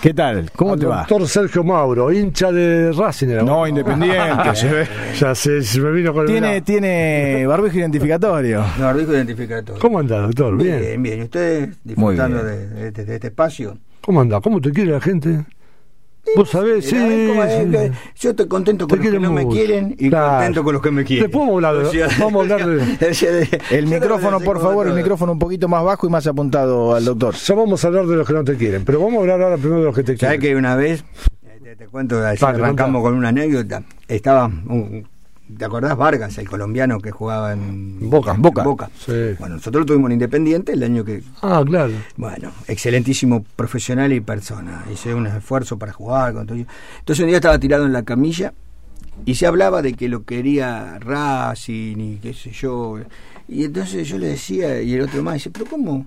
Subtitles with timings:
[0.00, 0.48] ¿Qué tal?
[0.54, 0.98] ¿Cómo te va?
[0.98, 3.28] Doctor Sergio Mauro, hincha de Racing.
[3.30, 4.18] era, No, independiente.
[4.54, 4.86] se ve.
[5.18, 8.64] Ya se me vino con el Tiene, barbijo identificatorio.
[8.78, 9.80] No, barbijo identificatorio.
[9.80, 10.56] ¿Cómo anda, doctor?
[10.56, 10.80] Bien.
[10.80, 11.18] Bien, bien.
[11.18, 12.46] ¿Y ustedes Muy disfrutando bien.
[12.46, 13.76] de, de- de- de este espacio?
[14.00, 14.40] ¿Cómo anda?
[14.40, 15.44] ¿Cómo te quiere la gente?
[16.36, 16.90] Vos sabés, sí.
[16.96, 17.90] Sí.
[18.20, 20.36] Yo estoy contento Te con los que no me quieren y Claro.
[20.36, 21.24] contento con los que me quieren.
[21.30, 25.32] Después vamos a hablar de- vamos a hablar de- El micrófono, por favor, el micrófono
[25.32, 27.34] un poquito más bajo y más apuntado al doctor.
[27.34, 29.56] Ya vamos a hablar de los que no te quieren, pero vamos a hablar ahora
[29.56, 30.40] primero de los que te ¿Sabes quieren.
[30.40, 31.02] que una vez,
[31.64, 33.08] te, te cuento, así Dale, arrancamos contá.
[33.10, 35.08] con una anécdota, estaba, un-
[35.56, 38.34] ¿te acordás Vargas, el colombiano que jugaba en Boca.
[38.34, 38.90] en Boca.
[38.98, 39.12] Sí.
[39.38, 41.92] Bueno, nosotros lo tuvimos en Independiente el año que, Ah, claro.
[42.16, 44.84] bueno, excelentísimo profesional y persona.
[44.92, 46.34] Hice un esfuerzo para jugar.
[46.34, 46.56] Con todo.
[46.56, 48.52] Entonces un día estaba tirado en la camilla
[49.24, 52.98] y se hablaba de que lo quería Racing y qué sé yo.
[53.48, 56.06] Y entonces yo le decía, y el otro más dice, pero ¿cómo,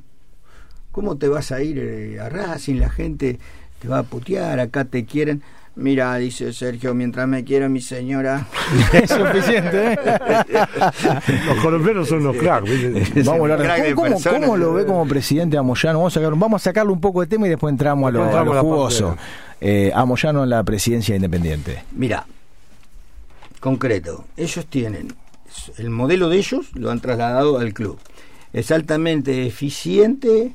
[0.91, 2.75] cómo te vas a ir eh, a Racing?
[2.75, 3.39] La gente
[3.81, 5.41] te va a putear, acá te quieren.
[5.75, 8.45] Mira, dice Sergio, mientras me quiera mi señora.
[8.93, 9.99] Es suficiente, ¿eh?
[11.47, 12.69] Los colombianos son los cracks.
[12.69, 13.23] ¿viste?
[13.23, 14.39] Vamos a hablar crack de ¿Cómo, cómo, persona.
[14.39, 15.99] cómo lo ve como presidente a Moyano?
[15.99, 18.37] Vamos a, sacar, vamos a sacarle un poco de tema y después entramos a lo,
[18.37, 19.15] a lo jugoso.
[19.61, 21.83] Eh, a Moyano en la presidencia independiente.
[21.95, 22.25] Mira,
[23.59, 25.13] concreto, ellos tienen,
[25.77, 27.97] el modelo de ellos lo han trasladado al club.
[28.53, 30.53] Es altamente eficiente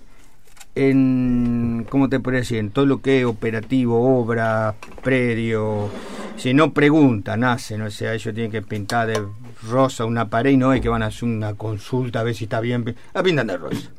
[0.77, 2.59] en, ¿cómo te podría decir?
[2.59, 5.91] En todo lo que es operativo, obra, predio.
[6.37, 9.27] Si no preguntan, hacen, o sea, ellos tienen que pintar de
[9.69, 12.45] rosa una pared y no es que van a hacer una consulta a ver si
[12.45, 12.95] está bien.
[13.15, 13.91] La pintan de rosa.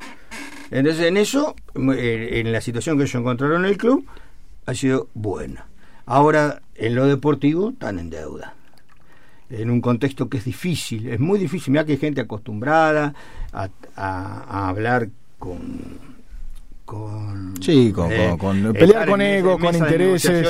[0.70, 4.06] Entonces, en eso, en la situación que ellos encontraron en el club,
[4.68, 5.66] ha sido buena.
[6.06, 8.54] Ahora, en lo deportivo, están en deuda.
[9.50, 11.72] En un contexto que es difícil, es muy difícil.
[11.72, 13.16] Mira que hay gente acostumbrada
[13.52, 16.17] a hablar con.
[16.88, 20.48] Con Sí, con- con- con- pelear con en ego, mesa- con de intereses.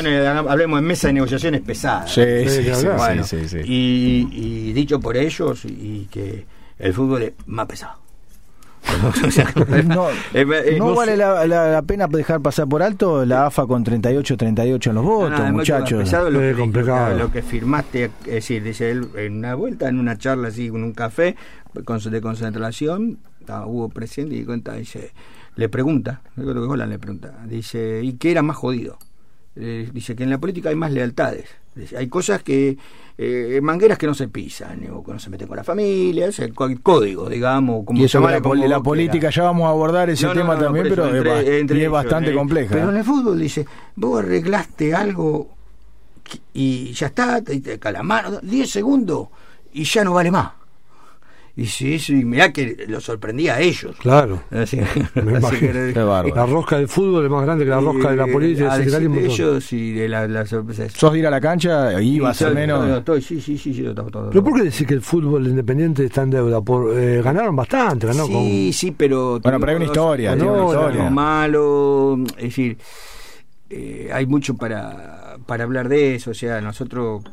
[0.48, 2.14] Hablemos en mesa de negociaciones pesadas.
[2.14, 2.98] Sí, Sí, sí, ni sí, hablar.
[2.98, 3.58] Bueno, sí, sí, sí.
[3.66, 4.30] Y,
[4.70, 6.46] y dicho por ellos, y que
[6.78, 7.94] el fútbol es más pesado.
[9.86, 13.84] No, eh, eh, vale la, la- la pena dejar pasar por alto la AFA con
[13.84, 16.04] 38-38 en los votos, No, no, es mucho más muchachos.
[16.04, 17.18] pesado lo, Es que, complicado.
[17.18, 20.84] lo que firmaste, es decir, dice él en una vuelta, en una charla así, con
[20.84, 21.36] un café
[21.84, 25.12] con- de concentración, estaba- hubo presidente y cuenta, dice,
[25.58, 28.98] le pregunta, creo que Holland le pregunta, dice, ¿y qué era más jodido?
[29.56, 31.46] Eh, dice que en la política hay más lealtades.
[31.74, 32.78] Dice, hay cosas que,
[33.18, 36.38] eh, mangueras que no se pisan, o que no se meten con la familia, es
[36.40, 37.86] el código, digamos.
[37.86, 40.60] Como Y eso la, como la política, ya vamos a abordar ese No, tema no,
[40.60, 42.72] no, también, pero es, entre- es bastante eh, compleja.
[42.72, 42.92] Pero ¿eh?
[42.92, 43.66] en el fútbol dice,
[43.96, 45.50] vos arreglaste algo
[46.54, 49.30] y ya está, te, te calamaro, 10 segundos
[49.74, 50.52] y ya no vale más.
[51.60, 53.96] Y sí, y mirá que lo sorprendía a ellos.
[54.00, 54.44] Claro.
[54.52, 55.74] Así, Me así imagino.
[55.74, 56.36] que- Qué bárbaro.
[56.36, 58.72] La rosca del fútbol es más grande que la rosca de la política.
[58.72, 59.34] a del decir de todo.
[59.34, 60.88] ellos y de la, la sorpresa.
[60.90, 62.00] ¿Sos de ir a la cancha?
[62.00, 62.88] Y va a Sí, ser menos.
[62.88, 65.02] no, estoy- sí, sí, sí, sí, yo estaba todo- ¿Pero por qué decís que el
[65.02, 66.62] fútbol independiente está en deuda?
[66.62, 69.40] Por, eh, ganaron bastante, ganó sí, sí, pero...
[69.42, 71.10] Bueno, pero hay una historia, tiene una historia.
[71.10, 72.78] malos, es decir,
[73.72, 77.24] eh, hay mucho para, para hablar de eso, o sea, nosotros,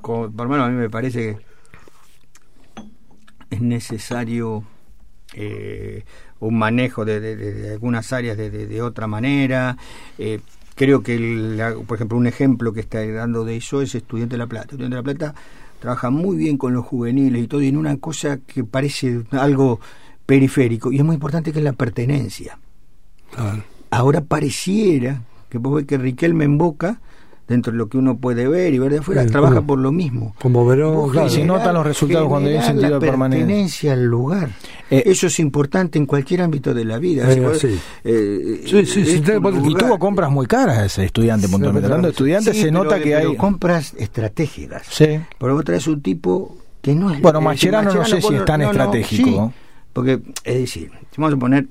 [0.00, 1.49] como, por lo menos a mí me parece que
[3.50, 4.64] es necesario
[5.34, 6.04] eh,
[6.40, 9.76] un manejo de, de- algunas áreas de, de- otra manera.
[10.18, 10.40] eh,
[10.74, 14.34] creo que, el- la- por ejemplo, un ejemplo que está dando de eso es Estudiante
[14.34, 14.72] de La Plata.
[14.72, 15.34] Estudiante de La Plata
[15.80, 19.80] trabaja muy bien con los juveniles y todo, y en una cosa que parece algo
[20.26, 22.58] periférico, y es muy importante que es la pertenencia.
[23.90, 27.00] Ahora pareciera que vos ves que Riquelme en Boca,
[27.50, 29.90] dentro de lo que uno puede ver y ver de afuera, Sí, trabaja por lo
[29.92, 30.34] mismo.
[30.40, 31.26] Como Verón, claro.
[31.26, 33.46] Y se notan los resultados cuando hay un sentido la de permanencia.
[33.46, 34.50] pertenencia al lugar.
[34.88, 37.28] Eh, Eso es importante en cualquier ámbito de la vida.
[37.30, 37.78] Eh, Si vos- sí.
[38.04, 41.86] eh, Sí, sí, sí, es y tuvo compras muy caras ese estudiante puntualmente.
[41.86, 43.36] Hablando de estudiantes, Sí, se pero nota que pero hay.
[43.36, 44.82] compras estratégicas.
[44.88, 45.18] Sí.
[45.38, 47.20] Pero vos traes un tipo que no es.
[47.20, 49.52] Bueno, es Mascherano no sé si es tan estratégico.
[49.52, 49.60] sí,
[49.92, 51.66] porque, es decir, si vamos a poner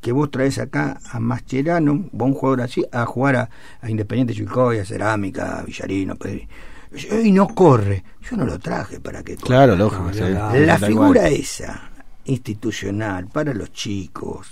[0.00, 3.50] que vos traes acá a Mascherano, un jugador así, a jugar a,
[3.80, 6.48] a Independiente Chivilcoy, a Cerámica, a Villarino, Pedri,
[7.22, 8.02] y no corre.
[8.28, 9.46] Yo no lo traje para que corra.
[9.46, 10.12] Claro, lógico.
[10.12, 10.20] sí.
[10.20, 11.90] La figura esa,
[12.24, 14.48] institucional, para los chicos,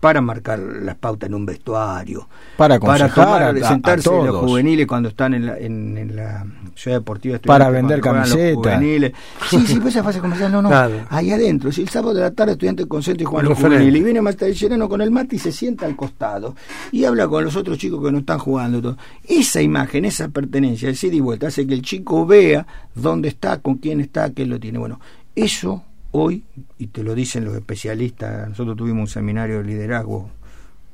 [0.00, 4.86] para marcar las pautas en un vestuario, Para aconsejar tomar, a- sentarse a los juveniles
[4.86, 6.46] cuando están en la, en, en la
[6.76, 7.38] ciudad deportiva.
[7.38, 8.76] Para vender cuando juegan los camiseta.
[8.76, 9.12] juveniles.
[9.48, 10.70] Sí, sí, pues esa fase comercial, no, no.
[11.08, 14.04] Ahí adentro, si el sábado de la tarde estudiante concentra y juegan los juveniles, y
[14.04, 16.54] viene Mascherano con el mate y se sienta al costado
[16.92, 18.80] y habla con los otros chicos que no están jugando.
[18.80, 18.98] todo.
[19.26, 23.58] Esa imagen, esa pertenencia, el ida y vuelta, hace que el chico vea dónde está,
[23.58, 24.78] con quién está, qué lo tiene.
[24.78, 25.00] Bueno,
[25.34, 25.82] eso
[26.12, 26.44] hoy,
[26.78, 30.30] y te lo dicen los especialistas, nosotros tuvimos un seminario de liderazgo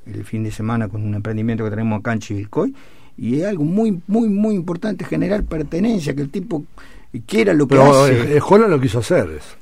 [0.06, 2.74] el fin de semana con un emprendimiento que tenemos acá en Chivilcoy
[3.16, 6.64] y es algo muy, muy, muy importante generar pertenencia, que el tipo
[7.26, 8.36] quiera lo que Pero hace.
[8.36, 9.30] eh, Holland lo quiso hacer.
[9.30, 9.56] eso.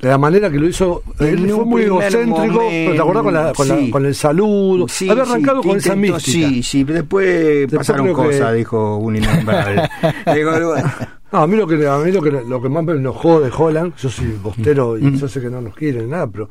[0.00, 3.52] De la manera que lo hizo, él fue muy egocéntrico, pero te acordás con, la-
[3.52, 4.88] con, la- con el saludo.
[4.88, 6.20] Sí, Había sí, arrancado que con esa mística.
[6.48, 7.26] Sí, sí, pero después,
[7.70, 9.88] Después pasaron que- cosas, dijo un innombrable.
[11.32, 13.50] No, a mí lo que, a mí lo que, lo que más me enojó de
[13.56, 15.16] Holland, yo soy bostero y Mm.
[15.16, 16.50] yo sé que no nos quieren nada, pero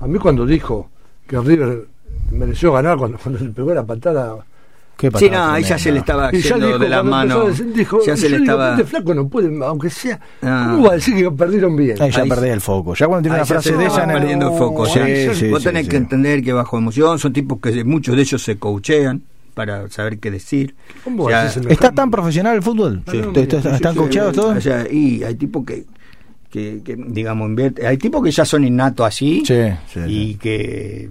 [0.00, 0.88] a mí cuando dijo
[1.26, 1.86] que River
[2.30, 4.36] mereció ganar, cuando, cuando le pegó la patada.
[5.10, 7.98] Qué sí, no, ahí ya se le estaba Y ya yendo dijo, de empezó dijo,
[8.06, 8.70] ya se le estaba.
[8.72, 10.20] este flaco no puede, aunque sea.
[10.42, 10.68] Ah.
[10.70, 12.00] ¿Cómo va a decir que perdieron bien?
[12.00, 12.94] Ahí ya Ahí- perdés el foco.
[12.94, 14.86] Ya cuando tiene Ahí una frase se de esa perdiendo el foco.
[14.86, 15.34] Sí, ya.
[15.34, 15.90] sí, Vos sí, tenés sí.
[15.90, 19.22] que entender que bajo emoción son tipos que muchos de ellos se coachean
[19.54, 20.74] para saber qué decir.
[21.04, 21.74] ¿Cómo Ya- decís semejante?
[21.74, 23.02] ¿Está tan profesional el fútbol?
[23.10, 23.20] Sí.
[23.32, 23.98] ¿Te- te- Sí, ¿Están sí,
[24.32, 24.56] todos?
[24.56, 25.84] o sea, y hay tipos que,
[26.50, 29.54] que, que, digamos, invierte- hay tipos que ya son innatos así Sí,
[29.92, 30.38] sí, y sí.
[30.40, 31.10] que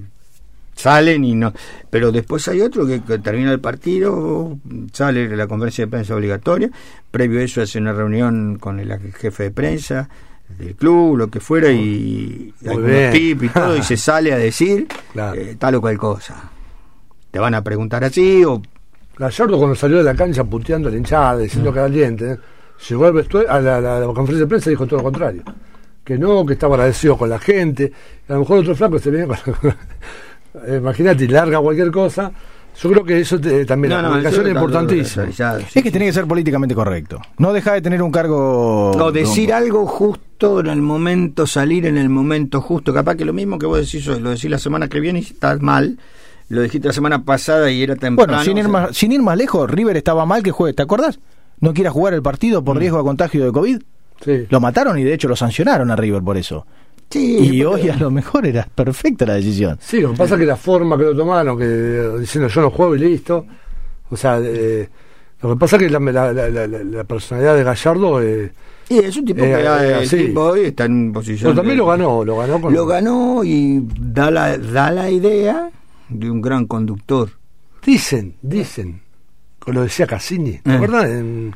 [0.75, 1.53] salen y no.
[1.89, 4.57] Pero después hay otro que, que termina el partido,
[4.91, 6.69] sale la conferencia de prensa obligatoria,
[7.11, 10.09] previo a eso hace una reunión con el jefe de prensa
[10.57, 14.37] del club, lo que fuera, y Muy algunos tips y todo, y se sale a
[14.37, 15.39] decir Claro.
[15.39, 16.49] eh, tal o cual cosa.
[17.31, 18.61] Te van a preguntar así o
[19.17, 21.73] Gallardo cuando salió de la cancha puteando a la hinchada, diciendo Mm.
[21.73, 22.37] que caliente, ¿eh?
[22.89, 23.17] llegó al
[23.47, 25.43] a la, la- la conferencia de prensa y dijo todo lo contrario.
[26.03, 27.91] Que no, que estaba agradecido con la gente.
[28.27, 29.37] A lo mejor otro flaco se viene con...
[30.67, 32.31] Eh, Imagínate, larga cualquier cosa.
[32.81, 35.29] Yo creo que eso te- también, la comunicación eso es importantísima.
[35.29, 37.19] ya- Es que tiene que ser políticamente correcto.
[37.37, 38.93] No deja de tener un cargo.
[38.97, 42.91] No, decir algo justo en el momento, salir en el momento justo.
[42.93, 45.23] Capaz que lo mismo que vos decís hoy, lo decís la semana que viene y
[45.23, 45.99] estás mal.
[46.49, 48.33] Lo dijiste la semana pasada y era temprano.
[48.33, 50.73] Bueno, sin ir, o sea, más, sin ir más lejos, River estaba mal que juegue.
[50.73, 51.19] ¿Te acordás?
[51.59, 53.81] No quiera jugar el partido por riesgo de contagio de COVID.
[54.25, 54.45] Sí.
[54.49, 56.65] Lo mataron y de hecho lo sancionaron a River por eso.
[57.13, 59.77] Sí, Y hoy a lo mejor era perfecta la decisión.
[59.81, 61.65] Sí, lo que pasa es que la forma que lo tomaron, que
[62.19, 63.45] diciendo yo no juego y listo.
[64.09, 64.87] O sea, eh,
[65.41, 68.21] lo que pasa es que la, la- la- la- la personalidad de Gallardo.
[68.21, 68.51] Eh,
[68.85, 71.51] Sí, es un tipo Eh, que eh, el tipo hoy está en posición.
[71.51, 72.73] pero también de- lo ganó, lo ganó con.
[72.73, 75.69] Lo ganó y da la, da la idea
[76.09, 77.29] de un gran conductor.
[77.85, 79.01] Dicen, dicen,
[79.67, 80.73] lo decía Cassini, ¿te Eh.
[80.75, 81.05] acuerdas?
[81.05, 81.55] En-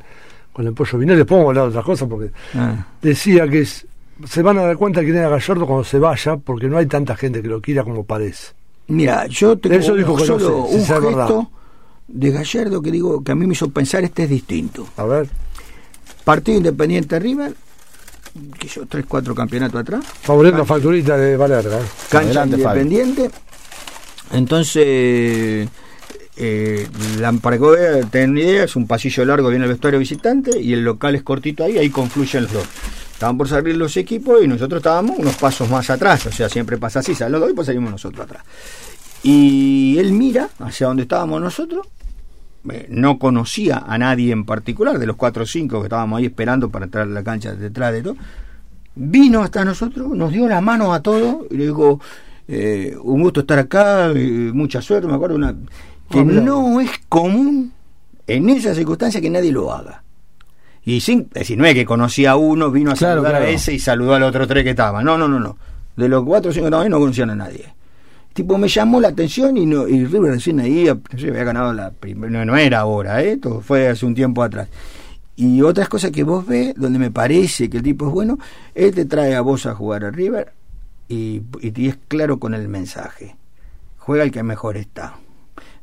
[0.54, 2.88] con el pollo vino, después vamos a hablar de otras cosas, porque Ah.
[3.02, 3.86] decía que es-
[4.26, 6.86] se van a dar cuenta que tiene a Gallardo cuando se vaya, porque no hay
[6.86, 8.54] tanta gente que lo quiera como parece.
[8.88, 11.28] Mira, yo tengo Eso dijo que no solo sé si un verdad.
[11.28, 11.52] gesto
[12.08, 14.88] de Gallardo que digo que a mí me hizo pensar este es distinto.
[14.98, 15.28] A ver,
[16.24, 17.54] Partido Independiente River,
[18.58, 21.80] que yo tres, cuatro campeonatos atrás, favorito facturita de Valerga.
[21.80, 21.84] ¿eh?
[22.10, 22.82] cancha Adelante, Fabio.
[22.84, 23.38] Independiente.
[24.32, 25.68] Entonces,
[26.38, 26.88] eh,
[27.20, 30.84] la, para que una idea, es un pasillo largo, viene el vestuario visitante y el
[30.84, 32.68] local es cortito ahí, ahí confluyen los dos.
[33.18, 36.78] Estaban por salir los equipos y nosotros estábamos unos pasos más atrás, o sea, siempre
[36.78, 38.44] pasa así, salen los dos y pues salimos nosotros atrás.
[39.24, 41.88] Y él mira hacia donde estábamos nosotros,
[42.70, 46.28] eh, no conocía a nadie en particular, de los cuatro o cinco que estábamos ahí
[46.28, 48.18] esperando para entrar a la cancha detrás de todo,
[48.94, 52.00] vino hasta nosotros, nos dio la mano a todos y le digo,
[52.48, 55.56] eh, un gusto estar acá, eh, mucha suerte, me acuerdo una
[56.12, 57.74] que no es común
[58.28, 60.04] en esa circunstancia que nadie lo haga.
[60.88, 63.50] Y sin, es decir, no es que conocía a uno, vino a Claro, saludar a
[63.50, 65.04] ese y saludó al otro tres que estaban.
[65.04, 65.58] No, no, no, no.
[65.98, 67.66] De los cuatro o cinco que estaban no conocían a nadie.
[68.32, 71.74] Tipo, me llamó la atención y, no, y River recién ahí no sé, había ganado
[71.74, 72.32] la primera.
[72.32, 73.36] No, no era ahora, ¿eh?
[73.36, 74.70] Todo fue hace un tiempo atrás.
[75.36, 78.40] Y otras cosas que vos ves, donde me parece que el tipo es bueno,
[78.74, 80.54] él te trae a vos a jugar a River
[81.10, 83.36] y, y te es claro con el mensaje.
[83.98, 85.16] Juega el que mejor está.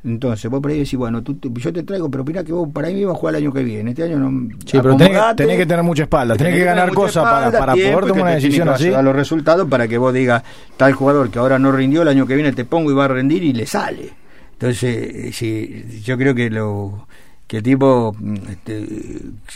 [0.04, 2.88] Entonces, vos por ahí decís, bueno, tú, yo te traigo, pero mira que vos para
[2.88, 3.90] mí vas a jugar el año que viene.
[3.90, 4.48] Este año no.
[4.66, 5.42] Sí, pero tenés que, acomodate.
[5.42, 8.68] tenés que tener mucha espalda, tenés que ganar cosas para, para poder tomar una decisión
[8.68, 8.84] así.
[8.84, 10.42] ayudar los resultados para que vos digas,
[10.76, 13.08] tal jugador que ahora no rindió, el año que viene te pongo y va a
[13.08, 14.12] rendir y le sale.
[14.52, 17.08] Entonces, eh, sí, yo creo que lo
[17.46, 18.16] que el tipo
[18.50, 18.86] este,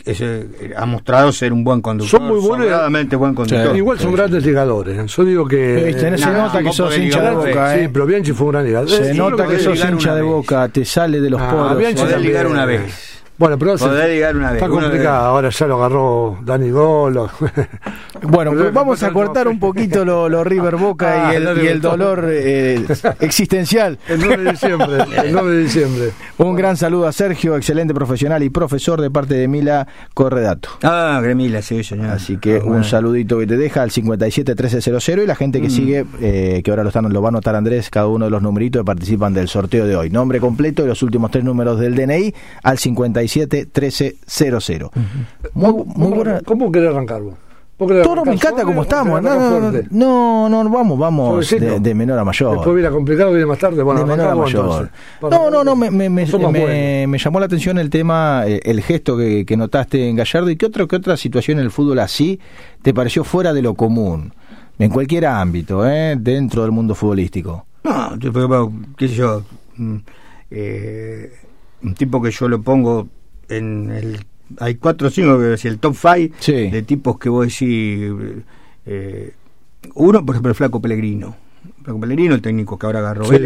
[0.04, 2.20] ese, ha mostrado ser un buen conductor.
[2.20, 3.18] Son muy buenos.
[3.18, 3.76] buen conductor.
[3.76, 4.98] Igual son grandes ligadores.
[4.98, 5.06] ¿eh?
[5.06, 5.84] Yo digo que.
[5.86, 7.90] Viste, eh, se no, nota que sos hincha de boca, sí, ¿eh?
[7.92, 8.90] pero Bianchi fue un gran ligador.
[8.90, 11.78] Se Eh, nota que sos hincha de boca, te sale de los Ah, poros.
[11.78, 13.17] Bianchi ligar una vez.
[13.38, 14.56] Bueno, pero se- ligar una vez.
[14.62, 15.26] está complicado.
[15.26, 17.30] Ahora ya lo agarró Dani Golo.
[18.20, 21.76] Bueno, Pero pues vamos a cortar un poquito lo, lo River Boca Ah, y el,
[21.76, 22.84] y dolor eh,
[23.20, 23.96] existencial.
[24.08, 25.04] el 9 de diciembre.
[25.24, 26.10] El 9 de diciembre.
[26.38, 30.68] Un gran saludo a Sergio, excelente profesional y profesor de parte de Mila Corredato.
[30.82, 32.06] Ah, Gremila, sí, señor.
[32.10, 32.78] Así que Ah, bueno.
[32.78, 35.70] un saludito que te deja al 57 1300 y la gente que Mm.
[35.70, 38.42] sigue, eh, que ahora lo, están, lo va a anotar Andrés, cada uno de los
[38.42, 40.10] numeritos que participan del sorteo de hoy.
[40.10, 44.90] Nombre completo y los últimos tres números del DNI al 57 1300.
[45.54, 46.40] Muy, muy ¿Cómo, buena.
[46.42, 47.34] ¿Cómo querés arrancar vos?
[47.78, 49.22] Toro me encanta como estamos.
[49.22, 52.54] No, no, no, vamos, vamos de, de, menor a mayor.
[52.56, 53.84] Después viene complicado, viene más tarde.
[53.84, 54.90] Bueno, de menor a mayor.
[55.22, 56.26] no, no, no, me, me, me,
[57.06, 60.50] me, llamó la atención el tema, eh, el gesto que, que, notaste en Gallardo.
[60.50, 62.40] ¿Y qué, otro, qué otra situación en el fútbol así
[62.82, 64.32] te pareció fuera de lo común?
[64.80, 66.16] En cualquier ámbito, ¿eh?
[66.18, 67.64] dentro del mundo futbolístico.
[67.84, 68.18] No,
[68.96, 69.42] qué sé yo,
[69.76, 69.96] mm,
[70.50, 71.32] eh,
[71.82, 73.08] un tipo que yo lo pongo
[73.48, 74.20] en el
[74.58, 76.32] hay cuatro o cinco, el top five
[76.70, 78.12] de tipos que vos decís.
[78.86, 79.34] Eh,
[79.94, 81.36] uno, por ejemplo, el Flaco Pellegrino.
[81.82, 83.36] Flaco Pellegrino, el técnico que ahora agarró sí,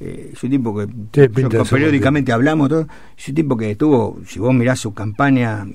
[0.00, 4.54] eh, es un tipo que periódicamente hablamos, todo, es un tipo que estuvo, si vos
[4.54, 5.66] mirás su campaña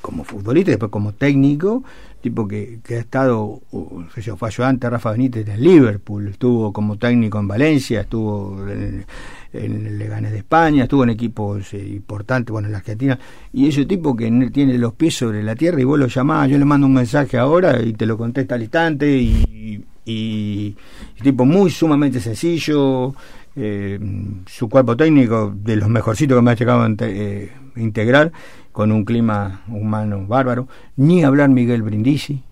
[0.00, 1.84] como futbolista y después como técnico,
[2.20, 6.98] tipo que, que ha estado, uh, yo, fue ayudante Rafa Benítez en Liverpool, estuvo como
[6.98, 9.04] técnico en Valencia, estuvo en,
[9.52, 13.18] en el Leganés de España, estuvo en equipos eh, importantes, bueno, en la Argentina,
[13.52, 16.58] y ese tipo que tiene los pies sobre la tierra y vos lo llamás, yo
[16.58, 20.76] le mando un mensaje ahora y te lo contesta al instante, y, y,
[21.22, 23.14] tipo muy sumamente sencillo,
[23.56, 23.98] eh,
[24.46, 28.32] su cuerpo técnico de los mejorcitos que me ha llegado a eh, integrar,
[28.72, 32.42] con un clima humano bárbaro, ni hablar Miguel Brindisi,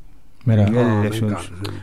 [0.47, 1.11] Miguel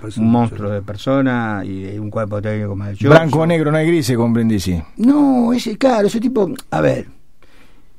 [0.07, 3.77] es un, monstruo de persona y un cuerpo técnico más de Blanco o negro, no
[3.77, 4.81] hay grises con Brindisi.
[4.97, 7.07] No, ese, claro, ese tipo, a ver,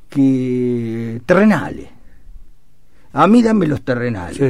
[0.09, 1.89] que terrenales.
[3.13, 4.41] A mí dame los terrenales.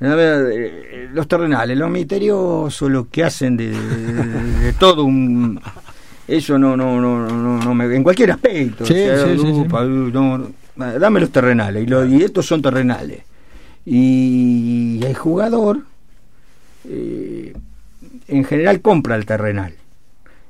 [0.00, 5.60] A ver, eh, los terrenales, los misteriosos, lo que hacen de, todo un...
[6.26, 8.84] Eso no, no, no, no, no me, en cualquier aspecto.
[10.76, 11.86] dame los terrenales.
[11.86, 13.22] Y, y estos son terrenales
[13.90, 15.80] y el jugador
[16.86, 17.54] eh,
[18.26, 19.72] en general compra el terrenal.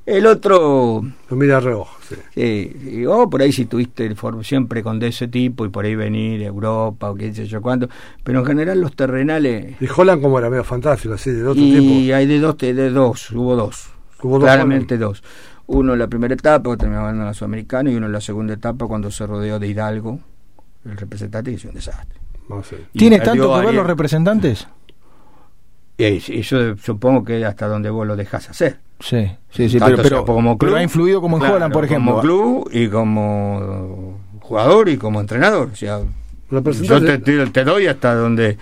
[0.07, 1.05] El otro...
[1.31, 1.97] Lo mira reojo,
[2.35, 3.05] sí.
[3.07, 6.47] o por ahí si tuviste siempre con de ese tipo y por ahí venir a
[6.47, 7.89] Europa o qué sé yo cuánto,
[8.25, 9.81] pero en general los terrenales...
[9.81, 11.77] Y Holland como era medio fantástico, así, de otro y.
[11.77, 13.91] Y hay de dos, de dos, hubo dos.
[14.21, 15.23] Hubo claramente dos.
[15.67, 18.55] Uno en la primera etapa, cuando terminaba en la Sudamericana, y uno en la segunda
[18.55, 20.19] etapa, cuando se rodeó de Hidalgo,
[20.87, 22.19] el representante, y hizo un desastre.
[22.93, 24.67] ¿Tiene tanto que ver los representantes?
[25.97, 28.79] Y yo supongo que hasta donde vos lo dejas hacer.
[29.01, 32.13] Sí, sí, sí, pero, como club, ha influido como en Holland, por ejemplo.
[32.13, 35.71] Como club y como jugador y como entrenador.
[35.73, 36.01] O sea,
[36.51, 37.21] yo
[37.53, 38.59] te, doy hasta donde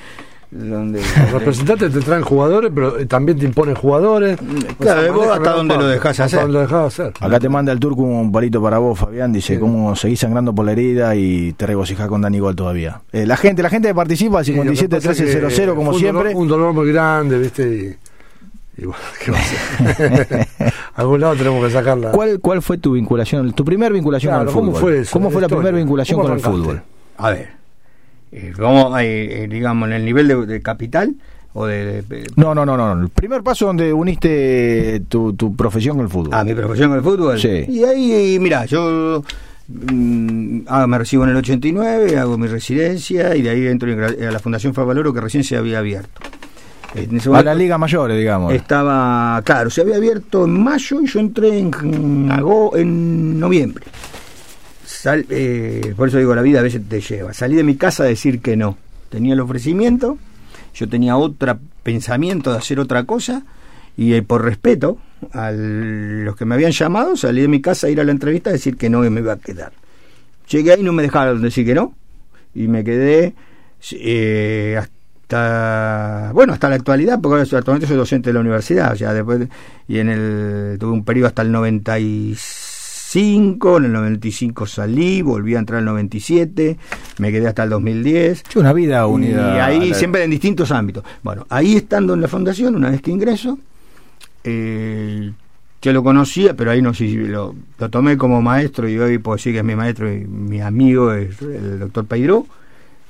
[0.50, 4.38] donde los representantes te traen jugadores, pero eh, también te imponen jugadores.
[4.78, 6.40] Claro, vos hasta donde lo dejas hacer.
[6.40, 7.12] hacer.
[7.20, 9.32] Acá te manda el turco un palito para vos, Fabián.
[9.32, 13.02] Dice cómo seguís sangrando por la herida y te regocijás con Dani Gol todavía.
[13.12, 16.34] Eh, la gente, la gente que participa al 57 1300 como siempre.
[16.34, 17.98] un dolor muy grande, ¿viste?
[18.78, 20.48] Y, bueno, ¿qué va a ser?
[20.94, 22.12] Algún lado tenemos que sacarla.
[22.12, 24.66] ¿Cuál, ¿Cuál fue tu vinculación, tu primer vinculación al fútbol?
[24.66, 25.10] ¿Cómo fue eso?
[25.12, 26.82] ¿Cómo fue la primera vinculación con el fútbol?
[27.18, 27.56] A ver,
[28.36, 31.14] eh, como, eh, digamos, en el nivel de, capital
[31.54, 32.04] o de,
[32.36, 33.02] No, no, no, no.
[33.02, 36.34] El primer paso donde uniste tu, tu profesión con el fútbol.
[36.34, 37.40] Ah, mi profesión con el fútbol.
[37.40, 37.64] Sí.
[37.66, 39.22] Y ahí, mira, yo
[39.68, 44.30] mm, ah, me recibo en el 89, hago mi residencia y de ahí entro a
[44.30, 46.20] la Fundación Favaloro que recién se había abierto.
[47.32, 48.52] a la Liga Mayor, digamos.
[48.52, 51.70] Estaba, claro, se había abierto en mayo y yo entré en,
[52.74, 53.86] en noviembre.
[55.04, 57.32] Eh, por eso digo, la vida a veces te lleva.
[57.32, 58.76] Salí de mi casa a decir que no.
[59.08, 60.18] Tenía el ofrecimiento,
[60.74, 63.44] yo tenía otro pensamiento de hacer otra cosa
[63.96, 64.98] y eh, por respeto
[65.32, 68.50] a los que me habían llamado, salí de mi casa a ir a la entrevista
[68.50, 69.72] a decir que no y me iba a quedar.
[70.50, 71.94] Llegué ahí no me dejaron decir que no
[72.54, 73.34] y me quedé
[73.92, 79.48] eh, hasta bueno hasta la actualidad porque actualmente soy docente de la universidad sea después
[79.88, 82.75] y en el tuve un periodo hasta el 96
[83.14, 86.76] en el 95 salí, volví a entrar en el 97,
[87.18, 88.42] me quedé hasta el 2010.
[88.56, 89.56] una vida unida.
[89.56, 91.04] Y ahí siempre en distintos ámbitos.
[91.22, 93.58] Bueno, ahí estando en la fundación, una vez que ingreso,
[94.44, 95.32] eh,
[95.80, 97.54] yo lo conocía, pero ahí no sé si lo,
[97.90, 101.40] tomé como maestro y hoy puedo decir que es mi maestro y mi amigo es
[101.40, 102.46] el doctor Peiró,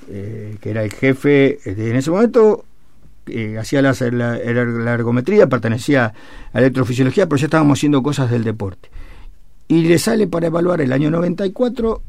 [0.08, 2.64] eh, que era el jefe en ese momento.
[3.28, 6.12] Eh, hacía la, la, la, ergometría, pertenecía
[6.52, 8.88] a electrofisiología, pero ya estábamos haciendo cosas del deporte
[9.68, 12.02] y le sale para evaluar el año 94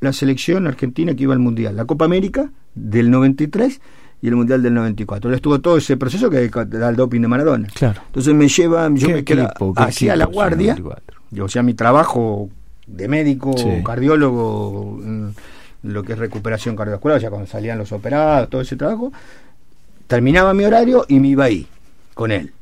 [0.00, 3.80] la selección argentina que iba al Mundial, la Copa América del 93
[4.20, 5.30] y el Mundial del 94.
[5.30, 7.68] Él estuvo todo ese proceso que da el doping de Maradona.
[7.74, 8.02] Claro.
[8.06, 10.76] Entonces me lleva, yo me quedo hacia la guardia,
[11.30, 12.48] yo, o sea, mi trabajo
[12.86, 13.54] de médico,
[13.84, 15.00] cardiólogo,
[15.82, 19.12] lo que es recuperación cardiovascular, o sea, cuando salían los operados, todo ese trabajo,
[20.06, 21.66] terminaba mi horario y me iba ahí,
[22.14, 22.52] con él.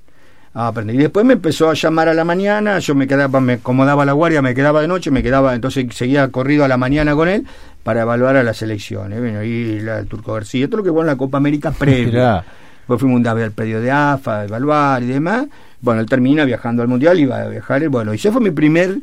[0.54, 0.96] A aprender.
[0.96, 4.12] Y después me empezó a llamar a la mañana, yo me quedaba, me acomodaba la
[4.12, 7.46] guardia, me quedaba de noche, me quedaba, entonces seguía corrido a la mañana con él
[7.82, 9.20] para evaluar a las selecciones.
[9.20, 12.44] Bueno, y la, el Turco García, todo lo que fue en la Copa América previa.
[12.78, 15.46] Después fuimos un al predio de AFA, a evaluar y demás.
[15.80, 18.98] Bueno, él termina viajando al Mundial, iba a viajar, bueno, y ese fue mi primer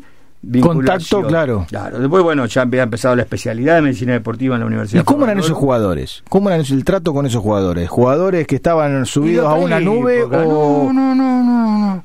[0.61, 1.65] Contacto, claro.
[1.67, 5.01] Claro, después, bueno, ya había empezado la especialidad de medicina deportiva en la universidad.
[5.01, 6.23] ¿Y cómo eran esos jugadores?
[6.29, 7.89] ¿Cómo era el trato con esos jugadores?
[7.89, 10.29] ¿Jugadores que estaban subidos a una nube o.?
[10.29, 12.03] No, no, no, no,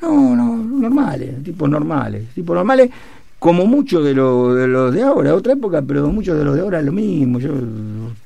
[0.00, 2.90] no, no, normales, tipos normales, tipos normales,
[3.38, 6.62] como muchos de los de, los de ahora, otra época, pero muchos de los de
[6.62, 7.50] ahora es lo mismo, yo,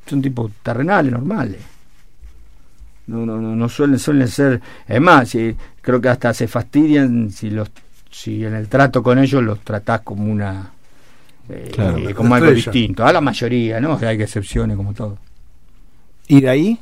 [0.07, 1.59] son tipos terrenales, normales.
[3.09, 4.61] No, no, no, no suelen, suelen ser.
[4.87, 5.35] Es más,
[5.81, 7.71] creo que hasta se fastidian si los
[8.11, 10.73] si en el trato con ellos los tratás como una
[11.49, 13.05] eh, como algo distinto.
[13.05, 15.19] A la mayoría no hay excepciones como todo.
[16.27, 16.79] Y de ahí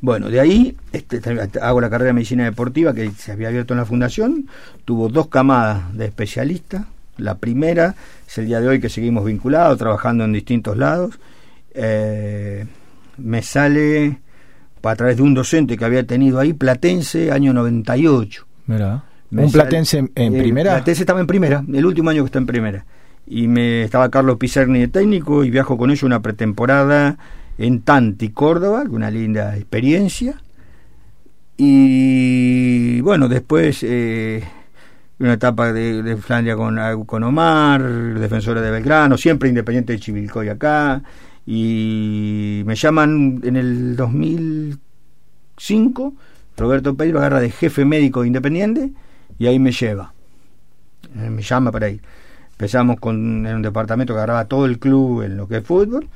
[0.00, 1.20] bueno de ahí este,
[1.60, 4.48] hago la carrera de medicina deportiva que se había abierto en la fundación.
[4.84, 6.84] Tuvo dos camadas de especialistas
[7.20, 7.94] la primera
[8.26, 11.18] es el día de hoy que seguimos vinculados trabajando en distintos lados.
[11.74, 12.66] Eh,
[13.18, 14.18] me sale
[14.82, 19.98] a través de un docente que había tenido ahí platense año 98 Mira ¿Un Platense
[19.98, 20.74] en, en eh, primera?
[20.74, 22.84] Platense estaba en primera, el último año que está en primera.
[23.26, 27.16] Y me estaba Carlos Pizarni de técnico y viajo con ellos una pretemporada
[27.58, 30.42] en Tanti, Córdoba, una linda experiencia.
[31.56, 34.42] Y bueno, después eh,
[35.20, 37.82] una etapa de, Flandia con, con Omar,
[38.18, 41.02] defensora de Belgrano, siempre independiente de Chivilcoy acá.
[41.46, 46.14] Y me llaman en el 2005,
[46.56, 48.90] Roberto Pedro agarra de jefe médico independiente
[49.40, 50.12] y ahí me lleva.
[51.16, 52.00] Eh, me llama para ir.
[52.52, 56.06] Empezamos con en un departamento que agarraba todo el club en lo que es fútbol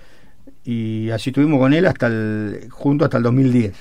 [0.62, 3.72] y así estuvimos con él hasta el junto hasta el 2010.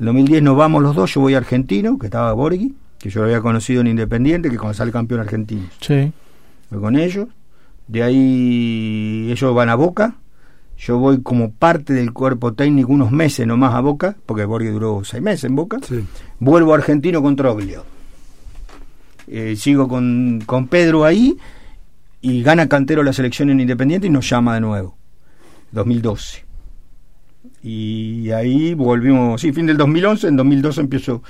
[0.00, 3.20] En 2010 nos vamos los dos, yo voy a Argentino, que estaba Borghi, que yo
[3.20, 5.68] lo había conocido en Independiente, que cuando sale campeón argentino.
[5.80, 6.12] Sí.
[6.70, 7.28] Voy con ellos.
[7.86, 10.16] De ahí ellos van a Boca.
[10.76, 15.04] Yo voy como parte del cuerpo técnico unos meses nomás a Boca, porque Borghi duró
[15.04, 15.78] seis meses en Boca.
[16.40, 17.84] Vuelvo a Argentino con Troglio
[19.32, 21.36] eh, sigo con, con Pedro ahí
[22.20, 24.96] y gana Cantero la selección en Independiente y nos llama de nuevo.
[25.72, 26.44] 2012.
[27.62, 31.22] Y ahí volvimos, sí, fin del 2011, en 2012 empiezo,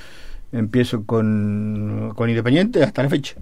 [0.51, 3.35] empiezo con, con Independiente hasta la fecha.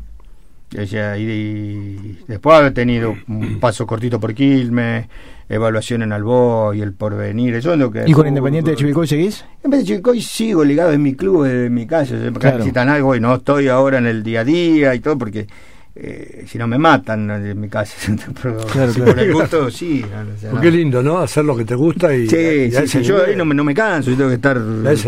[0.73, 5.07] Y, después haber tenido un paso cortito por Quilmes,
[5.49, 7.55] evaluación en Albo y el porvenir.
[7.55, 9.43] Eso lo que ¿Y con Independiente de Chivilcoy seguís?
[9.63, 12.15] En vez de Chivilcoy sigo ligado en mi club, en mi casa.
[12.39, 12.57] Claro.
[12.57, 15.47] Necesitan algo y no estoy ahora en el día a día y todo porque
[15.93, 17.95] eh, si no me matan en mi casa.
[18.41, 18.93] claro, claro.
[18.93, 20.03] Por el gusto, sí.
[20.49, 21.19] Porque lindo, ¿no?
[21.19, 22.27] Hacer lo que te gusta y.
[22.27, 24.59] Sí, sí, yo ahí no me, no me canso, yo tengo que estar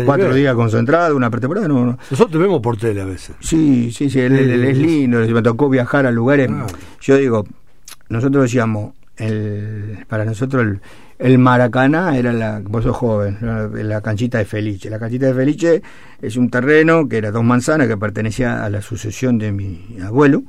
[0.04, 1.68] cuatro días concentrado, una pretemporada.
[1.68, 1.98] No, no.
[2.10, 3.34] Nosotros te vemos por tele a veces.
[3.40, 5.20] Sí, sí, sí, él, es lindo.
[5.20, 6.50] Me tocó viajar a lugares.
[7.00, 7.46] Yo digo,
[8.10, 10.80] nosotros decíamos, el, para nosotros el,
[11.18, 14.90] el Maracaná era la, vos sos joven, la, canchita de Felice.
[14.90, 15.82] La canchita de Felice
[16.20, 20.42] es un terreno que era dos manzanas que pertenecía a la sucesión de mi abuelo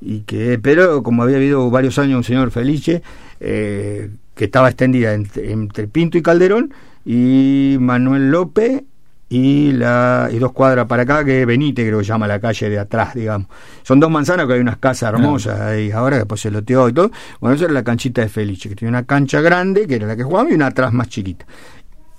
[0.00, 3.02] y que pero como había habido varios años un señor Felice
[3.38, 6.72] eh, que estaba extendida entre, Pinto y Calderón
[7.04, 8.84] y Manuel López
[9.28, 12.78] y la y dos cuadras para acá que Benítez creo que llama la calle de
[12.78, 13.48] atrás digamos.
[13.82, 17.10] Son dos manzanas que hay unas casas hermosas y ahora después se loteó y todo.
[17.40, 20.16] Bueno esa era la canchita de Felice que tenía una cancha grande que era la
[20.16, 21.44] que jugábamos y una atrás más chiquita.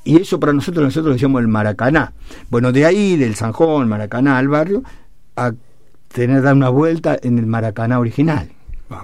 [0.04, 2.14] Y eso para nosotros nosotros decíamos el Maracaná.
[2.50, 4.84] Bueno de ahí del Sanjón Maracaná al barrio
[5.36, 5.52] a
[6.14, 8.50] tener dar una vuelta en el Maracaná original.
[8.90, 9.04] Ah,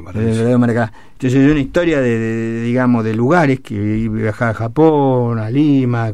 [1.13, 6.13] Entonces es una historia de, digamos de lugares que viajaba a Japón, a Lima,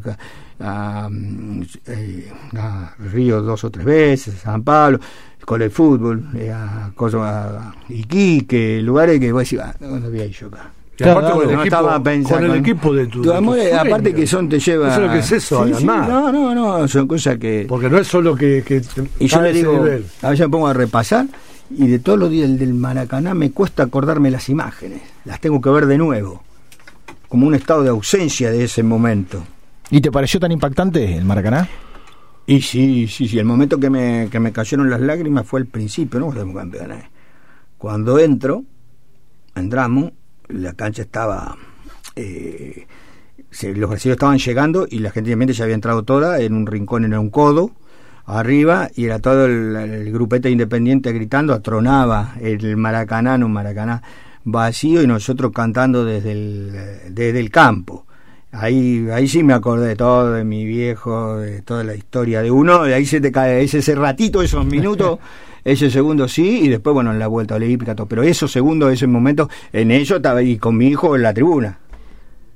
[0.60, 1.10] a,
[1.88, 5.00] eh, a, Río dos o tres veces, a San Pablo,
[5.44, 10.28] con el fútbol, eh, a, a, Iquique, lugares que voy a decir, ah, ¿dónde había
[10.28, 10.72] yo acá?
[10.98, 15.02] Con, el equipo, con el equipo de tu, amor, aparte que son te lleva eso
[15.02, 18.36] es lo que es eso no no no son cosas que porque no es solo
[18.36, 18.82] que, que
[19.20, 19.84] y yo le digo
[20.22, 21.26] a veces me pongo a repasar
[21.72, 25.70] y de todos los días del Maracaná me cuesta acordarme las imágenes las tengo que
[25.70, 26.44] ver de nuevo
[27.28, 29.44] como un estado de ausencia de ese momento.
[29.90, 31.68] ¿y te pareció tan impactante el Maracaná?
[32.46, 35.66] y sí sí sí el momento que me, que me cayeron las lágrimas fue el
[35.66, 37.06] principio no campeones
[37.80, 38.64] cuando entro
[39.56, 40.12] entramos
[40.48, 41.58] la cancha estaba...
[42.16, 42.88] Eh,
[43.62, 47.06] los brasileños estaban llegando y la gente obviamente ya había entrado toda en un rincón,
[47.06, 47.72] en un codo,
[48.26, 54.02] arriba, y era todo el, grupete independiente gritando, atronaba el Maracaná, un Maracaná
[54.44, 56.72] vacío, y nosotros cantando desde el,
[57.10, 58.06] desde el campo.
[58.52, 62.52] Ahí, ahí sí me acordé de todo, de mi viejo, de toda la historia de
[62.52, 65.20] uno, y ahí se te cae ese ratito, esos minutos,
[65.64, 68.08] ese segundo sí, y después, bueno, en la vuelta olímpica, todo.
[68.08, 71.80] Pero esos segundos, ese momento, en ello estaba ahí con mi hijo en la tribuna.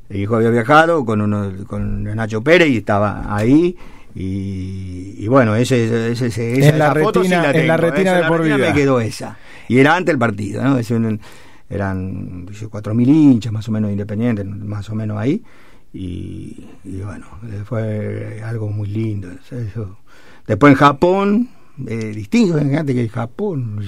[0.10, 3.76] El hijo había viajado con uno, con Nacho Pérez y estaba ahí.
[4.16, 8.58] Y, bueno, ese, ese, esa, en la retina, en la retina de por vida.
[8.58, 9.38] me quedó esa.
[9.68, 10.80] Y era antes el partido, ¿no?
[11.70, 15.44] eran cuatro mil hinchas más o menos independientes, más o menos ahí
[15.94, 16.56] y,
[17.04, 17.26] bueno,
[17.66, 19.30] fue algo muy lindo.
[20.46, 21.50] Después en Japón,
[21.86, 23.80] eh, distinto, fíjate que Japón,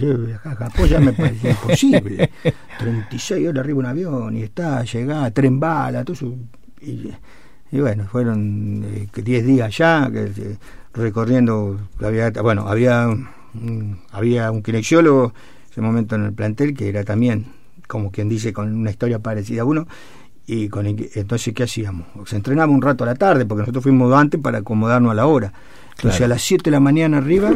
[0.43, 2.29] Japón ya me parecía imposible.
[2.77, 6.35] 36 horas arriba un avión y está, llegaba, tren bala, todo eso.
[6.81, 10.57] Y, bueno, fueron 10 eh, días ya, que,
[10.93, 13.07] recorriendo, había, bueno, había,
[14.11, 17.47] había un kinesiólogo en ese momento en el plantel que era también,
[17.87, 19.87] como quien dice, con una historia parecida a uno,
[20.45, 22.07] y con entonces, ¿qué hacíamos?
[22.25, 25.27] Se entrenaba un rato a la tarde, porque nosotros fuimos antes para acomodarnos a la
[25.27, 25.53] hora.
[25.99, 27.51] Entonces, a las 7 de la mañana arriba,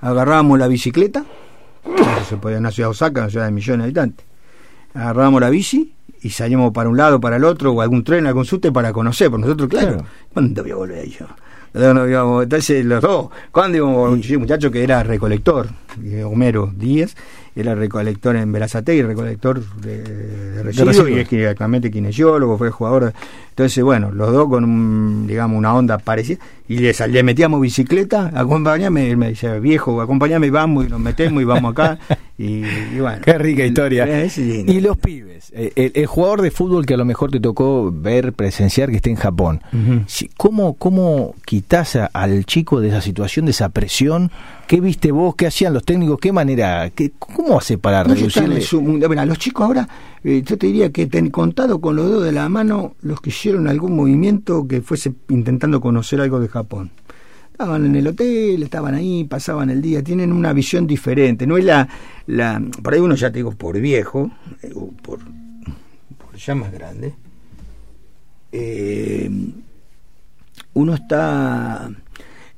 [0.00, 1.26] agarrábamos la bicicleta,
[2.26, 4.26] se podía en una ciudad de Osaka, una ciudad de millones de habitantes.
[4.94, 8.46] Agarrábamos la bici y salíamos para un lado, para el otro, o algún tren, algún
[8.46, 9.30] subte para conocer.
[9.30, 11.26] Por nosotros, claro, ¿cuándo voy a volver yo?
[11.74, 15.68] Entonces, los dos, cuando íbamos un muchacho que era recolector,
[16.24, 17.14] Homero Díaz,
[17.54, 23.12] era recolector en y recolector de, de residuos, y es directamente kinesiólogo, fue jugador.
[23.50, 26.38] Entonces, bueno, los dos con, un, digamos, una onda parecida,
[26.68, 31.44] y le, le metíamos bicicleta, acompañame, me dice, viejo, acompañame, vamos, y nos metemos y
[31.44, 31.98] vamos acá,
[32.38, 32.62] y,
[32.98, 33.20] bueno.
[33.22, 34.06] Qué rica historia.
[34.36, 38.32] y los pibes, eh, el, jugador de fútbol que a lo mejor te tocó ver,
[38.32, 39.60] presenciar, que esté en Japón,
[40.38, 44.30] ¿cómo, ¿cómo quitas al chico de esa situación, de esa presión?
[44.72, 45.34] ¿Qué viste vos?
[45.34, 46.18] ¿Qué hacían los técnicos?
[46.18, 46.88] ¿Qué manera?
[46.94, 48.64] Qué, ¿Cómo hace para no reducirle?
[49.06, 49.86] Bueno, los chicos ahora,
[50.24, 53.28] eh, yo te diría que ten contado con los dedos de la mano los que
[53.28, 56.90] hicieron algún movimiento que fuese intentando conocer algo de Japón.
[57.50, 61.46] Estaban en el hotel, estaban ahí, pasaban el día, tienen una visión diferente.
[61.46, 61.86] No es la.
[62.26, 64.30] la por ahí uno ya te digo, por viejo,
[64.62, 67.12] eh, por, por ya más grande,
[68.52, 69.30] eh,
[70.72, 71.90] uno está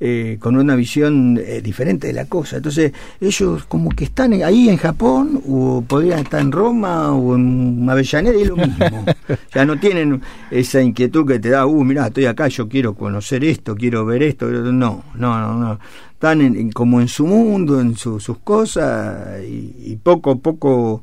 [0.07, 2.59] eh, con una visión eh, diferente de la cosa.
[2.59, 7.89] Entonces, ellos como que están ahí en Japón, o podrían estar en Roma, o en
[7.89, 9.07] Avellaneda, y es lo mismo.
[9.55, 13.45] ya no tienen esa inquietud que te da, uh, mira, estoy acá, yo quiero conocer
[13.45, 14.47] esto, quiero ver esto.
[14.51, 15.79] No, no, no, no.
[16.13, 21.03] Están como en su mundo, en sus cosas, y poco a poco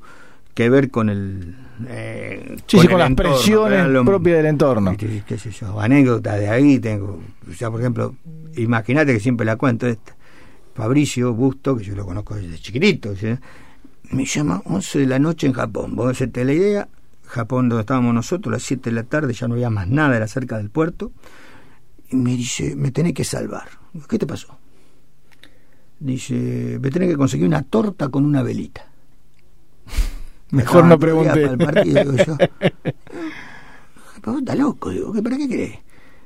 [0.54, 1.56] que ver con el
[1.88, 4.96] eh, sí, con, las presiones propias del entorno.
[4.98, 5.80] ¿Qué, sé yo?
[5.80, 7.22] Anécdotas de ahí tengo.
[7.50, 8.16] O sea, por ejemplo,
[8.56, 10.16] imagínate que siempre la cuento esta.
[10.74, 13.14] Fabricio Busto, que yo lo conozco desde chiquitito,
[14.12, 15.96] me llama 11 de la noche en Japón.
[15.96, 16.88] Vos hacerte la idea,
[17.26, 20.16] Japón donde estábamos nosotros, a las 7 de la tarde ya no había más nada,
[20.16, 21.12] era cerca del puerto.
[22.10, 23.70] Y me dice, me tenés que salvar.
[24.10, 24.58] ¿Qué te pasó?
[26.00, 28.86] Dice, me tenés que conseguir una torta con una velita.
[30.52, 31.58] Mejor no pregunté.
[31.58, 32.38] Para el yo.
[34.40, 35.80] está loco, digo, ¿para qué crees?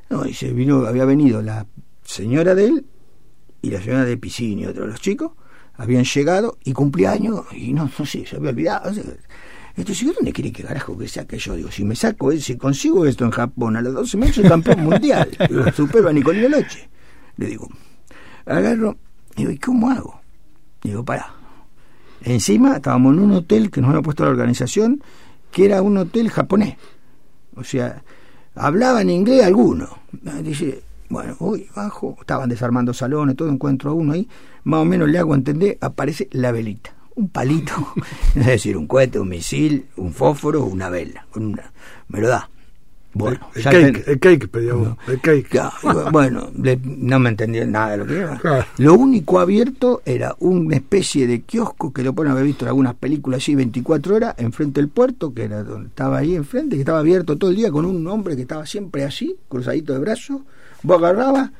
[0.10, 1.66] No, dice, vino, había venido la
[2.04, 2.86] señora de él
[3.62, 5.32] y la señora de Piscini y otro de los chicos,
[5.74, 8.92] habían llegado y cumpleaños y no, no sé, se había olvidado.
[9.76, 11.56] Entonces, ¿dónde quiere que carajo que saque yo?
[11.56, 14.84] Digo, si me saco, si consigo esto en Japón a los 12 meses, soy campeón
[14.84, 15.30] mundial.
[15.50, 16.88] Digo, supero a Nicolino Loche.
[17.38, 17.68] Le digo,
[18.46, 18.98] agarro,
[19.36, 20.22] digo, ¿y cómo hago?
[20.82, 21.35] Digo, pará,
[22.21, 25.01] Encima estábamos en un hotel que nos había puesto la organización,
[25.51, 26.75] que era un hotel japonés.
[27.56, 28.04] O sea,
[28.56, 29.88] hablaba en inglés alguno.
[30.43, 34.28] Dice, bueno, voy bajo, estaban desarmando salones, todo encuentro a uno ahí,
[34.63, 37.73] más o menos le hago entender, aparece la velita, un palito,
[38.36, 41.71] es decir, un cohete, un misil, un fósforo, una vela, una,
[42.08, 42.49] me lo da.
[43.15, 45.62] Bueno, el, cake, el cake pedíamos, el cake.
[46.12, 48.67] bueno, no me entendí nada de lo que era.
[48.78, 52.93] Lo único abierto era una especie de kiosco que lo pueden haber visto en algunas
[52.95, 56.99] películas así 24 horas, enfrente del puerto, que era donde estaba ahí enfrente, que estaba
[56.99, 60.41] abierto todo el día con un hombre que estaba siempre así, cruzadito de brazos.
[60.84, 61.51] Vos agarrabas,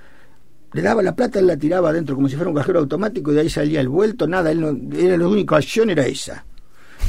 [0.74, 3.36] le daba la plata, él la tiraba adentro como si fuera un cajero automático y
[3.36, 6.44] de ahí salía el vuelto, nada, él no, era la única acción era esa.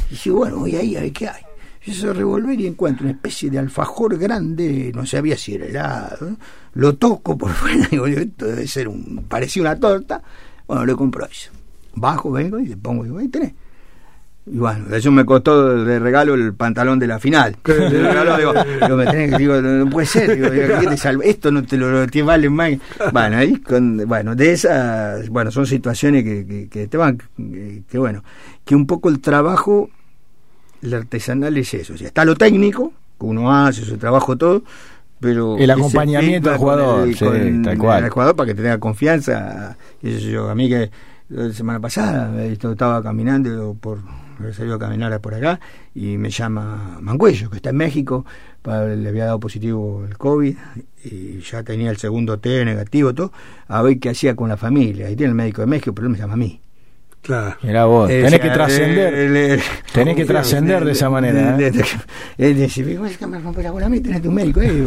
[0.07, 1.46] Y dije, bueno, voy ahí a ver qué hay
[1.87, 6.35] empiezo a revolver y encuentro una especie de alfajor grande, no sabía si era helado,
[6.73, 10.21] lo toco por fuera digo, esto debe ser un, parecía una torta,
[10.67, 11.49] bueno, lo compro eso.
[11.95, 13.53] Bajo, vengo y le pongo, digo, ahí tenés.
[14.47, 17.55] Y bueno, eso me costó de regalo el pantalón de la final.
[17.65, 21.29] De regalo, digo, me tenés, digo, no puede ser, digo, ¿qué te salve?
[21.29, 22.73] esto no te lo te vale más.
[23.13, 27.17] Bueno, ahí con, bueno, de esas, bueno, son situaciones que, que, que te van,
[27.89, 28.25] que bueno,
[28.65, 29.89] que un poco el trabajo
[30.81, 31.93] el artesanal es eso.
[31.93, 34.63] O sea, está lo técnico, que uno hace su trabajo todo,
[35.19, 37.09] pero el acompañamiento del jugador,
[37.63, 38.03] tal cual.
[38.03, 39.77] El jugador para que tenga confianza.
[40.01, 40.91] Yo, a mí que
[41.29, 43.99] la semana pasada estaba caminando por
[44.53, 45.59] salió a caminar por acá
[45.95, 48.25] y me llama Mancuello, que está en México,
[48.63, 50.55] le había dado positivo el COVID
[51.05, 53.31] y ya tenía el segundo T negativo, todo,
[53.67, 55.07] a ver qué hacía con la familia.
[55.07, 56.61] Ahí tiene el médico de México, pero él me llama a mí.
[57.27, 57.57] Claro.
[57.61, 59.59] Mira vos, eh, tenés que trascender.
[59.91, 61.59] tenés que trascender de esa manera.
[61.59, 61.73] ¿eh?
[62.37, 64.61] Él dice, es que me rompe la bola a mí, tenés un médico.
[64.61, 64.85] Eh.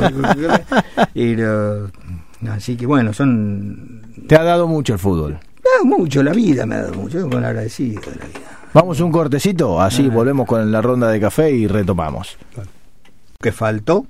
[1.15, 4.03] y así que bueno, son...
[4.27, 5.39] Te ha dado mucho el fútbol.
[5.63, 8.41] Dado mucho, la vida me ha dado mucho, con agradecido de la vida.
[8.73, 10.15] Vamos un cortecito, así ah.
[10.15, 12.39] volvemos con la ronda de café y retomamos.
[13.39, 14.07] ¿Qué faltó?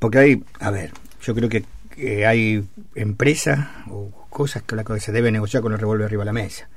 [0.00, 0.90] Porque hay, a ver,
[1.22, 1.64] yo creo que,
[2.26, 2.64] hay
[2.96, 6.32] empresas o cosas con las que se debe negociar con el revólver arriba de la
[6.32, 6.68] mesa.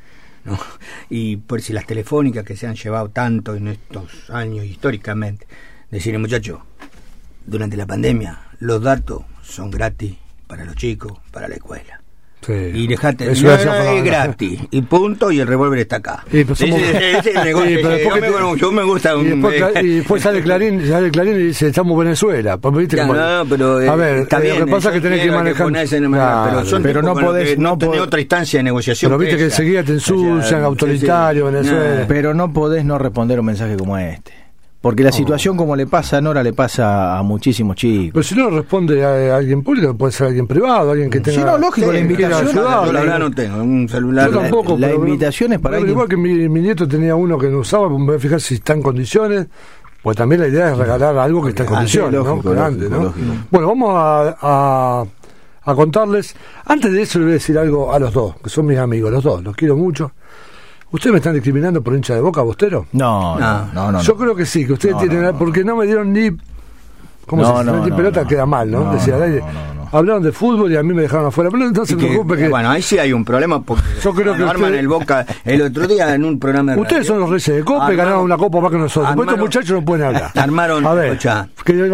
[1.10, 5.48] Y por si las telefónicas que se han llevado tanto en estos años históricamente,
[5.90, 6.60] decirle muchachos,
[7.46, 11.97] durante la pandemia los datos son gratis para los chicos, para la escuela.
[12.50, 16.24] Y dejate, Eso es gratis, y punto, y el revólver está acá.
[16.32, 16.80] Y pues somos...
[18.58, 19.46] yo me gusta un...
[19.82, 22.58] y, después, sale Clarín, sale Clarín y dice, estamos en Venezuela.
[22.58, 25.32] Pues, ¿viste no, pero, a ver, está bien, lo que pasa es que tenés que
[25.32, 25.72] manejar...
[25.72, 27.58] pero, pero no podés...
[27.58, 29.12] No tenés otra instancia de negociación.
[29.12, 32.06] Pero viste que enseguida te ensucian, autoritario, Venezuela.
[32.08, 34.47] Pero no podés no responder un mensaje como este.
[34.80, 38.12] Porque la situación como le pasa a Nora le pasa a muchísimos chicos.
[38.14, 41.40] Pero si no responde a, alguien público, puede ser alguien privado, alguien que tenga...
[41.40, 42.54] Sí, no, lógico, la invitación...
[42.54, 44.32] Yo la verdad no tengo un celular.
[44.32, 44.78] Yo tampoco.
[44.78, 45.94] La, invitación es para alguien...
[45.94, 48.74] Igual que mi, nieto tenía uno que no usaba, me voy a fijar si está
[48.74, 49.48] en condiciones,
[50.04, 53.14] pues también la idea es regalar algo que está en condiciones, ¿no?
[53.50, 55.06] Bueno, vamos a,
[55.64, 56.36] a contarles...
[56.66, 59.12] Antes de eso le voy a decir algo a los dos, que son mis amigos,
[59.12, 60.12] los dos, los quiero mucho.
[60.92, 62.86] ¿Ustedes me están discriminando por hincha de boca, Bostero?
[62.94, 64.02] No, no, no.
[64.02, 65.36] Yo creo que sí, que ustedes tienen.
[65.38, 66.32] porque no me dieron ni.
[67.26, 67.92] ¿Cómo se dice?
[67.92, 68.94] pelota queda mal, ¿no?
[68.94, 69.18] Decía
[69.92, 71.50] Hablaron de fútbol y a mí me dejaron afuera.
[71.50, 72.50] Pero no se preocupe que.
[72.50, 73.84] Bueno, ahí sí hay un problema porque.
[74.04, 74.44] Yo creo que.
[74.44, 75.26] Arman el boca.
[75.46, 76.82] El otro día en un programa de.
[76.82, 79.12] Ustedes son los reyes de Copa y ganaron una Copa más que nosotros.
[79.12, 80.32] Armaron, estos muchachos no pueden hablar.
[80.36, 80.86] Armaron.
[80.86, 81.20] A ver.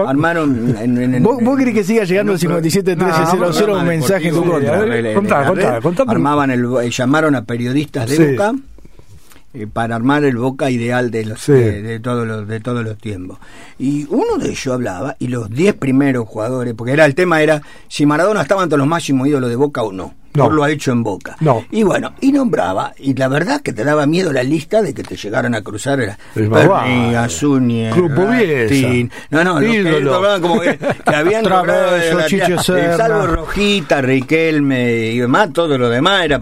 [0.07, 0.75] armaron.
[0.79, 4.43] En, en, ¿Vos, ¿Vos, querés que siga llegando el 57 13 un mensaje en tu
[4.43, 5.13] contra?
[5.13, 6.89] Contá, contá, Armaban el.
[6.89, 8.53] Llamaron a periodistas de Boca
[9.53, 13.37] eh, para armar el Boca ideal de, los, de, todos los, de todos los tiempos.
[13.77, 17.61] Y uno de ellos hablaba, y los 10 primeros jugadores, porque era el tema era
[17.87, 20.15] si Maradona estaba entre los máximos ídolos de Boca o no.
[20.33, 20.45] No.
[20.45, 21.37] Por lo ha hecho en Boca.
[21.41, 21.63] No.
[21.69, 25.03] Y bueno, y nombraba, y la verdad que te daba miedo la lista de que
[25.03, 27.95] te llegaran a cruzar era Perni, Azúñez,
[29.29, 31.95] No, no, los como que, que habían nombrado
[32.63, 36.41] salvo Rojita, Riquelme y demás, todo lo demás era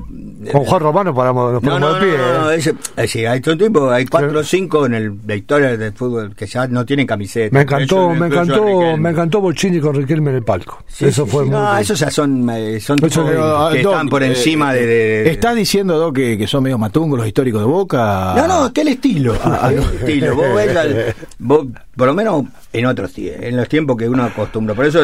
[0.51, 2.17] con Juan Romano paramos, no, no, pie.
[2.17, 3.27] No, no, ¿eh?
[3.27, 6.67] hay todo tiempo, hay cuatro o cinco en el, la historia del fútbol que ya
[6.67, 7.53] no tienen camiseta.
[7.53, 10.83] Me encantó, me encantó, me encantó Bochini con Riquelme en el palco.
[10.99, 15.31] eso fue muy No, esos ya son, eh, son que, están por encima de, de,
[15.31, 18.33] ¿Estás diciendo, Doc, que, que son medio matungos los históricos de Boca?
[18.35, 19.35] No, no, que el estilo.
[19.51, 20.35] Ah, el estilo.
[20.35, 24.73] Vos ves, vos, por lo menos en otros en los tiempos que uno acostumbra.
[24.73, 25.03] Por eso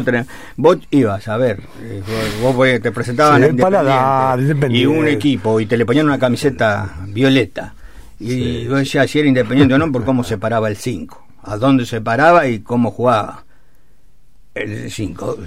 [0.56, 2.02] vos ibas a ver, eh,
[2.42, 3.44] vos, te presentaban
[4.70, 7.74] y un equipo y te le ponían una camiseta violeta.
[8.20, 11.58] Y vos decías si era independiente o no por cómo se paraba el 5, a
[11.58, 13.44] dónde se paraba y cómo jugaba.
[14.54, 15.38] El 5,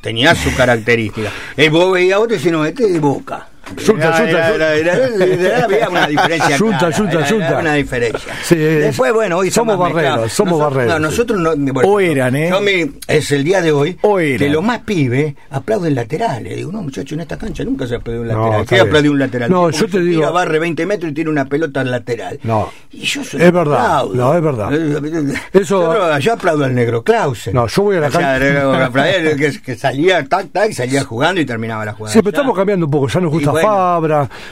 [0.00, 1.30] tenía su característica.
[1.56, 3.48] Y vos veías otro y si no, este de boca.
[3.86, 5.64] Junta, junta.
[5.64, 6.58] Había una diferencia.
[6.58, 7.58] Junta, junta, junta.
[7.58, 8.34] una diferencia.
[8.50, 11.00] Después, bueno, hoy somos barreros, somos barreros.
[11.00, 11.80] nosotros no.
[11.82, 12.90] o eran, ¿eh?
[13.06, 16.56] es el día de hoy que los más pibes aplauden laterales.
[16.56, 18.66] Digo, no, muchachos, en esta cancha nunca se aplaude un lateral.
[18.66, 19.50] ¿Qué aplaude un lateral?
[19.50, 20.32] No, yo te digo.
[20.32, 22.38] barre 20 metros y tiene una pelota al lateral.
[22.42, 22.70] No.
[22.90, 24.04] Y yo soy Es verdad.
[24.12, 24.72] No, es verdad.
[25.52, 26.18] Eso.
[26.18, 27.54] Yo aplaudo al negro Clausen.
[27.54, 28.34] No, yo voy a la cancha.
[29.64, 32.12] Que salía, tac, tac, salía jugando y terminaba la jugada.
[32.12, 33.08] Sí, pero estamos cambiando un poco.
[33.08, 33.52] Ya nos gusta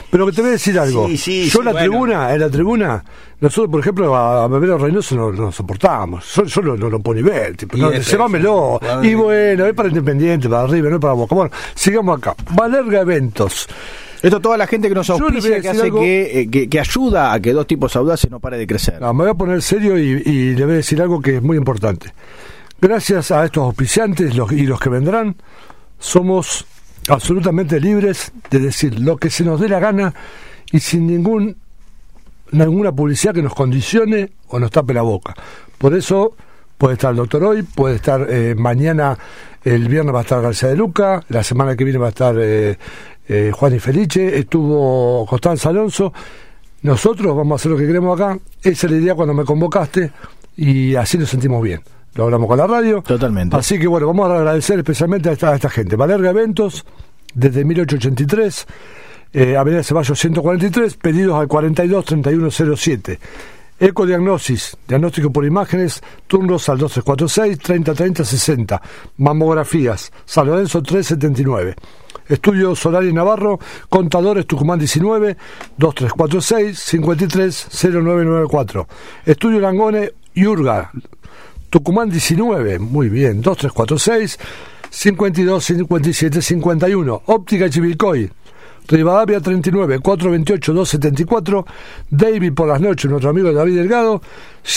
[0.09, 1.07] pero que te voy a decir algo.
[1.07, 3.03] yo en la tribuna, en la tribuna,
[3.39, 6.25] nosotros, por ejemplo, a, Bebelo Reynoso no, no soportamos.
[6.25, 8.79] Solo no lo pone nivel, tipo, no, llévamelo.
[9.01, 11.35] Y bueno, es para Independiente, para arriba, no es para Boca.
[11.35, 12.35] Bueno, sigamos acá.
[12.51, 13.67] Valerga Eventos.
[14.21, 17.51] Esto toda la gente que nos auspicia, que hace eh, que, que, ayuda a que
[17.51, 19.01] dos tipos audaces no pare de crecer.
[19.01, 21.57] me voy a poner serio y, y, le voy a decir algo que es muy
[21.57, 22.13] importante.
[22.79, 25.35] Gracias a estos auspiciantes los, y los que vendrán,
[25.99, 26.65] somos
[27.07, 30.13] absolutamente libres de decir lo que se nos dé la gana
[30.71, 31.57] y sin ningún
[32.51, 35.33] ninguna publicidad que nos condicione o nos tape la boca.
[35.77, 36.35] Por eso
[36.77, 39.17] puede estar el doctor hoy, puede estar eh, mañana,
[39.63, 42.35] el viernes va a estar García de Luca, la semana que viene va a estar
[42.37, 42.77] eh,
[43.27, 46.13] eh, Juan y Felice, estuvo Constanza Alonso.
[46.81, 48.37] Nosotros vamos a hacer lo que queremos acá.
[48.61, 50.11] Esa es la idea cuando me convocaste
[50.57, 51.81] y así nos sentimos bien.
[52.15, 53.01] Lo hablamos con la radio.
[53.01, 53.55] Totalmente.
[53.55, 55.95] Así que bueno, vamos a agradecer especialmente a esta, a esta gente.
[55.95, 56.85] Valerga Eventos,
[57.33, 58.67] desde 1883,
[59.33, 63.19] eh, Avenida Ceballos 143, pedidos al 42 3107.
[63.79, 68.81] Ecodiagnosis, diagnóstico por imágenes, turnos al 2346 3030 60.
[69.17, 71.75] Mamografías, San Lorenzo 379.
[72.27, 75.35] Estudio Solar y Navarro, Contadores Tucumán 19,
[75.77, 78.87] 2346 530994.
[79.25, 80.91] Estudio Langone Yurga,
[81.73, 84.37] Tucumán 19, muy bien, 2346
[84.91, 87.23] 52 57 51.
[87.25, 88.29] Óptica Chivilcoy,
[88.87, 91.65] Rivadavia 39, 428, 274.
[92.11, 94.21] David por las noches, nuestro amigo David Delgado,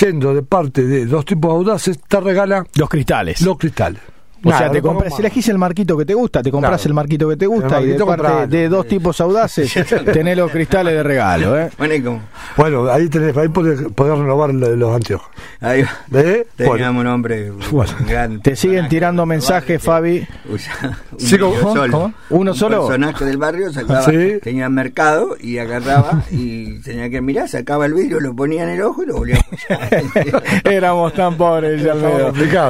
[0.00, 3.42] yendo de parte de dos tipos audaces, te regala Los cristales.
[3.42, 4.00] los cristales.
[4.44, 6.88] O sea, te compras, si elegís el marquito que te gusta, te compras Claro.
[6.90, 9.72] el marquito que te gusta y de parte de dos tipos audaces
[10.12, 11.70] tenés los cristales de regalo, ¿eh?
[11.78, 12.20] Bueno, y como,
[12.56, 15.28] Bueno, ahí tenés, ahí podés, podés renovar lo- los anteojos.
[15.60, 16.20] ahí va.
[16.20, 16.46] ¿Eh?
[16.56, 17.92] Teníamos Bueno, un hombre Bueno.
[18.06, 18.38] grande.
[18.40, 20.26] Te siguen tirando mensajes, Fabi.
[20.46, 20.72] que usa
[21.12, 21.52] un Sí, ¿cómo?
[21.52, 21.92] video solo.
[21.92, 22.14] ¿Cómo?
[22.30, 22.86] ¿Uno Un solo?
[22.86, 24.38] personaje del barrio sacaba, Sí.
[24.42, 28.82] tenía mercado y agarraba y tenía que mirar, sacaba el vidrio, lo ponía en el
[28.82, 29.38] ojo y lo volvía
[29.70, 29.88] a.
[30.70, 31.94] Éramos tan pobres, ya.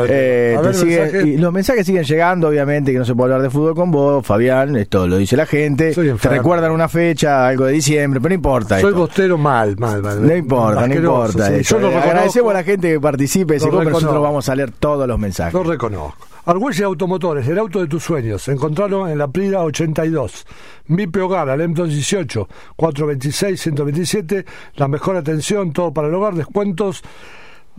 [0.09, 1.29] Eh, te siguen- mensaje.
[1.29, 4.25] y los mensajes siguen llegando, obviamente, que no se puede hablar de fútbol con vos,
[4.25, 5.93] Fabián, esto lo dice la gente.
[5.93, 8.79] Te recuerdan una fecha, algo de diciembre, pero no importa.
[8.79, 9.01] soy esto.
[9.01, 10.27] bostero mal, mal, mal.
[10.27, 11.49] No importa, no importa.
[11.49, 11.55] sí.
[11.55, 11.81] eso.
[11.81, 11.97] Yo lo.
[11.97, 15.55] Agradecemos a la gente que participe grupo, pero nosotros vamos a leer todos los mensajes.
[15.55, 16.27] Lo reconozco.
[16.45, 18.47] Argüelles Automotores, el auto de tus sueños.
[18.49, 20.47] Encontralo en la Prida 82.
[20.87, 24.45] Mipe Hogar, Alem 218, 426, 127.
[24.75, 26.35] La mejor atención, todo para el hogar.
[26.35, 27.03] Descuentos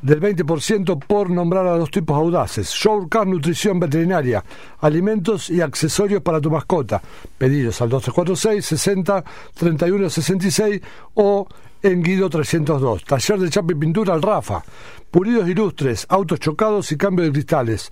[0.01, 2.69] del 20% por nombrar a dos tipos audaces.
[2.69, 4.43] Showcar Nutrición Veterinaria,
[4.81, 7.01] alimentos y accesorios para tu mascota.
[7.37, 9.23] Pedidos al 2346 60
[9.55, 10.81] 31 66
[11.15, 11.47] o
[11.81, 13.03] en Guido 302.
[13.03, 14.63] Taller de chapa y pintura al Rafa.
[15.11, 17.91] Pulidos ilustres, autos chocados y cambio de cristales.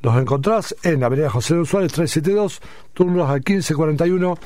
[0.00, 2.60] Los encontrás en Avenida José Luis Suárez 372,
[2.94, 4.38] turnos al 1541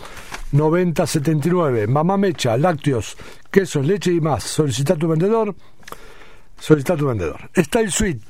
[0.53, 1.87] 9079.
[1.87, 3.19] Mamá Mecha, lácteos,
[3.51, 4.45] quesos, leche y más.
[4.45, 5.55] Solicita tu vendedor.
[6.62, 7.51] Solicita tu vendedor.
[7.57, 8.25] Style Suite,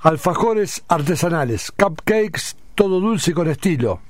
[0.00, 4.00] alfajores artesanales, cupcakes, todo dulce y con estilo.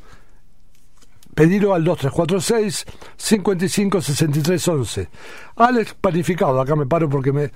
[1.34, 2.86] Pedilo al 2346
[3.16, 5.08] 55 63 11.
[5.56, 7.50] Alex Panificado, acá me paro porque me.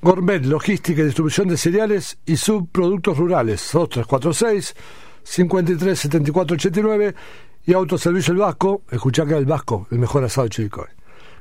[0.00, 3.60] Gourmet, logística y distribución de cereales y subproductos rurales.
[3.72, 4.74] 2346
[5.22, 7.14] 537489
[7.66, 8.82] y Autoservicio El Vasco.
[8.90, 10.88] Escuchá que el Vasco, el mejor asado de Chivicoy.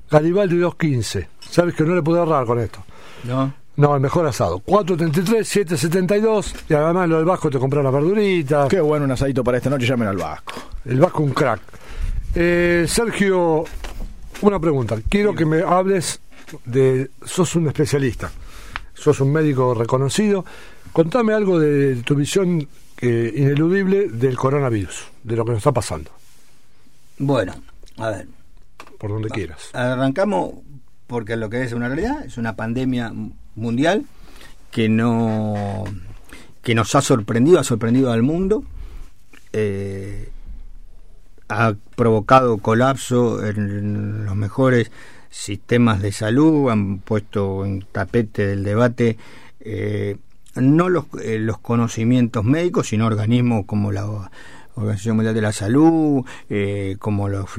[0.10, 1.30] Garibaldi 215.
[1.40, 2.84] Sabes que no le puedo ahorrar con esto.
[3.24, 3.54] ¿No?
[3.78, 4.60] No, el mejor asado.
[4.60, 8.68] 433 772 y además lo del Vasco te compras las verduritas.
[8.68, 10.54] Qué bueno un asadito para esta noche, llamen al Vasco.
[10.86, 11.62] El Vasco un crack.
[12.36, 13.64] Eh, Sergio,
[14.42, 14.98] una pregunta.
[15.10, 16.20] Quiero que me hables
[16.66, 17.10] de...
[17.24, 18.30] Sos un especialista,
[18.94, 20.44] sos un médico reconocido.
[20.92, 22.68] Contame algo de tu visión
[23.02, 26.12] eh, ineludible del coronavirus, de lo que nos está pasando,
[27.18, 27.54] Bueno,
[27.98, 28.28] a ver.
[29.00, 29.70] por donde quieras.
[29.74, 30.54] Arrancamos
[31.08, 33.12] porque lo que es una realidad es una pandemia
[33.56, 34.06] mundial
[34.72, 35.84] que no
[36.64, 38.64] que nos ha sorprendido, ha sorprendido al mundo,
[39.52, 40.30] eh,
[41.50, 44.92] ha provocado colapso en los mejores
[45.30, 49.18] sistemas de salud, han puesto en tapete del debate
[49.60, 50.18] eh,
[50.56, 54.30] no los, eh, los conocimientos médicos, sino organismos como la
[54.76, 57.50] Organización Mundial de la Salud, eh, como los,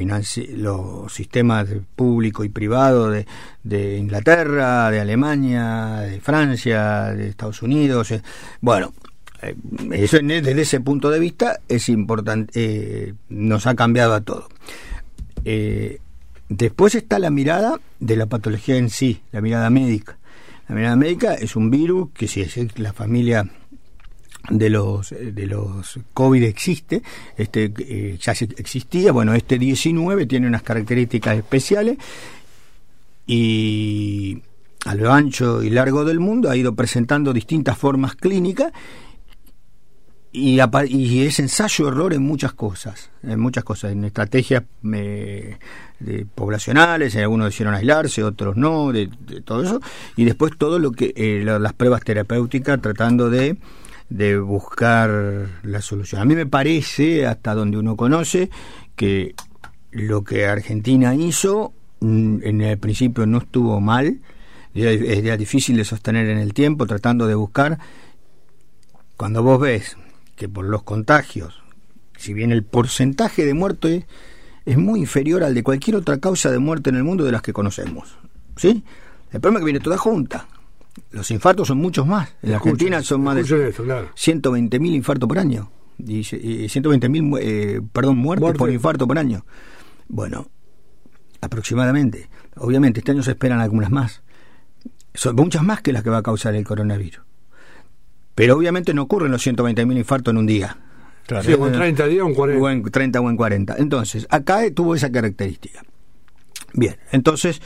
[0.57, 3.26] los sistemas público y privado de,
[3.62, 8.11] de, Inglaterra, de Alemania, de Francia, de Estados Unidos.
[8.12, 8.22] Eh,
[8.61, 8.93] bueno,
[9.43, 9.55] eh,
[9.93, 14.49] eso desde ese punto de vista es importante, nos ha cambiado a todo.
[16.49, 20.16] después está la mirada de la patología en sí, la mirada médica.
[20.73, 23.45] La mirada médica es un virus que si es la familia
[24.49, 27.03] de los de los COVID existe,
[27.37, 31.99] este eh, ya existía, bueno, este 19 tiene unas características especiales
[33.27, 34.41] y
[34.87, 38.73] a lo ancho y largo del mundo ha ido presentando distintas formas clínicas
[40.33, 44.62] y, y es ensayo error en muchas cosas, en muchas cosas, en estrategias
[44.93, 45.59] eh,
[46.35, 49.09] poblacionales, algunos hicieron aislarse, otros no, de,
[49.45, 49.80] todo eso,
[50.16, 53.59] y después todo lo que eh, las pruebas terapéuticas tratando de
[54.09, 56.20] de buscar la solución.
[56.20, 58.51] A mí me parece, hasta donde uno conoce,
[58.95, 59.35] que
[59.91, 64.20] lo que Argentina hizo mm, en el principio no estuvo mal,
[64.74, 67.78] es difícil de sostener en el tiempo, tratando de buscar,
[69.16, 69.97] cuando vos ves
[70.43, 71.62] que por los contagios,
[72.18, 74.03] si bien el porcentaje de muertos
[74.66, 77.43] es, muy inferior al de cualquier otra causa de muerte en el mundo de las
[77.43, 78.16] que conocemos,
[78.57, 78.82] ¿sí?
[79.30, 80.49] El problema es que viene toda junta.
[81.12, 82.34] Los infartos son muchos más.
[82.43, 85.70] En Argentina son más de 120.000 infartos por año.
[85.99, 89.47] Y, 120.000 eh, perdón, muertes por infarto por año.
[90.09, 90.49] Bueno,
[91.40, 92.28] aproximadamente.
[92.57, 94.22] Obviamente, este año se esperan algunas más.
[95.14, 97.22] Son muchas más que las que va a causar el coronavirus.
[98.35, 100.76] Pero obviamente no ocurren los 120.000 infartos en un día.
[101.26, 102.62] Claro, sí, en 30 días o en 40.
[102.62, 103.76] O en 30 o en 40.
[103.78, 105.83] Entonces, acá tuvo esa característica.
[106.74, 107.61] Bien, entonces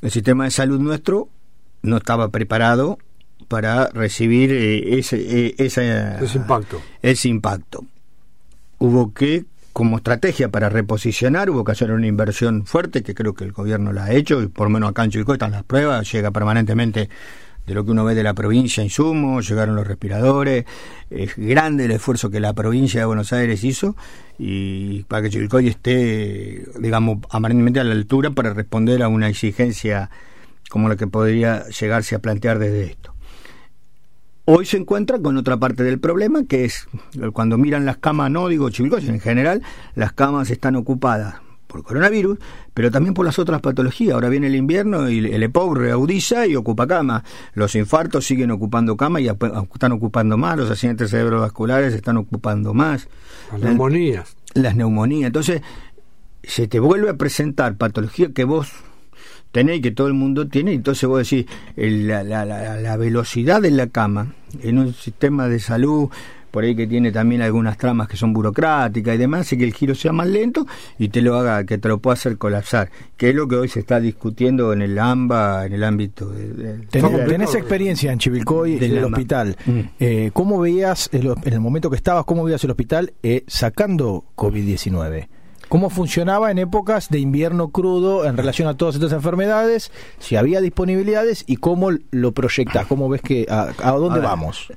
[0.00, 1.28] el sistema de salud nuestro
[1.82, 2.98] no estaba preparado
[3.48, 6.80] para recibir eh, ese, eh, ese impacto.
[7.02, 7.84] Ese impacto.
[8.78, 13.44] Hubo que, como estrategia para reposicionar, hubo que hacer una inversión fuerte, que creo que
[13.44, 16.10] el gobierno la ha hecho, y por lo menos acá en Chivico están las pruebas,
[16.10, 17.08] llega permanentemente
[17.66, 20.64] de lo que uno ve de la provincia insumos, llegaron los respiradores,
[21.10, 23.96] es grande el esfuerzo que la provincia de Buenos Aires hizo
[24.38, 30.10] y para que Chivilcoy esté, digamos, aparentemente a la altura para responder a una exigencia
[30.70, 33.14] como la que podría llegarse a plantear desde esto.
[34.44, 36.88] Hoy se encuentra con otra parte del problema, que es
[37.32, 39.62] cuando miran las camas, no digo chivicos, en general,
[39.94, 41.41] las camas están ocupadas
[41.72, 42.38] por coronavirus,
[42.74, 44.14] pero también por las otras patologías.
[44.14, 47.24] Ahora viene el invierno y el EPOC reaudiza y ocupa cama.
[47.54, 53.08] Los infartos siguen ocupando cama y están ocupando más, los accidentes cerebrovasculares están ocupando más.
[53.50, 54.36] Las neumonías.
[54.54, 55.28] Las neumonías.
[55.28, 55.62] Entonces,
[56.42, 58.68] se te vuelve a presentar patología que vos
[59.50, 61.46] tenéis, que todo el mundo tiene, entonces vos decís,
[61.76, 66.08] la, la, la, velocidad de la cama en un sistema de salud
[66.52, 69.72] por ahí que tiene también algunas tramas que son burocráticas y demás, y que el
[69.72, 70.66] giro sea más lento
[70.98, 73.68] y te lo haga, que te lo pueda hacer colapsar, que es lo que hoy
[73.68, 76.86] se está discutiendo en el AMBA, en el ámbito de...
[76.90, 79.56] ¿Tenés, experiencia en Chivilcoy, en el hospital.
[79.64, 79.80] Mm.
[79.98, 85.28] Eh, ¿Cómo veías, en el momento que estabas, cómo veías el hospital eh, sacando COVID-19?
[85.72, 90.60] cómo funcionaba en épocas de invierno crudo en relación a todas estas enfermedades, si había
[90.60, 94.70] disponibilidades y cómo lo proyectas, cómo ves que a, dónde vamos.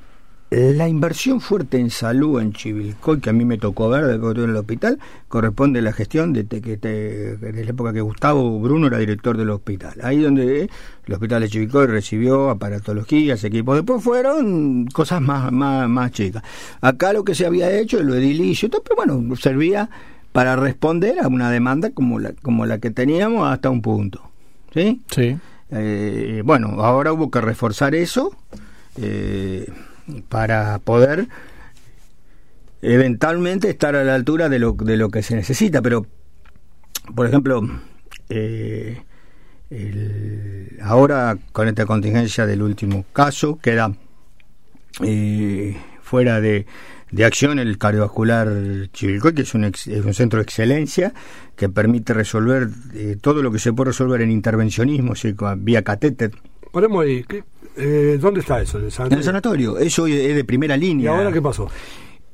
[0.52, 4.50] La inversión fuerte en salud en Chivilcoy, que a mí me tocó ver de en
[4.52, 9.00] el hospital, corresponde a la gestión de, que de la época que Gustavo Bruno era
[9.00, 9.94] director del hospital.
[10.04, 10.70] Ahí donde
[11.08, 13.76] el hospital de Chivilcoy recibió aparatologías, equipos.
[13.76, 16.44] Después fueron cosas más, más, más chicas.
[16.80, 19.90] Acá lo que se había hecho, lo edilicio, pero bueno, servía
[20.32, 24.22] para responder a una demanda como la, como la que teníamos hasta un punto.
[24.72, 25.02] ¿Sí?
[25.10, 25.38] Sí.
[25.72, 28.32] Eh, bueno, ahora hubo que reforzar eso
[28.98, 29.68] eh,
[30.30, 31.28] para poder
[32.82, 36.06] eventualmente estar a la altura de lo, de lo que se necesita, pero,
[37.16, 37.62] por ejemplo,
[38.30, 39.02] eh,
[40.82, 43.92] ahora con esta contingencia del último caso queda
[46.02, 46.66] fuera de,
[47.12, 48.48] de acción el cardiovascular
[48.94, 51.14] Chivilcoy, que es un, un centro de excelencia
[51.56, 55.14] que permite resolver eh, todo lo que se puede resolver en intervencionismo,
[55.58, 56.32] vía catéter.
[56.72, 57.26] Ponemos ahí,
[57.78, 58.78] eh, ¿dónde está eso?
[58.80, 59.14] ¿En el, sanatorio?
[59.14, 61.06] en el sanatorio, eso es de primera línea.
[61.06, 61.70] ¿Y ahora qué pasó?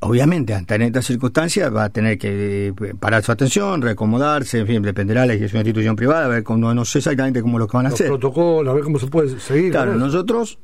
[0.04, 4.82] Obviamente, ante estas circunstancias va a tener que eh, parar su atención, reacomodarse, en fin,
[4.82, 7.68] dependerá de la es una institución privada, a ver cómo, no sé exactamente cómo lo
[7.68, 8.08] que van a Los hacer.
[8.08, 9.72] protocolos, a ver cómo se puede seguir.
[9.72, 10.58] Claro, nosotros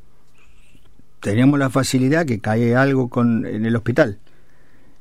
[1.20, 4.18] teníamos la facilidad que cae algo con, en el hospital.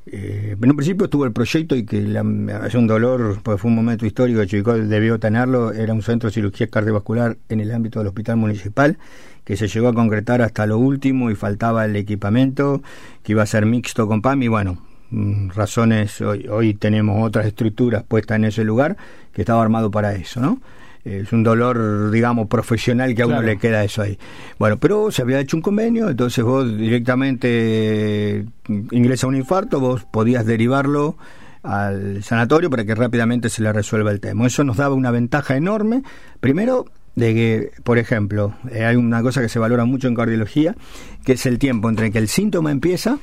[0.08, 4.06] Eh, en un principio estuvo el proyecto y que la, un dolor, fue un momento
[4.06, 8.36] histórico, Chico debió tenerlo, era un centro de cirugía cardiovascular en el ámbito del hospital
[8.36, 8.98] municipal,
[9.44, 12.82] que se llegó a concretar hasta lo último y faltaba el equipamiento,
[13.24, 14.78] que iba a ser mixto con PAM y bueno,
[15.10, 18.96] mm, razones, hoy, hoy tenemos otras estructuras puestas en ese lugar
[19.32, 20.60] que estaba armado para eso, ¿no?
[21.06, 24.18] Es un dolor, digamos, profesional que a uno le queda eso ahí.
[24.58, 30.44] Bueno, pero se había hecho un convenio, entonces vos directamente ingresa un infarto, vos podías
[30.44, 31.16] derivarlo
[31.62, 34.46] al sanatorio para que rápidamente se le resuelva el tema.
[34.46, 36.02] Eso nos daba una ventaja enorme.
[36.40, 40.76] Primero, de que, por ejemplo, eh, hay una cosa que se valora mucho en cardiología,
[41.24, 43.18] que es el tiempo entre que el síntoma empieza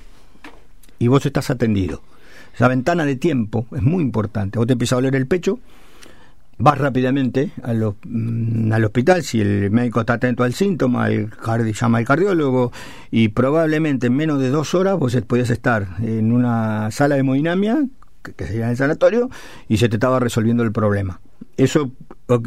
[1.00, 2.02] y vos estás atendido.
[2.56, 4.58] Esa ventana de tiempo es muy importante.
[4.58, 5.60] Vos te empieza a doler el pecho,
[6.58, 11.30] vas rápidamente mm, al hospital si el médico está atento al síntoma, el
[11.74, 12.72] llama al cardiólogo
[13.12, 17.86] y probablemente en menos de dos horas vos podías estar en una sala de hemodinamia,
[18.22, 19.30] que, sería el sanatorio,
[19.68, 21.20] y se te estaba resolviendo el problema.
[21.58, 21.92] Eso,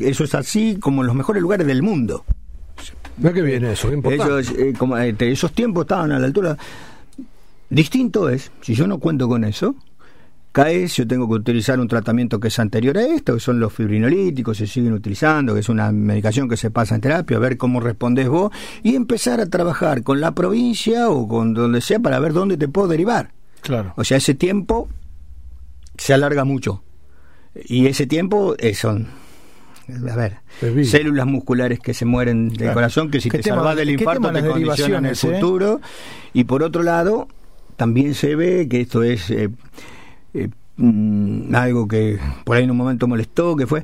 [0.00, 2.24] eso es así como en los mejores lugares del mundo.
[3.18, 6.56] Mira que viene eso, Esos, eh, como, eh, esos tiempos estaban a la altura.
[7.70, 9.74] Distinto es, si yo no cuento con eso,
[10.56, 13.74] cae, yo tengo que utilizar un tratamiento que es anterior a esto, que son los
[13.74, 17.58] fibrinolíticos, se siguen utilizando, que es una medicación que se pasa en terapia, a ver
[17.58, 18.50] cómo respondes vos,
[18.82, 22.68] y empezar a trabajar con la provincia o con donde sea para ver dónde te
[22.68, 23.32] puedo derivar.
[23.60, 23.92] Claro.
[23.96, 24.88] O sea, ese tiempo
[25.98, 26.82] se alarga mucho.
[27.66, 29.08] Y ese tiempo eh, son
[30.10, 30.38] a ver,
[30.86, 35.04] células musculares que se mueren del corazón, que si te salvas del infarto te condicionan
[35.04, 35.16] el eh?
[35.16, 35.82] futuro.
[36.32, 37.28] Y por otro lado,
[37.76, 39.50] también se ve que esto es eh,
[40.36, 43.82] eh, mm, algo que por ahí en un momento molestó, que fue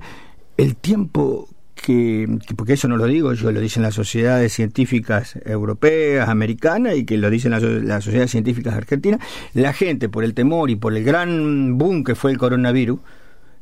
[0.57, 6.29] el tiempo que, porque eso no lo digo, yo lo dicen las sociedades científicas europeas,
[6.29, 7.63] americanas, y que lo dicen las,
[8.05, 9.21] sociedades científicas argentinas,
[9.53, 13.01] la gente por el temor y por el gran boom que fue el coronavirus,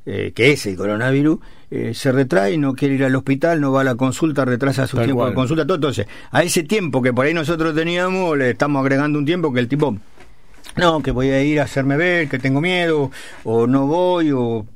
[0.07, 1.39] eh, que es el coronavirus,
[1.71, 4.99] eh, se retrae, no quiere ir al hospital, no va a la consulta, retrasa su
[4.99, 5.77] tiempo de consulta, todo.
[5.77, 9.61] Entonces, a ese tiempo que por ahí nosotros teníamos, le estamos agregando un tiempo que
[9.61, 9.97] el tipo
[10.77, 13.11] no, que voy a ir a hacerme ver, que tengo miedo,
[13.45, 14.67] o no voy, o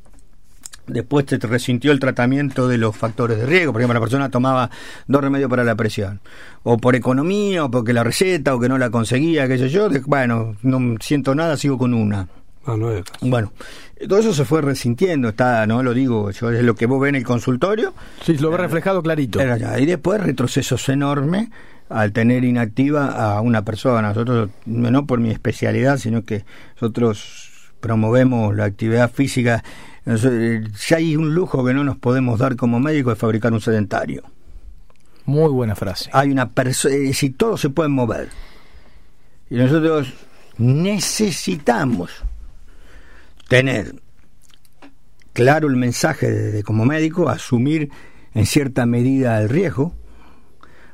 [0.86, 3.72] después te resintió el tratamiento de los factores de riesgo.
[3.72, 4.70] Por ejemplo, la persona tomaba
[5.06, 6.20] dos remedios para la presión,
[6.62, 9.88] o por economía, o porque la receta, o que no la conseguía, qué sé yo.
[10.06, 12.28] bueno, no siento nada, sigo con una.
[12.66, 12.90] Ah, no
[13.20, 13.52] bueno,
[14.08, 17.10] todo eso se fue resintiendo, está, no lo digo, yo es lo que vos ves
[17.10, 17.94] en el consultorio.
[18.22, 19.40] Sí, lo ve reflejado clarito.
[19.78, 21.48] y después retrocesos enormes
[21.88, 24.08] al tener inactiva a una persona.
[24.08, 26.44] Nosotros, no por mi especialidad, sino que
[26.74, 29.62] nosotros promovemos la actividad física.
[30.74, 34.22] Si hay un lujo que no nos podemos dar como médicos es fabricar un sedentario.
[35.26, 36.10] Muy buena frase.
[36.12, 38.28] Hay una persona, eh, si todos se pueden mover.
[39.48, 40.12] Y nosotros
[40.58, 42.10] necesitamos
[43.48, 43.94] tener
[45.32, 47.90] claro el mensaje de como médico, asumir
[48.34, 49.94] en cierta medida el riesgo,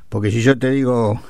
[0.09, 1.21] porque si yo te digo,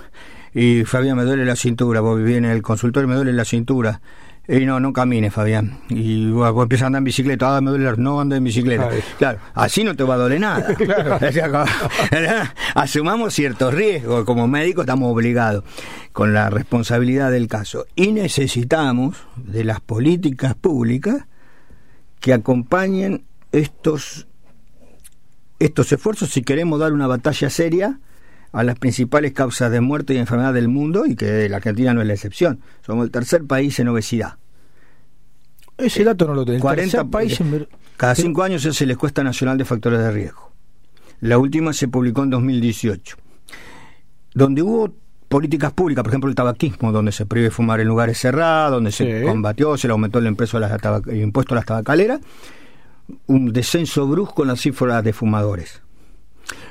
[0.53, 4.01] y Fabián, me duele la cintura, vos vivís en el consultorio, me duele la cintura,
[4.47, 5.79] y no, no camines, Fabián.
[5.89, 8.89] Y vos, empiezas a andar en bicicleta, ah, me duele, no anda en bicicleta.
[9.17, 10.75] Claro, así no te va a doler nada.
[12.75, 15.63] Asumamos ciertos riesgos, como médicos estamos obligados
[16.11, 17.85] con la responsabilidad del caso.
[17.95, 21.25] Y necesitamos de las políticas públicas
[22.19, 24.27] que acompañen estos,
[25.59, 27.99] estos esfuerzos si queremos dar una batalla seria
[28.52, 32.02] a las principales causas de muerte y enfermedad del mundo y que la Argentina no
[32.02, 32.60] es la excepción.
[32.86, 34.38] Somos el tercer país en obesidad.
[35.78, 36.60] Ese dato no lo tengo.
[36.60, 37.41] 40 países.
[37.97, 40.52] Cada cinco años es la encuesta nacional de factores de riesgo.
[41.22, 43.16] La última se publicó en 2018.
[44.34, 44.93] Donde hubo
[45.28, 49.24] políticas públicas, por ejemplo el tabaquismo, donde se prohíbe fumar en lugares cerrados, donde se
[49.24, 50.72] combatió, se le aumentó el, impuesto a las
[51.14, 52.20] impuesto a las tabacaleras,
[53.28, 55.82] un descenso brusco en las cifras de fumadores.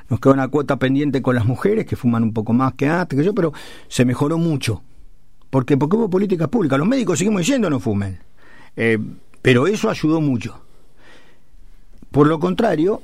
[0.09, 3.19] Nos queda una cuota pendiente con las mujeres que fuman un poco más que antes,
[3.19, 3.53] que yo, pero
[3.89, 4.83] se mejoró mucho.
[5.51, 6.79] Porque, porque hubo políticas públicas.
[6.79, 8.21] Los médicos seguimos diciendo no fumen.
[8.77, 8.99] Eh,
[9.43, 10.61] pero eso ayudó mucho.
[12.11, 13.03] Por lo contrario,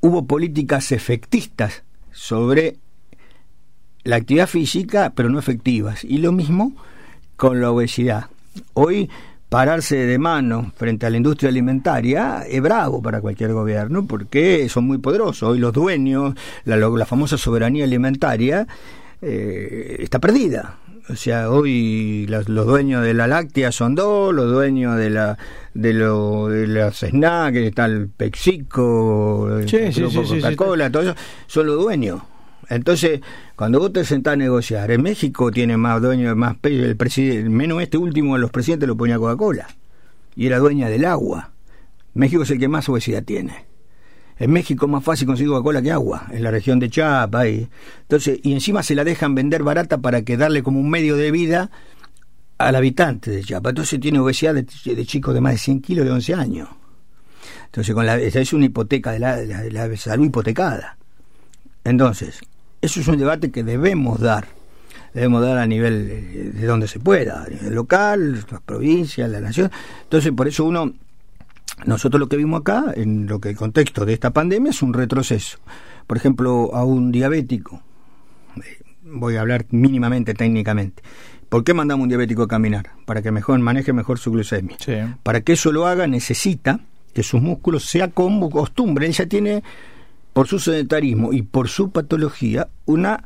[0.00, 2.76] hubo políticas efectistas sobre
[4.04, 6.04] la actividad física, pero no efectivas.
[6.04, 6.72] Y lo mismo
[7.36, 8.30] con la obesidad.
[8.74, 9.10] Hoy
[9.48, 14.86] pararse de mano frente a la industria alimentaria es bravo para cualquier gobierno porque son
[14.86, 15.50] muy poderosos.
[15.50, 16.34] Hoy los dueños,
[16.64, 18.66] la, famosa soberanía alimentaria
[19.22, 20.78] eh, está perdida.
[21.08, 25.38] O sea, hoy los, dueños de la láctea son dos, los dueños de la
[25.72, 29.48] de, lo, de los snacks, está el Pexico,
[30.28, 31.14] Coca-Cola, todo eso,
[31.46, 32.22] son los dueños.
[32.68, 33.20] Entonces,
[33.54, 37.80] cuando vos te sentás a negociar, en México tiene más dueño, más el presidente, menos
[37.82, 39.68] este último de los presidentes lo ponía Coca-Cola.
[40.34, 41.52] Y era dueña del agua.
[42.14, 43.66] México es el que más obesidad tiene.
[44.38, 47.46] En México es más fácil conseguir Coca-Cola que agua, en la región de Chiapas.
[47.46, 47.68] Y,
[48.02, 51.30] entonces, y encima se la dejan vender barata para que darle como un medio de
[51.30, 51.70] vida
[52.58, 53.70] al habitante de Chiapas.
[53.70, 56.68] Entonces tiene obesidad de, chicos de más de 100 kilos de 11 años.
[57.66, 60.96] Entonces con la, es una hipoteca de la, de la salud hipotecada.
[61.84, 62.40] Entonces,
[62.86, 64.46] eso es un debate que debemos dar
[65.16, 69.40] debemos dar a nivel eh, de donde se pueda, a nivel local, las provincias, la
[69.40, 69.70] nación.
[70.02, 70.92] Entonces, por eso uno,
[71.86, 74.92] nosotros lo que vimos acá, en lo que el contexto de esta pandemia, es un
[74.92, 75.58] retroceso.
[76.06, 77.80] Por ejemplo, a un diabético,
[78.56, 81.02] eh, voy a hablar mínimamente técnicamente.
[81.48, 82.90] ¿Por qué mandamos un diabético a caminar?
[83.06, 84.76] Para que mejor maneje mejor su glucemia.
[85.22, 86.80] Para que eso lo haga necesita
[87.14, 89.06] que sus músculos sea como costumbre.
[89.06, 89.62] Él ya tiene,
[90.36, 93.24] por su sedentarismo y por su patología, una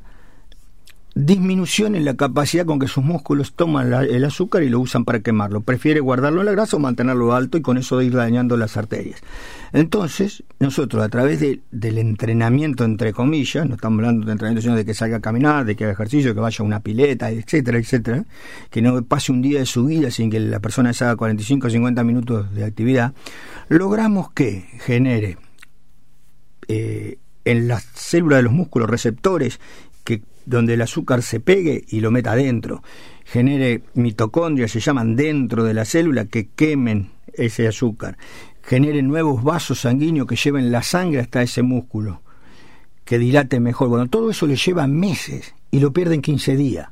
[1.16, 5.18] disminución en la capacidad con que sus músculos toman el azúcar y lo usan para
[5.18, 5.60] quemarlo.
[5.62, 9.20] Prefiere guardarlo en la grasa o mantenerlo alto y con eso ir dañando las arterias.
[9.72, 14.84] Entonces, nosotros a través del entrenamiento, entre comillas, no estamos hablando de entrenamiento, sino de
[14.84, 18.24] que salga a caminar, de que haga ejercicio, que vaya a una pileta, etcétera, etcétera,
[18.70, 21.70] que no pase un día de su vida sin que la persona haga 45 o
[21.70, 23.14] 50 minutos de actividad,
[23.68, 25.38] logramos que genere
[26.72, 29.58] eh, en las células de los músculos receptores
[30.04, 32.84] que donde el azúcar se pegue y lo meta adentro,
[33.24, 38.16] genere mitocondrias, se llaman dentro de la célula, que quemen ese azúcar,
[38.62, 42.22] genere nuevos vasos sanguíneos que lleven la sangre hasta ese músculo,
[43.04, 43.88] que dilate mejor.
[43.88, 46.88] Bueno, todo eso le lleva meses y lo pierde en 15 días.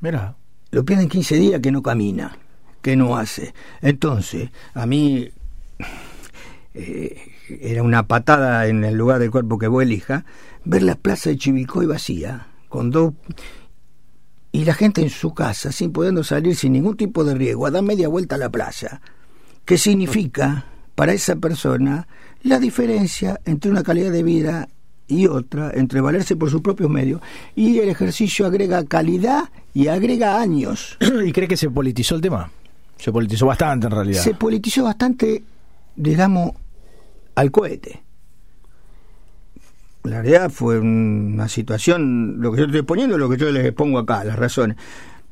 [0.00, 0.36] Mira.
[0.70, 2.36] Lo pierde en 15 días que no camina,
[2.82, 3.52] que no hace.
[3.80, 5.28] Entonces, a mí
[6.74, 10.24] eh, era una patada en el lugar del cuerpo que vos elija,
[10.64, 13.14] ver la plaza de Chivilcoy vacía, con dos
[14.52, 17.70] y la gente en su casa, sin poder salir sin ningún tipo de riesgo, a
[17.70, 19.02] dar media vuelta a la plaza.
[19.64, 22.08] ¿Qué significa para esa persona
[22.42, 24.68] la diferencia entre una calidad de vida
[25.08, 27.20] y otra, entre valerse por sus propios medios,
[27.54, 30.96] y el ejercicio agrega calidad y agrega años.
[31.24, 32.50] ¿Y cree que se politizó el tema?
[32.96, 34.22] Se politizó bastante en realidad.
[34.22, 35.42] Se politizó bastante,
[35.94, 36.52] digamos,
[37.36, 38.06] al cohete
[40.06, 43.98] la realidad fue una situación, lo que yo estoy poniendo, lo que yo les pongo
[43.98, 44.76] acá, las razones.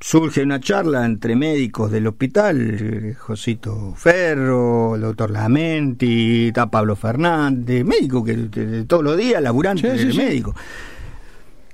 [0.01, 7.85] Surge una charla entre médicos del hospital, Josito Ferro, el doctor Lamenti, está Pablo Fernández,
[7.85, 10.55] médico que todos los días, laburante médico,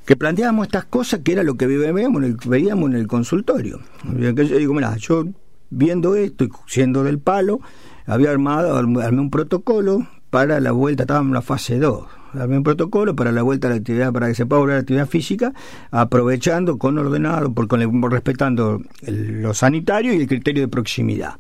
[0.05, 3.81] que planteábamos estas cosas que era lo que veíamos en el, veíamos en el consultorio.
[4.05, 5.25] Yo digo, mira, yo
[5.71, 7.61] viendo esto y siendo del palo,
[8.07, 12.63] había armado, armé un protocolo para la vuelta, estábamos en la fase 2 darme un
[12.63, 15.09] protocolo para la vuelta a la actividad, para que se pueda volver a la actividad
[15.09, 15.53] física,
[15.91, 21.35] aprovechando con ordenado, por, con respetando lo sanitario y el criterio de proximidad.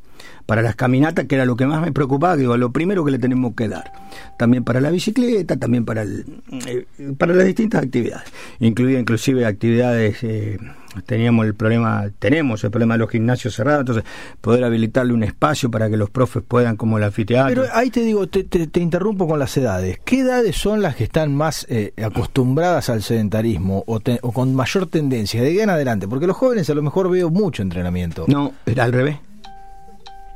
[0.47, 3.19] Para las caminatas, que era lo que más me preocupaba, digo, lo primero que le
[3.19, 3.93] tenemos que dar.
[4.37, 6.87] También para la bicicleta, también para, el, eh,
[7.17, 8.29] para las distintas actividades,
[8.59, 10.59] incluida inclusive actividades eh,
[11.07, 14.05] teníamos el problema, tenemos el problema de los gimnasios cerrados, entonces
[14.41, 17.63] poder habilitarle un espacio para que los profes puedan, como el anfiteatro.
[17.63, 19.99] Pero ahí te digo, te, te, interrumpo con las edades.
[20.05, 24.87] ¿Qué edades son las que están más eh, acostumbradas al sedentarismo o, o, con mayor
[24.87, 25.43] tendencia?
[25.43, 28.25] De en adelante, porque los jóvenes a lo mejor veo mucho entrenamiento.
[28.29, 29.19] No, era al revés.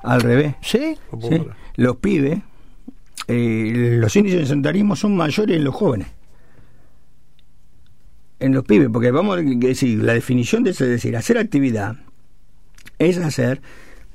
[0.02, 0.54] Al revés.
[0.60, 0.98] ¿Sí?
[1.22, 1.42] ¿Sí?
[1.76, 2.40] Los pibes,
[3.26, 6.08] eh, los índices de sedentarismo son mayores en los jóvenes
[8.40, 11.96] en los pibes, porque vamos a decir, la definición de eso es decir, hacer actividad
[12.98, 13.60] es hacer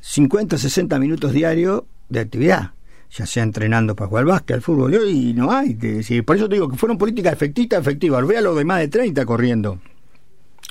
[0.02, 2.72] 50 60 minutos diarios de actividad,
[3.12, 6.36] ya sea entrenando para jugar al básquet, al fútbol, y no hay que decir, por
[6.36, 9.80] eso te digo que fueron políticas efectivas, efectivas, vea los de más de 30 corriendo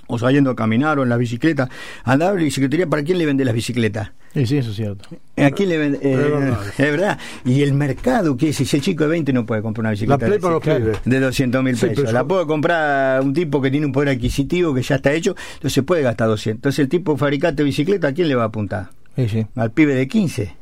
[0.08, 1.68] o saliendo a caminar o en la bicicleta.
[2.02, 4.10] Andaba en la bicicletería, ¿para quién le vende las bicicletas?
[4.34, 5.08] Sí, sí, eso es cierto.
[5.36, 5.98] ¿A quién le vende?
[6.02, 7.18] Eh, es verdad.
[7.44, 8.56] Y el mercado, ¿qué es?
[8.56, 12.12] Si el chico de 20 no puede comprar una bicicleta de, 200 mil pesos.
[12.12, 15.84] la puede comprar un tipo que tiene un poder adquisitivo que ya está hecho, entonces
[15.84, 16.58] puede gastar 200.
[16.58, 18.88] Entonces el tipo fabricante de bicicleta, ¿a quién le va a apuntar?
[19.16, 19.46] Sí, sí.
[19.56, 20.54] Al pibe de 15.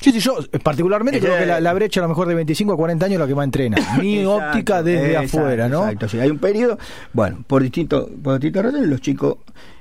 [0.00, 3.06] Sí, sí, yo particularmente creo que la, brecha a lo mejor de 25 a 40
[3.06, 3.76] años es la que más entrena.
[4.00, 5.84] Mi óptica desde afuera, ¿no?
[5.84, 6.78] Exacto, sí, hay un periodo,
[7.12, 9.36] bueno, por distintos por distintas razones los chicos,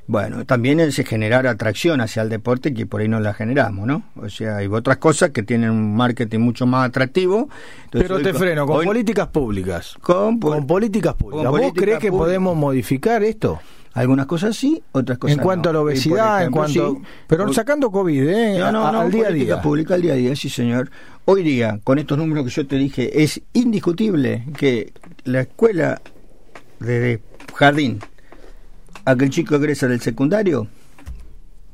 [0.08, 4.04] bueno, también es generar atracción hacia el deporte que por ahí no la generamos, ¿no?
[4.16, 7.48] O sea, hay otras cosas que tienen un marketing mucho más atractivo.
[7.92, 9.96] Pero te freno, con políticas públicas.
[10.02, 11.52] Con, políticas públicas.
[11.52, 13.60] ¿Vos crees que podemos modificar esto?
[13.94, 17.02] Algunas cosas sí, otras cosas En cuanto a la obesidad, en cuanto...
[17.28, 18.60] pero sacando COVID, ¿eh?
[18.60, 19.62] No, no, no, al día a día.
[19.62, 20.92] pública al día a día, sí señor.
[21.26, 26.02] Hoy día, con estos números que yo te dije, es indiscutible que la escuela
[26.80, 27.22] de
[27.56, 28.00] jardín,
[29.06, 30.68] aquel chico egresa del secundario,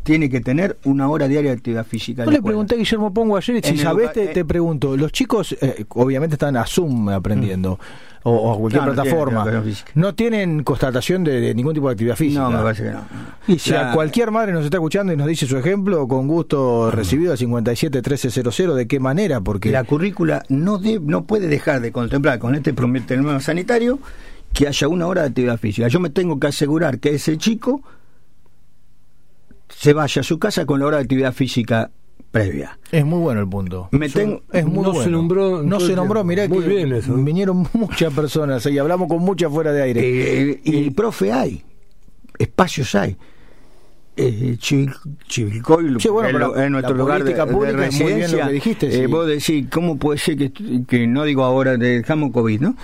[0.06, 2.26] tiene que tener una hora diaria de actividad física.
[2.26, 5.84] No le pregunté a Guillermo Pongo ayer, si sabés, te, te, pregunto, los chicos eh,
[5.90, 7.80] obviamente están a Zoom aprendiendo,
[8.24, 8.30] mm.
[8.30, 9.64] o, a cualquier plataforma,
[9.96, 12.44] no, tienen constatación de, ningún tipo de actividad física.
[12.44, 13.02] No, me parece que no.
[13.48, 16.92] Y si a cualquier madre nos está escuchando y nos dice su ejemplo, con gusto
[16.92, 19.42] recibido a 57 1300, ¿de qué manera?
[19.42, 23.98] Porque la currícula no, no puede dejar de contemplar con este problema sanitario
[24.54, 25.88] que haya una hora de actividad física.
[25.88, 27.82] Yo me tengo que asegurar que ese chico
[29.78, 31.92] se vaya a su casa con la hora de actividad física
[32.32, 32.78] previa.
[32.92, 33.90] Es muy bueno el punto.
[33.92, 38.66] Me tengo, es muy no se nombró, no se nombró, mirá que vinieron muchas personas
[38.66, 40.02] y hablamos con muchas fuera de aire.
[40.04, 41.64] Eh, y, profe hay,
[42.38, 43.16] espacios hay.
[44.18, 49.98] Eh, Chivilcoy sí, bueno, en, nuestro lugar de, de residencia, dijiste, eh, vos decís, ¿cómo
[49.98, 50.54] puede ser que,
[50.88, 52.76] que no digo ahora dejamos COVID, ¿no?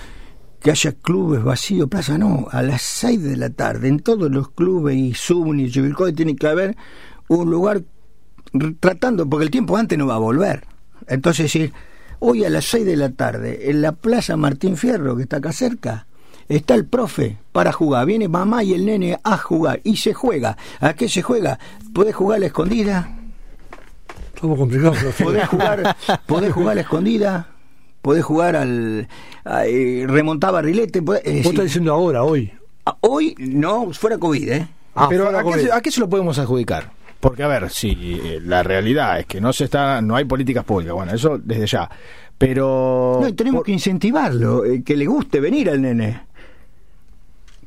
[0.62, 4.50] Que haya clubes vacíos, plaza no, a las 6 de la tarde, en todos los
[4.50, 6.76] clubes y Zoom y Chivilcoy tiene que haber
[7.28, 7.82] un lugar
[8.78, 10.64] tratando, porque el tiempo antes no va a volver.
[11.08, 11.72] Entonces decir,
[12.20, 15.52] hoy a las 6 de la tarde, en la Plaza Martín Fierro, que está acá
[15.52, 16.06] cerca,
[16.48, 20.56] está el profe para jugar, viene mamá y el nene a jugar, y se juega.
[20.78, 21.58] ¿A qué se juega?
[21.92, 23.10] ¿Puedes jugar a la escondida?
[24.40, 24.94] Complicado.
[25.22, 25.96] ¿Podés jugar,
[26.26, 27.51] ¿Podés jugar a la escondida?
[28.02, 29.08] Podés jugar al.
[29.44, 31.00] A, eh, remontar barrilete.
[31.00, 32.52] Vos estás diciendo ahora, hoy.
[32.84, 34.68] Ah, hoy, no, fuera COVID, ¿eh?
[34.94, 36.90] Ah, pero ¿a qué, ¿a qué, se lo podemos adjudicar?
[37.20, 40.64] Porque, a ver, si eh, la realidad es que no se está, no hay políticas
[40.64, 41.88] públicas, bueno, eso desde ya.
[42.36, 43.20] Pero.
[43.22, 46.31] No, tenemos que incentivarlo, eh, que le guste venir al nene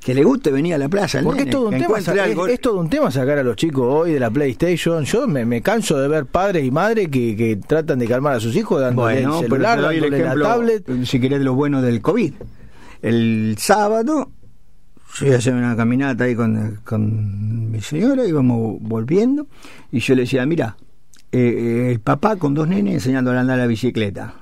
[0.05, 1.19] que le guste venir a la plaza.
[1.23, 4.19] Porque es, todo un tema, es, todo un tema sacar a los chicos hoy de
[4.19, 5.03] la PlayStation.
[5.03, 8.79] Yo me, canso de ver padres y madres que, tratan de calmar a sus hijos
[8.79, 11.05] dándole el celular, dándole la tablet.
[11.05, 12.33] Si querés lo bueno del COVID.
[13.01, 14.29] El sábado
[15.15, 19.47] yo iba a hacer una caminata ahí con, con mi señora, íbamos volviendo,
[19.91, 20.77] y yo le decía, mira,
[21.31, 24.35] eh, eh, el papá con dos nenes enseñándole a andar la bicicleta,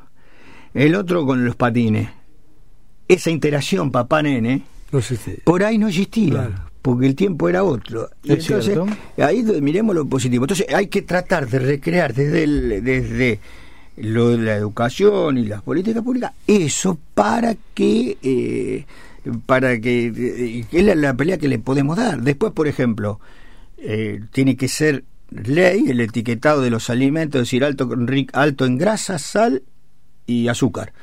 [0.74, 2.10] el otro con los patines.
[3.08, 4.73] Esa interacción papá-nene
[5.44, 6.68] por ahí no existía.
[6.82, 8.10] Porque el tiempo era otro.
[8.24, 8.78] Y entonces,
[9.18, 10.44] ahí miremos lo positivo.
[10.44, 13.40] Entonces, hay que tratar de recrear desde, desde
[13.98, 18.18] lo de la educación y las políticas públicas eso para que.
[18.22, 18.86] Eh,
[19.46, 20.08] para que.
[20.08, 22.22] Eh, es la, pelea que le podemos dar.
[22.22, 23.20] Después, por ejemplo,
[23.78, 27.90] eh, tiene que ser ley el etiquetado de los alimentos, es decir, alto,
[28.34, 29.64] alto en grasa, sal
[30.26, 30.94] y azúcar.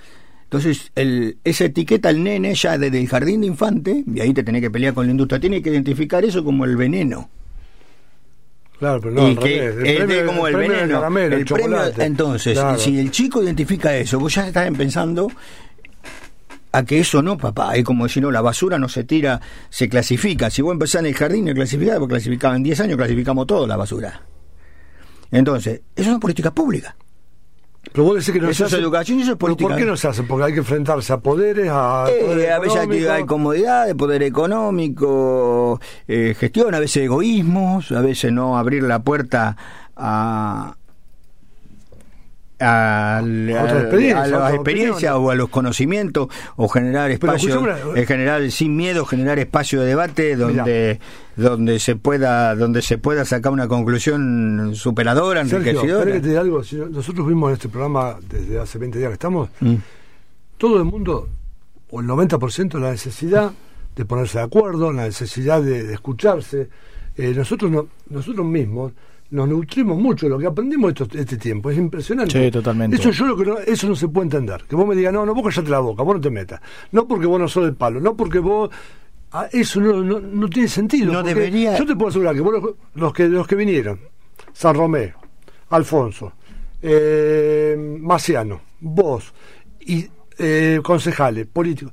[0.51, 4.43] Entonces, el, esa etiqueta al nene ya desde el jardín de infante, y ahí te
[4.43, 7.31] tenés que pelear con la industria, tiene que identificar eso como el veneno.
[8.81, 11.07] Claro, pero no, El premio, como el, veneno.
[11.07, 15.31] el premio, entonces, si el chico identifica eso, vos ya estás pensando
[16.73, 19.89] a que eso no, papá, es como decir, no, la basura no se tira, se
[19.89, 20.51] clasifica.
[20.51, 23.69] Si vos empezás en el jardín a clasificar, porque clasificaban en 10 años, clasificamos todo
[23.69, 24.23] la basura.
[25.31, 26.97] Entonces, eso es una política pública.
[27.93, 29.69] Pero vos decís que no eso es educación y eso es política.
[29.69, 30.23] ¿Por qué no se hace?
[30.23, 32.07] Porque hay que enfrentarse a poderes, a.
[32.11, 38.33] Eh, a veces hay, comodidad, de poder económico, eh, gestión, a veces egoísmos, a veces
[38.33, 39.57] no abrir la puerta
[39.97, 40.77] a,
[42.61, 49.39] a, las experiencias o a los conocimientos o generar espacio en general sin miedo generar
[49.39, 51.01] espacio de debate donde
[51.37, 56.41] donde se pueda donde se pueda sacar una conclusión superadora enriquecedora.
[56.41, 56.63] algo.
[56.91, 59.75] Nosotros vimos en este programa desde hace 20 días que estamos mm.
[60.59, 61.29] todo el mundo
[61.91, 63.53] o el 90% la necesidad
[63.97, 66.69] de ponerse de acuerdo la necesidad de, escucharse.
[67.17, 68.93] Eh, nosotros no, nosotros mismos
[69.31, 71.71] nos nutrimos mucho de lo que aprendimos este tiempo.
[71.71, 72.45] Es impresionante.
[72.45, 72.97] Sí, totalmente.
[72.97, 74.65] Eso yo lo que no, eso no se puede entender.
[74.69, 76.61] Que vos me digas, no, no, vos callate la boca, vos no te metas.
[76.93, 78.71] No porque vos no sos del palo, no porque vos...
[79.33, 81.13] Ah, eso no, no, tiene sentido.
[81.13, 81.79] No debería...
[81.79, 84.01] Yo te puedo asegurar que vos, los, que los que vinieron,
[84.53, 85.15] San Romeo,
[85.69, 86.33] Alfonso,
[86.83, 89.33] eh, Maciano, vos
[89.81, 91.93] y eh, concejales, políticos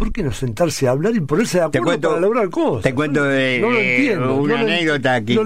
[0.00, 2.82] ¿por qué no sentarse a hablar y ponerse de acuerdo para lograr cosas?
[2.82, 5.36] Te cuento una anécdota que,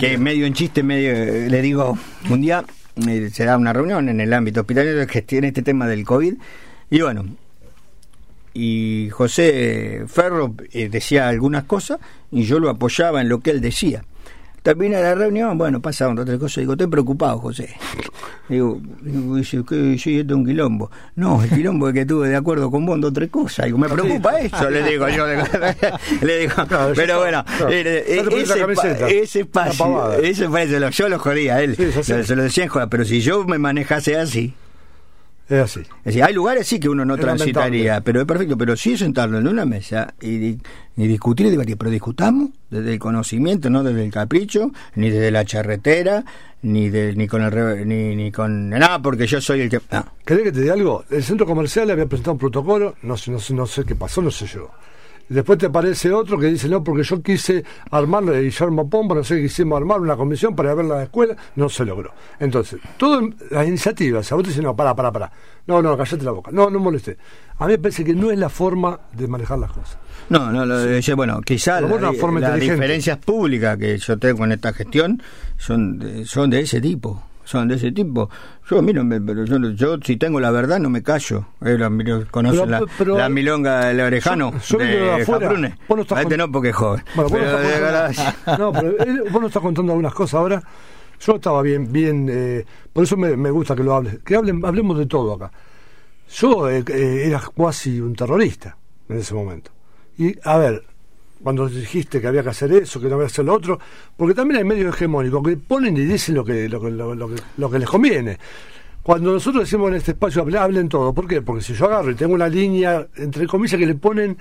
[0.00, 1.96] que, medio en chiste, medio le digo,
[2.28, 2.64] un día
[3.08, 6.34] eh, se da una reunión en el ámbito hospitalario que tiene este tema del COVID
[6.90, 7.26] y bueno,
[8.54, 12.00] y José Ferro eh, decía algunas cosas
[12.32, 14.02] y yo lo apoyaba en lo que él decía.
[14.66, 16.56] Termina la reunión, bueno, pasaban otras cosas.
[16.56, 17.76] Digo, estoy preocupado, José.
[18.48, 19.96] Digo, dice, ¿qué?
[19.96, 20.90] Sí, esto es un quilombo.
[21.14, 23.66] No, el quilombo es que estuve de acuerdo con vos en tres cosas.
[23.66, 25.24] Digo, me preocupa eso, le digo yo.
[26.20, 26.54] le digo,
[26.96, 31.76] pero bueno, ese, ese espacio, ese espacio, yo lo jodía a él.
[32.02, 34.52] se lo decía en joda, pero si yo me manejase así.
[35.48, 35.80] Es así.
[35.80, 38.58] Es decir, hay lugares sí que uno no transitaría, pero es perfecto.
[38.58, 40.58] Pero sí sentarlo en una mesa y,
[40.96, 41.76] discutir y debatir.
[41.76, 46.24] Pero discutamos desde el conocimiento, no desde el capricho, ni desde la charretera,
[46.62, 49.80] ni de, ni con el ni, ni con nada, porque yo soy el que.
[49.92, 50.04] No.
[50.24, 51.04] ¿Querés que te diga algo?
[51.10, 54.20] El centro comercial había presentado un protocolo, no sé, no sé, no sé qué pasó,
[54.20, 54.70] no sé yo.
[55.28, 59.40] Después te aparece otro que dice, no, porque yo quise armar, Guillermo Pombo, no sé,
[59.42, 62.12] quisimos armar una comisión para ver la escuela, no se logró.
[62.38, 65.32] Entonces, todas las iniciativas, a vos te dicen, no, para, para, para.
[65.66, 66.50] No, no, callate la boca.
[66.52, 67.16] No, no moleste.
[67.58, 69.98] A mí me parece que no es la forma de manejar las cosas.
[70.28, 75.22] No, no, lo, bueno, quizás las diferencias públicas que yo tengo en esta gestión
[75.56, 78.28] son son de ese tipo son de ese tipo.
[78.68, 78.92] Yo, mí
[79.24, 81.46] pero yo, si tengo la verdad no me callo.
[81.64, 85.78] Eh, la, la, milonga del orejano yo, de afuera.
[85.88, 87.02] Vos no estás este no porque es joven.
[87.14, 87.38] Bueno, vos,
[88.58, 90.62] no, pero eh, vos no estás contando algunas cosas ahora.
[91.20, 94.18] Yo estaba bien, bien, eh, por eso me, me, gusta que lo hables.
[94.24, 95.50] Que hablen, hablemos de todo acá.
[96.28, 96.84] Yo eh,
[97.26, 98.76] era casi un terrorista
[99.08, 99.70] en ese momento.
[100.18, 100.84] Y, a ver,
[101.42, 103.78] cuando dijiste que había que hacer eso, que no había que hacer lo otro,
[104.16, 106.78] porque también hay medios hegemónicos que ponen y dicen lo que, lo,
[107.14, 108.38] lo, que, lo que les conviene.
[109.02, 111.40] Cuando nosotros decimos en este espacio hablen todo, ¿por qué?
[111.40, 114.36] Porque si yo agarro y tengo una línea, entre comillas, que le ponen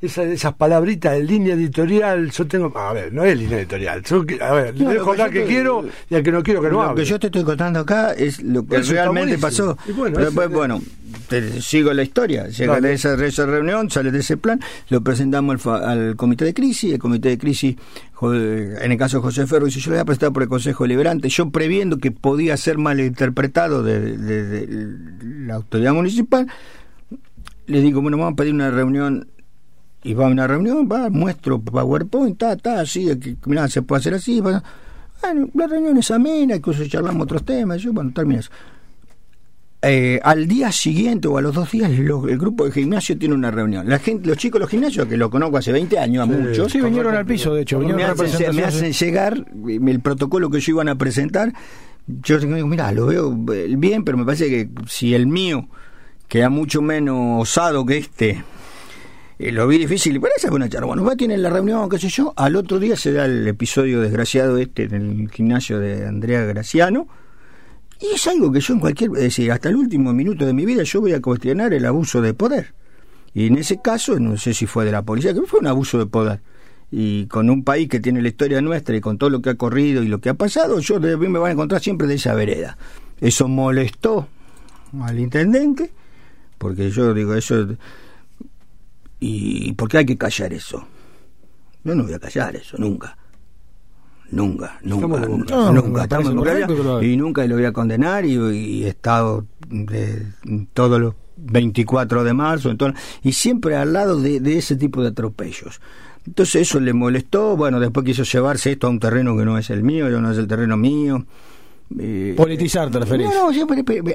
[0.00, 2.76] esa, esas palabritas de línea editorial, yo tengo.
[2.76, 4.02] A ver, no es línea editorial.
[4.40, 6.90] a ver, le dejo hablar que, quiero y al que no quiero que no hable.
[6.90, 9.76] Lo que yo te estoy contando acá es lo que realmente pasó.
[9.94, 10.80] bueno, después, bueno
[11.28, 12.48] te sigo la historia.
[12.48, 16.92] Llega de esa, reunión, sale de ese plan, lo presentamos al, comité de crisis.
[16.92, 17.76] El comité de crisis,
[18.22, 20.86] en el caso de José Ferro, dice: Yo le voy a presentar por el Consejo
[20.86, 21.28] Liberante.
[21.28, 24.96] Yo previendo que podía ser mal interpretado de
[25.46, 26.46] la autoridad municipal,
[27.66, 29.28] le digo: Bueno, vamos a pedir una reunión
[30.02, 33.10] y va a una reunión, va, muestro PowerPoint, ta, ta, así,
[33.44, 34.40] mirá, se puede hacer así.
[34.40, 34.62] bueno,
[35.54, 38.50] la reunión es amena, incluso charlamos otros temas, yo, bueno, termina eso.
[39.82, 43.50] Eh, al día siguiente o a los dos días el grupo de gimnasio tiene una
[43.50, 43.88] reunión.
[43.88, 46.70] La gente, los chicos de los gimnasios, que lo conozco hace 20 años, a muchos.
[46.70, 47.78] Sí, vinieron al piso, de hecho.
[47.80, 51.54] Me hacen, me hacen llegar el protocolo que ellos iban a presentar.
[52.06, 55.68] Yo digo, mira, lo veo bien, pero me parece que si el mío
[56.28, 58.42] queda mucho menos osado que este,
[59.38, 60.88] eh, lo vi difícil, y parece buena charla.
[60.88, 62.34] Bueno, va, tienen la reunión, qué sé yo.
[62.36, 67.08] Al otro día se da el episodio desgraciado este en el gimnasio de Andrea Graciano.
[68.00, 70.64] Y es algo que yo en cualquier, es decir, hasta el último minuto de mi
[70.64, 72.74] vida yo voy a cuestionar el abuso de poder.
[73.34, 75.98] Y en ese caso, no sé si fue de la policía, que fue un abuso
[75.98, 76.40] de poder.
[76.90, 79.54] Y con un país que tiene la historia nuestra y con todo lo que ha
[79.54, 82.14] corrido y lo que ha pasado, yo de mí me van a encontrar siempre de
[82.14, 82.76] esa vereda.
[83.20, 84.26] Eso molestó
[85.00, 85.92] al intendente,
[86.58, 87.76] porque yo digo, eso
[89.20, 90.86] ¿Y por qué hay que callar eso?
[91.84, 93.16] Yo no voy a callar eso, nunca.
[94.32, 97.04] Nunca, nunca, nunca.
[97.04, 100.26] y nunca lo voy a condenar y, he estado de,
[100.72, 102.70] todos los 24 de marzo
[103.22, 105.80] y siempre al lado de, ese tipo de atropellos.
[106.26, 109.70] Entonces eso le molestó, bueno, después quiso llevarse esto a un terreno que no es
[109.70, 111.26] el mío, no es el terreno mío.
[111.98, 113.26] Eh, politizar, te referís.
[113.26, 113.66] No, no,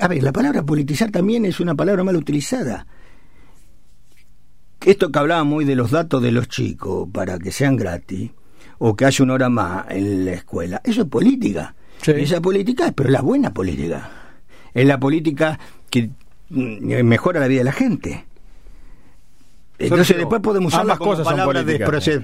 [0.01, 2.85] a ver, la palabra politizar también es una palabra mal utilizada
[4.85, 8.31] esto que hablábamos hoy de los datos de los chicos para que sean gratis
[8.77, 11.75] o que haya una hora más en la escuela, eso es política.
[12.05, 14.09] Esa política, pero la buena política.
[14.73, 15.59] Es la política
[15.89, 16.11] que
[16.49, 18.25] mm, mejora la vida de la gente.
[19.77, 21.77] Entonces después podemos usarla como palabra de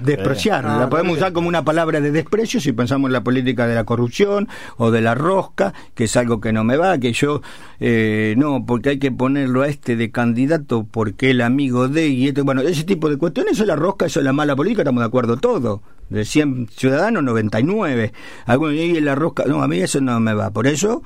[0.04, 3.76] despreciar, la podemos usar como una palabra de desprecio si pensamos en la política de
[3.76, 4.48] la corrupción
[4.78, 7.42] o de la rosca, que es algo que no me va, que yo
[7.80, 12.28] eh, no, porque hay que ponerlo a este de candidato porque el amigo de y
[12.28, 14.82] esto, bueno, ese tipo de cuestiones, eso es la rosca, eso es la mala política,
[14.84, 15.82] estamos de acuerdo todo.
[16.10, 18.12] De 100 ciudadanos, 99.
[18.46, 20.52] Algunos y la rosca, no, a mí eso no me va.
[20.52, 21.02] Por eso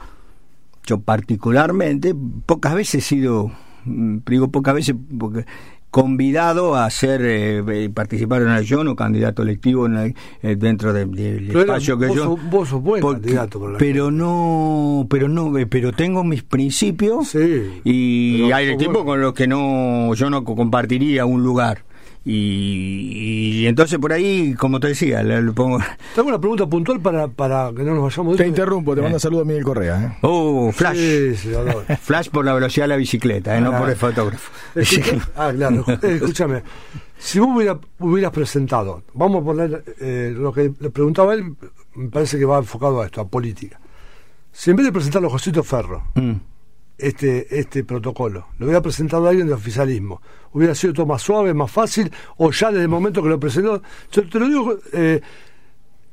[0.85, 2.15] yo particularmente
[2.45, 3.51] pocas veces he sido
[3.85, 5.45] mm, digo pocas veces porque
[5.95, 10.11] convidado a ser eh, eh, participar en elección o candidato electivo en
[10.43, 11.07] eh, dentro del
[11.55, 17.33] espacio que yo vos sos buen candidato pero no pero no pero tengo mis principios
[17.85, 21.85] y hay tipos con los que no yo no compartiría un lugar
[22.27, 25.77] y, entonces por ahí, como te decía, le, pongo...
[26.15, 28.35] Tengo una pregunta puntual para, para que no nos vayamos.
[28.35, 30.01] Te interrumpo, te mando saludos a Miguel Correa.
[30.01, 30.17] ¿eh?
[30.21, 30.97] Oh, flash.
[32.01, 33.61] flash por la velocidad de la bicicleta, ¿eh?
[33.61, 34.51] no por el fotógrafo.
[35.35, 35.85] ah, claro.
[35.87, 36.63] Eh, escúchame,
[37.19, 37.49] si vos
[37.99, 41.55] hubieras presentado, vamos a poner eh, lo que le preguntaba él,
[41.93, 43.79] me parece que va enfocado a esto, a política.
[44.51, 46.54] Si en vez de presentarlo Josito Ferro, mm
[46.97, 50.21] este, este protocolo, lo hubiera presentado alguien de oficialismo,
[50.53, 53.81] hubiera sido todo más suave, más fácil, o ya desde el momento que lo presentó,
[54.11, 55.21] yo te lo digo, eh,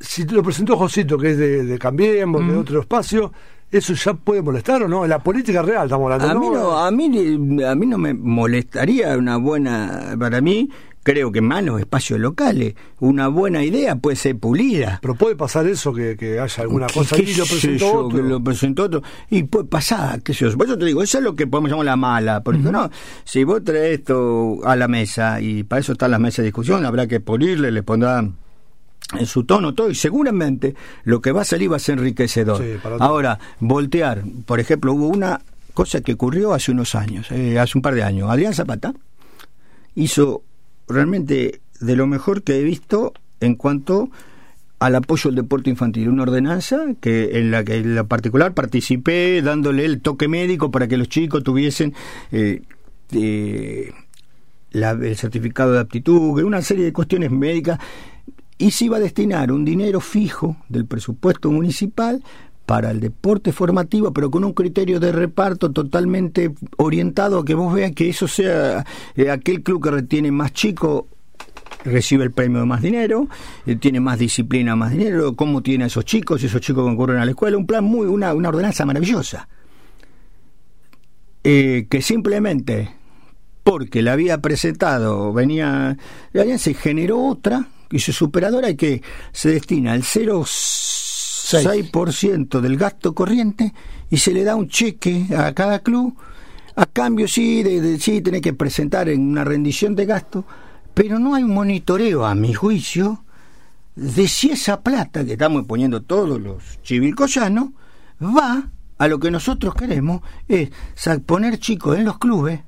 [0.01, 3.33] si lo presentó Josito, que es de, Cambiemos, de otro espacio,
[3.73, 5.03] ¿Eso ya puede molestar o no?
[5.03, 6.31] En la política real estamos hablando.
[6.31, 10.69] A mí no, a mí, a mí no me molestaría una buena, para mí,
[11.03, 14.99] creo que más los espacios locales, una buena idea puede ser pulida.
[15.03, 18.23] Pero puede pasar eso, que, haya alguna cosa y lo presentó otro.
[18.23, 19.03] lo presentó otro.
[19.31, 20.57] Y puede pasar, qué sé yo.
[20.57, 22.43] Por eso te digo, eso es lo que podemos llamar la mala.
[22.43, 22.91] Porque no,
[23.25, 26.85] si vos traes esto a la mesa, y para eso está la mesa de discusión,
[26.85, 28.37] habrá que pulirle, le pondrán
[29.19, 30.75] en su tono todo y seguramente
[31.05, 32.63] lo que va a salir va a ser enriquecedor.
[32.99, 35.41] Ahora, voltear, por ejemplo, hubo una
[35.75, 38.31] cosa que ocurrió hace unos años, eh, hace un par de años.
[38.31, 38.95] Adrián Zapata
[39.95, 40.43] hizo
[40.89, 44.11] realmente de lo mejor que he visto en cuanto
[44.79, 49.41] al apoyo al deporte infantil, una ordenanza que en la que en la particular participé
[49.41, 51.95] dándole el toque médico para que los chicos tuviesen
[52.33, 52.63] eh,
[53.13, 57.79] el certificado de aptitud, una serie de cuestiones médicas.
[58.59, 62.23] Y se iba a destinar un dinero fijo del presupuesto municipal
[62.67, 67.75] para el deporte formativo, pero con un criterio de reparto totalmente orientado a que vos
[67.75, 68.85] veas que eso sea
[69.17, 71.09] eh, aquel club que retiene más chico
[71.85, 73.29] recibe el premio de más dinero,
[73.67, 77.25] eh, tiene más disciplina, más dinero, cómo tiene a esos chicos, esos chicos concurren a
[77.25, 79.49] la escuela, un plan muy, una, una ordenanza maravillosa.
[81.45, 82.95] Eh, que simplemente
[83.65, 85.97] porque la había presentado, venía,
[86.57, 89.03] se generó otra y su superadora y que
[89.33, 90.03] se destina al
[91.53, 93.75] 0,6% del gasto corriente
[94.11, 96.15] y se le da un cheque a cada club.
[96.75, 100.47] A cambio sí de, sí tener que presentar en una rendición de gasto
[100.95, 103.25] pero no hay un monitoreo a mi juicio
[103.95, 107.71] de si esa plata que estamos poniendo todos los chivilcoyanos
[108.21, 110.71] va a lo que nosotros queremos es
[111.27, 112.61] poner chicos en los clubes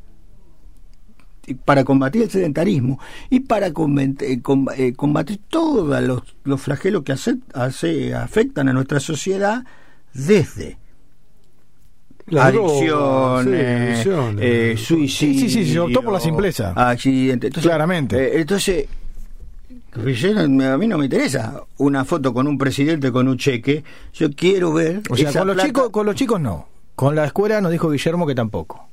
[1.65, 2.99] para combatir el sedentarismo
[3.31, 3.73] y para eh,
[4.77, 9.65] eh, combatir todos los, los, flagelos que hace, afectan a nuestra sociedad
[10.13, 10.79] desde
[12.27, 14.07] la adicciones,
[14.41, 15.09] eh, suicidio.
[15.09, 16.73] Sí, sí, sí, se optó por la simpleza.
[16.75, 17.51] Accidente.
[17.51, 18.41] Claramente.
[18.41, 18.87] entonces,
[19.93, 23.85] a mí no me interesa una foto con un presidente con un cheque.
[24.15, 25.03] Yo quiero ver.
[25.11, 26.67] O sea, con los, chicos, con los chicos no.
[26.95, 28.89] Con la escuela nos dijo Guillermo que tampoco.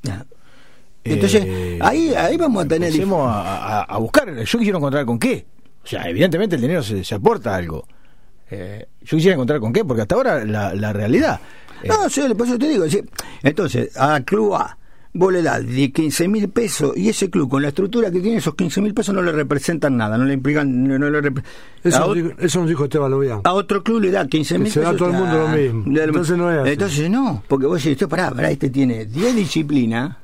[1.04, 2.94] Entonces, eh, ahí, ahí vamos a tener.
[3.12, 4.28] A, a, buscar.
[4.44, 5.46] Yo quisiera encontrar con qué.
[5.84, 7.88] O sea, evidentemente el dinero se, aporta algo.
[8.50, 11.40] Eh, yo quisiera encontrar con qué, porque hasta ahora la, la realidad.
[11.84, 12.86] Eh, no, sí, por eso te digo.
[13.42, 14.78] Entonces, a Club A
[15.14, 18.38] vos le das de 15 mil pesos y ese club con la estructura que tiene
[18.38, 20.84] esos 15 mil pesos no le representan nada, no le implican...
[20.84, 21.32] No, le
[21.84, 23.42] eso, eso, nos dijo Esteban Lobián.
[23.44, 24.84] A otro club le da 15 mil pesos.
[24.84, 26.00] Se da todo el mundo lo mismo.
[26.00, 26.70] Entonces no es así.
[26.72, 30.18] Entonces no, porque vos decís, pará, pará, este tiene 10 disciplinas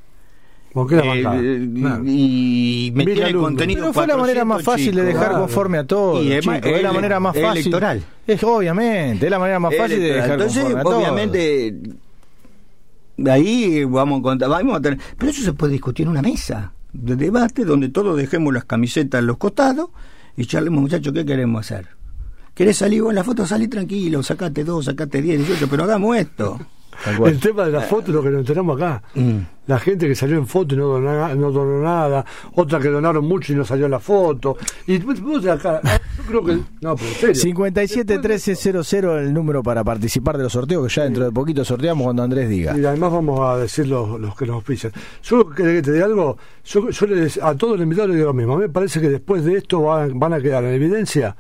[0.92, 5.84] eh, y meter el contenido Pero fue la manera más fácil de dejar conforme a
[5.86, 6.24] todos.
[6.24, 7.62] Y es, la manera más fácil.
[7.62, 8.04] electoral.
[8.26, 10.98] Es obviamente, es la manera más fácil de dejar Entonces, conforme a todos.
[10.98, 11.76] obviamente,
[13.18, 16.22] de ahí vamos a contar, vamos a tener, pero eso se puede discutir en una
[16.22, 19.90] mesa de debate donde todos dejemos las camisetas en los costados
[20.36, 21.88] y charlemos, muchachos, ¿qué queremos hacer?
[22.54, 23.46] ¿Querés salir vos en la foto?
[23.46, 26.60] Salí tranquilo, sacate dos, sacate diez, dieciocho, pero hagamos esto.
[27.26, 29.02] El tema de la foto es lo que nos enteramos acá.
[29.16, 29.38] Mm.
[29.68, 33.26] La gente que salió en foto y no donó, no donó nada, otra que donaron
[33.26, 34.58] mucho y no salió en la foto.
[34.86, 36.54] Y vos acá, yo creo que.
[36.82, 37.36] No, pero en serio.
[37.36, 42.24] 571300 el número para participar de los sorteos, que ya dentro de poquito sorteamos cuando
[42.24, 42.78] Andrés diga.
[42.78, 44.92] Y además vamos a decir los, los que nos pisan.
[45.24, 47.08] Yo que te diga algo, yo, yo
[47.42, 48.54] a todos los invitados les digo lo mismo.
[48.54, 51.36] A mí me parece que después de esto van, van a quedar en evidencia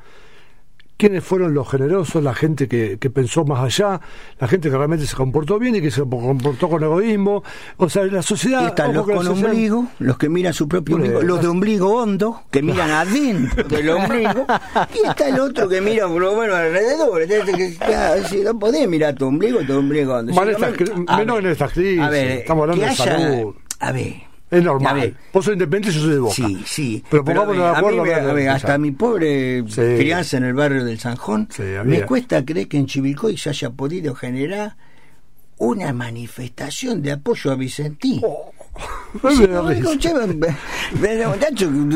[0.97, 4.01] quiénes fueron los generosos, la gente que, que, pensó más allá,
[4.39, 7.43] la gente que realmente se comportó bien y que se comportó con egoísmo.
[7.77, 8.67] O sea, la sociedad.
[8.67, 12.61] Están los con ombligo, los que miran su propio ombligo, los de ombligo hondo, que
[12.61, 14.45] miran adentro del ombligo,
[14.93, 17.21] y está el otro que mira por lo menos alrededor.
[18.27, 20.33] Si no podés mirar tu ombligo, tu ombligo hondo.
[20.33, 22.01] menos en estas crisis.
[22.11, 23.55] Estamos hablando de salud.
[23.79, 25.17] A ver es normal.
[25.33, 26.33] Vos sos independiente, yo soy de Boca.
[26.33, 27.03] Sí, sí.
[27.09, 28.29] Pero pongámonos de acuerdo.
[28.29, 31.49] A mí, hasta mi pobre crianza en el barrio del Sanjón,
[31.85, 34.75] me cuesta creer que en Chivilcoy se haya podido generar
[35.57, 38.21] una manifestación de apoyo a Vicentín.
[38.23, 38.53] Oh.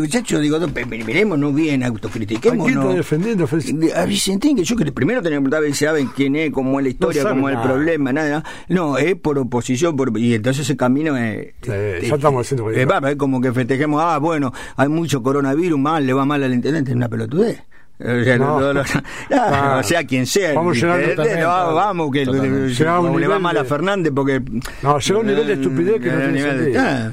[0.01, 0.59] muchacho, digo,
[1.05, 2.71] miremos no bien, autocritiquemos.
[2.71, 2.93] no.
[2.93, 3.47] defendiendo?
[3.95, 6.89] A Vicentín, que yo que primero tenía que preguntar saben quién es, cómo es la
[6.89, 8.43] historia, cómo es el problema, nada.
[8.69, 11.53] No, es por oposición, por, y entonces ese camino es.
[11.61, 12.69] Sí, ya estamos haciendo.
[12.71, 16.53] Es, es como que festejemos, ah, bueno, hay mucho coronavirus, mal, le va mal al
[16.53, 17.63] intendente, es una pelotudez.
[17.99, 18.57] O sea, no.
[19.79, 20.53] o sea, quien sea.
[20.53, 24.41] Vamos llegando no, vamos, que le va mal a Fernández porque.
[24.81, 27.11] No, llega un nivel de estupidez que no tiene sentido.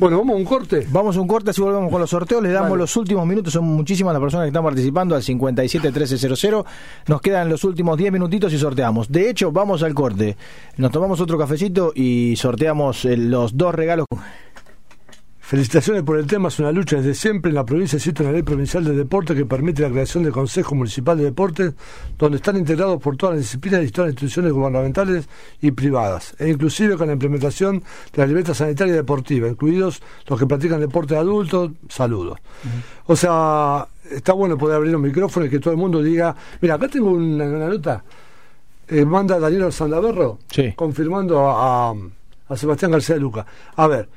[0.00, 0.86] Bueno, vamos a un corte.
[0.90, 2.42] Vamos a un corte, así volvemos con los sorteos.
[2.42, 3.52] Les damos los últimos minutos.
[3.52, 6.64] Son muchísimas las personas que están participando al 571300.
[7.06, 9.12] Nos quedan los últimos 10 minutitos y sorteamos.
[9.12, 10.38] De hecho, vamos al corte.
[10.78, 14.06] Nos tomamos otro cafecito y sorteamos eh, los dos regalos.
[15.50, 17.48] Felicitaciones por el tema, es una lucha desde siempre.
[17.48, 20.76] En la provincia existe una ley provincial de deporte que permite la creación del Consejo
[20.76, 21.72] Municipal de Deportes,
[22.16, 25.28] donde están integrados por todas las disciplinas y todas las instituciones gubernamentales
[25.60, 27.82] y privadas, e inclusive con la implementación
[28.12, 32.38] de la libertad sanitaria y deportiva, incluidos los que practican deporte de adultos, saludos.
[33.06, 36.76] O sea, está bueno poder abrir un micrófono y que todo el mundo diga, mira,
[36.76, 38.04] acá tengo una, nota,
[38.86, 40.38] eh, manda Daniel Sandaverro,
[40.76, 43.44] confirmando a, a Sebastián García de Luca.
[43.74, 44.08] A ver,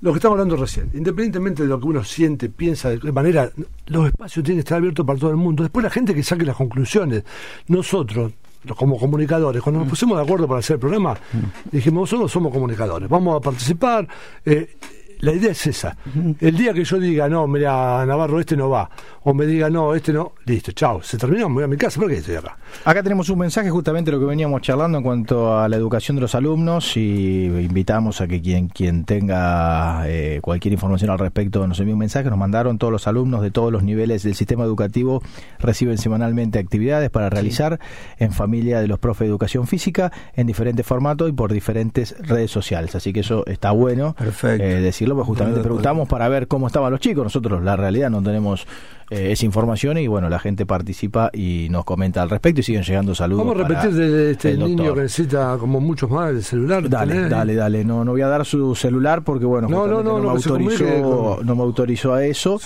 [0.00, 3.50] lo que estamos hablando recién, independientemente de lo que uno siente, piensa, de qué manera,
[3.86, 5.62] los espacios tienen que estar abiertos para todo el mundo.
[5.62, 7.24] Después la gente que saque las conclusiones.
[7.68, 8.32] Nosotros,
[8.76, 9.90] como comunicadores, cuando nos mm.
[9.90, 11.70] pusimos de acuerdo para hacer el programa, mm.
[11.70, 14.08] dijimos, nosotros somos comunicadores, vamos a participar.
[14.44, 14.76] Eh,
[15.20, 15.96] la idea es esa.
[16.40, 18.90] El día que yo diga, no, mira, Navarro, este no va,
[19.22, 22.00] o me diga, no, este no, listo, chao, se terminó, me voy a mi casa,
[22.00, 22.56] ¿por qué estoy acá?
[22.84, 26.22] Acá tenemos un mensaje, justamente lo que veníamos charlando en cuanto a la educación de
[26.22, 31.78] los alumnos, y invitamos a que quien, quien tenga eh, cualquier información al respecto nos
[31.80, 32.28] envíe un mensaje.
[32.30, 35.22] Nos mandaron todos los alumnos de todos los niveles del sistema educativo,
[35.58, 37.78] reciben semanalmente actividades para realizar
[38.18, 42.50] en familia de los profes de educación física, en diferentes formatos y por diferentes redes
[42.50, 42.94] sociales.
[42.94, 44.16] Así que eso está bueno.
[44.42, 47.24] Eh, decirlo pues justamente preguntamos para ver cómo estaban los chicos.
[47.24, 48.66] Nosotros, la realidad, no tenemos
[49.10, 52.82] eh, esa información y bueno, la gente participa y nos comenta al respecto y siguen
[52.82, 53.44] llegando saludos.
[53.44, 56.88] Vamos a repetir de este niño que necesita, como muchos más, el celular.
[56.88, 57.84] Dale, dale, dale.
[57.84, 61.40] No, no voy a dar su celular porque bueno, no, no, no, no, me autorizó,
[61.42, 62.60] no me autorizó a eso.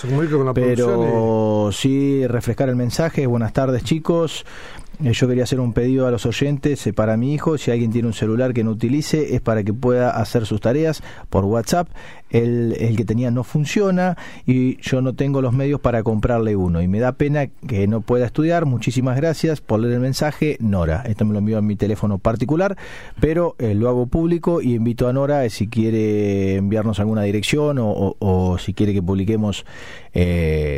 [0.53, 3.25] pero sí refrescar el mensaje.
[3.25, 4.45] Buenas tardes, chicos.
[5.03, 7.57] Eh, yo quería hacer un pedido a los oyentes eh, para mi hijo.
[7.57, 11.03] Si alguien tiene un celular que no utilice, es para que pueda hacer sus tareas
[11.29, 11.87] por WhatsApp.
[12.31, 16.81] El, el, que tenía no funciona y yo no tengo los medios para comprarle uno.
[16.81, 18.65] Y me da pena que no pueda estudiar.
[18.65, 20.57] Muchísimas gracias por leer el mensaje.
[20.59, 22.77] Nora, esto me lo envió a mi teléfono particular,
[23.21, 28.15] pero eh, lo hago público y invito a Nora si quiere enviarnos alguna dirección o,
[28.19, 29.65] o, si quiere que publiquemos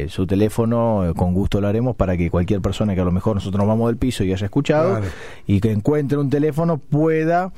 [0.07, 3.59] su teléfono, con gusto lo haremos para que cualquier persona que a lo mejor nosotros
[3.59, 5.01] nos vamos del piso y haya escuchado
[5.45, 7.51] y que encuentre un teléfono pueda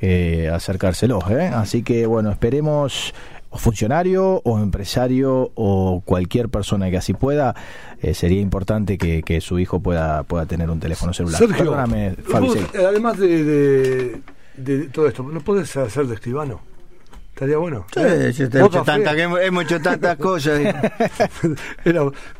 [0.00, 1.20] eh, acercárselo.
[1.30, 1.50] ¿eh?
[1.52, 3.14] Así que bueno, esperemos
[3.50, 7.54] o funcionario o empresario o cualquier persona que así pueda,
[8.02, 11.40] eh, sería importante que, su hijo pueda, pueda tener un teléfono celular.
[11.46, 12.16] Perdóname,
[12.74, 14.20] además de,
[14.92, 16.60] todo esto, ¿no puedes hacer de escribano?
[17.36, 17.84] Estaría bueno.
[17.92, 20.58] Sí, hemos, hecho tantas cosas.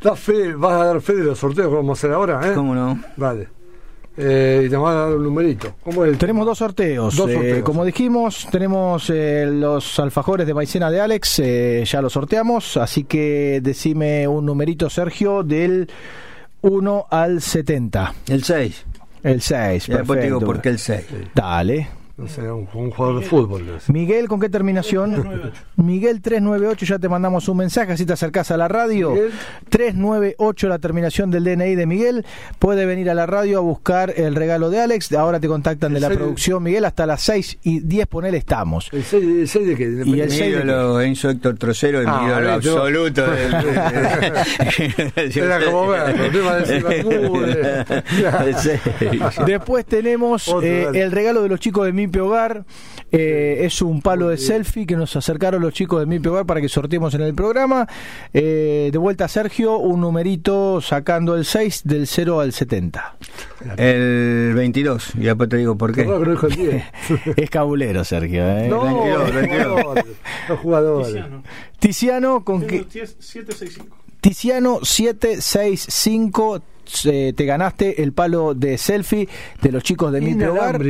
[0.01, 2.53] da fe, vas a dar fe de los sorteos que vamos a hacer ahora, ¿eh?
[2.55, 2.99] ¿Cómo no?
[3.15, 3.56] Vale.
[4.17, 5.75] Eh, y te vamos a dar un numerito.
[5.83, 6.17] ¿Cómo es?
[6.17, 7.15] Tenemos dos sorteos.
[7.15, 7.63] Dos eh, sorteos.
[7.63, 11.41] como dijimos, tenemos eh, los alfajores de maicena de Alex,
[11.85, 15.89] ya los sorteamos, así que decime un numerito, Sergio, del
[16.61, 18.13] 1 al 70.
[18.27, 18.85] El 6.
[19.23, 19.97] El 6, perfecto.
[19.97, 21.05] Después digo por qué el 6.
[21.35, 21.96] Dale.
[22.17, 23.63] No sé, un, jugador de fútbol.
[23.89, 25.11] Miguel, ¿con qué terminación?
[25.11, 25.61] 398.
[25.75, 29.13] Miguel 398, ya te mandamos un mensaje, así te acercás a la radio.
[29.69, 32.25] 398, la terminación del DNI de Miguel.
[32.57, 35.13] Puede venir a la radio a buscar el regalo de Alex.
[35.13, 38.89] Ahora te contactan de la producción, Miguel, hasta las 6 y 10 ponele estamos.
[38.91, 40.01] ¿El 6, de qué?
[40.03, 43.25] y el 6 de lo Enzo Héctor Trocero, el ah, ídolo absoluto.
[45.35, 46.31] Era como ver,
[49.45, 52.65] Después tenemos eh, el regalo de los chicos de mi Hogar.
[53.11, 56.61] Eh, es un palo de selfie que nos acercaron los chicos de Mi Hogar para
[56.61, 57.87] que sorteemos en el programa.
[58.33, 63.17] Eh, de vuelta, Sergio, un numerito sacando el 6 del 0 al 70.
[63.77, 66.05] El 22, y después te digo por qué.
[67.35, 68.47] es cabulero, Sergio.
[68.47, 68.67] ¿eh?
[68.67, 70.05] No, 22, 22.
[70.49, 71.07] Los jugadores.
[71.13, 71.43] Tiziano,
[71.79, 72.85] Tiziano con que.
[72.89, 73.97] 765.
[74.21, 76.61] Tiziano 765
[77.05, 79.27] eh, te ganaste el palo de selfie
[79.61, 80.81] de los chicos de Mi Hogar.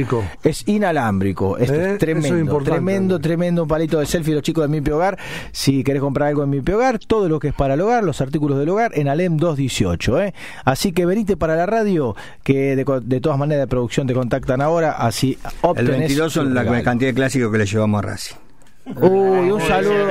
[0.43, 1.57] Es inalámbrico.
[1.57, 1.97] Esto es ¿Eh?
[1.97, 5.17] tremendo, tremendo, tremendo palito de selfie de los chicos de Mi Hogar.
[5.51, 8.21] Si querés comprar algo en Mi Hogar, todo lo que es para el hogar, los
[8.21, 10.21] artículos del hogar, en Alem 218.
[10.21, 10.33] ¿eh?
[10.65, 14.91] Así que venite para la radio, que de, todas maneras de producción te contactan ahora.
[14.91, 15.37] Así
[15.75, 18.46] El 22 son la cantidad de clásicos que le llevamos a Racing.
[18.95, 20.07] Uy, un saludo.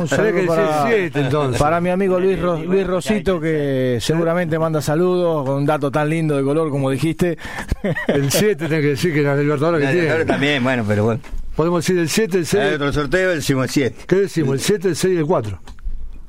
[0.00, 0.46] Un saludo
[1.58, 6.36] para, mi amigo Luis, Luis Rosito, que seguramente manda saludos con un dato tan lindo
[6.36, 7.36] de color como dijiste.
[8.06, 10.24] El 7 tiene que decir que la Libertadores que tiene.
[10.24, 11.20] También, bueno, pero bueno.
[11.56, 12.64] Podemos decir el 7, el 6.
[12.64, 13.96] Hay otro sorteo, decimos el 7.
[14.06, 14.54] ¿Qué decimos?
[14.54, 15.60] ¿El 7, el 6 y el 4?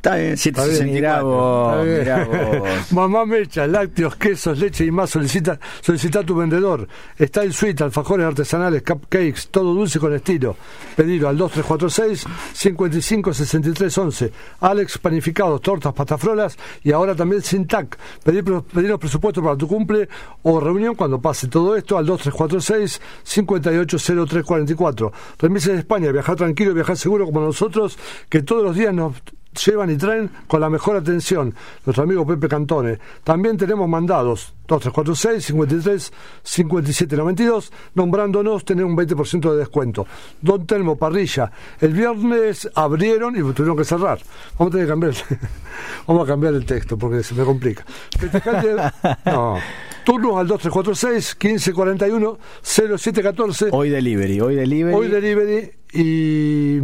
[0.01, 2.65] Está bien, 764.
[2.95, 5.11] Mamá Mecha, lácteos, quesos, leche y más.
[5.11, 6.87] Solicita, solicita tu vendedor.
[7.15, 10.55] Está en suite, alfajores artesanales, cupcakes, todo dulce con estilo.
[10.95, 14.31] Pedido al 2346 556311.
[14.61, 17.95] Alex Panificados, tortas, patafrolas y ahora también sin tac.
[18.23, 20.09] Pedir, pedir presupuestos para tu cumple
[20.41, 25.13] o reunión cuando pase todo esto al 2346 580344.
[25.37, 27.99] Remises de España, viajar tranquilo, viajar seguro como nosotros,
[28.29, 29.13] que todos los días nos
[29.65, 31.53] llevan y traen con la mejor atención.
[31.85, 32.99] Nuestro amigo Pepe Cantone.
[33.23, 36.13] También tenemos mandados 2346 53
[36.43, 40.07] 57 92, nombrándonos tener un 20% de descuento.
[40.41, 41.51] Don Telmo Parrilla.
[41.79, 44.19] El viernes abrieron y tuvieron que cerrar.
[44.57, 45.13] Vamos a tener que cambiar,
[46.07, 47.85] vamos a cambiar el texto porque se me complica.
[49.25, 49.57] No.
[50.03, 53.69] Turnos al 2346 1541 0714.
[53.71, 54.95] Hoy delivery, hoy delivery.
[54.95, 56.79] Hoy delivery y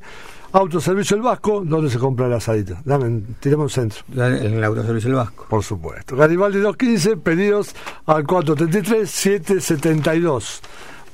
[0.54, 2.76] Autoservicio El Vasco, donde se compra el asadito.
[2.84, 4.04] Dame, tiremos un centro.
[4.14, 5.46] En el Autoservicio El Vasco.
[5.48, 6.14] Por supuesto.
[6.14, 7.74] Garibaldi 215, pedidos
[8.04, 10.60] al 433 772.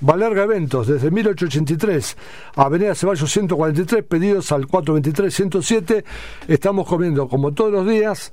[0.00, 2.16] Valerga Eventos, desde 1883,
[2.56, 6.04] Avenida Ceballos 143, pedidos al 423-107.
[6.46, 8.32] Estamos comiendo, como todos los días,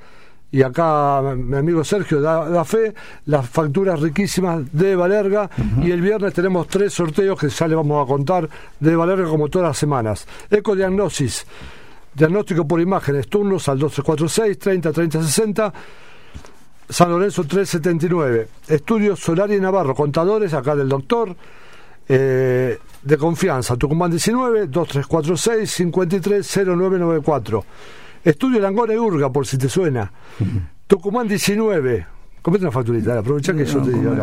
[0.51, 2.93] y acá mi amigo Sergio da, fe,
[3.25, 5.49] las facturas riquísimas de Valerga.
[5.81, 8.47] Y el viernes tenemos tres sorteos que ya le vamos a contar
[8.79, 10.27] de Valerga como todas las semanas.
[10.49, 11.45] Ecodiagnosis,
[12.13, 15.73] diagnóstico por imágenes, turnos al 2346 30 30 60.
[16.89, 18.47] San Lorenzo 379.
[18.67, 21.35] Estudios Solari y Navarro, contadores, acá del doctor.
[22.07, 27.65] Eh, de confianza, Tucumán 19, 2346 530994.
[28.23, 30.11] Estudio Langona y Urga, por si te suena.
[30.87, 32.07] Tucumán 19,
[32.45, 34.13] Comete una facturita, aprovecha que yo te digo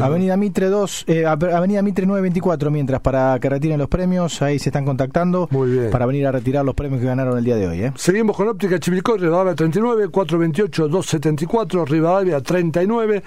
[0.00, 4.68] Avenida Mitre 2, eh, Avenida Mitre 924, mientras para que retiren los premios, ahí se
[4.68, 5.48] están contactando
[5.90, 7.82] para venir a retirar los premios que ganaron el día de hoy.
[7.82, 7.92] ¿eh?
[7.96, 13.24] Seguimos con óptica Chivilcoy, Rivadavia 39, 428, 274, Rivadavia 39.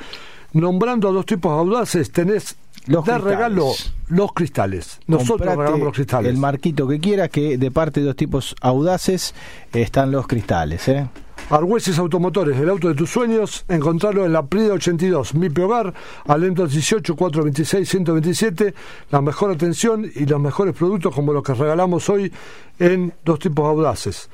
[0.54, 2.56] Nombrando a dos tipos audaces, tenés
[2.88, 3.74] los de regalo
[4.08, 5.02] los cristales.
[5.08, 6.32] Nosotros regalamos los cristales.
[6.32, 9.36] El marquito que quieras, que de parte de dos tipos audaces
[9.74, 10.88] están los cristales.
[10.88, 11.10] ¿eh?
[11.50, 15.94] Argüeses Automotores, el auto de tus sueños, encontrarlo en la Prida 82, Mi Hogar,
[16.26, 18.74] Alento 18 426 127,
[19.12, 22.34] la mejor atención y los mejores productos como los que regalamos hoy
[22.80, 24.28] en dos tipos audaces.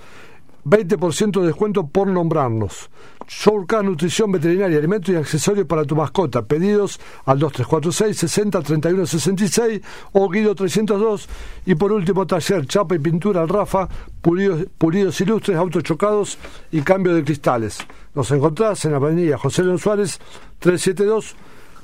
[0.65, 2.89] 20% de descuento por nombrarnos.
[3.27, 6.41] Showcar Nutrición Veterinaria, Alimentos y Accesorios para tu mascota.
[6.41, 9.81] Pedidos al 2346 60 31 66
[10.11, 11.29] o Guido 302.
[11.65, 13.87] Y por último, taller Chapa y Pintura al Rafa,
[14.21, 16.37] pulidos, pulidos ilustres, autos chocados
[16.71, 17.79] y cambio de cristales.
[18.13, 20.19] Nos encontrás en la avenida José León Suárez
[20.59, 21.35] 372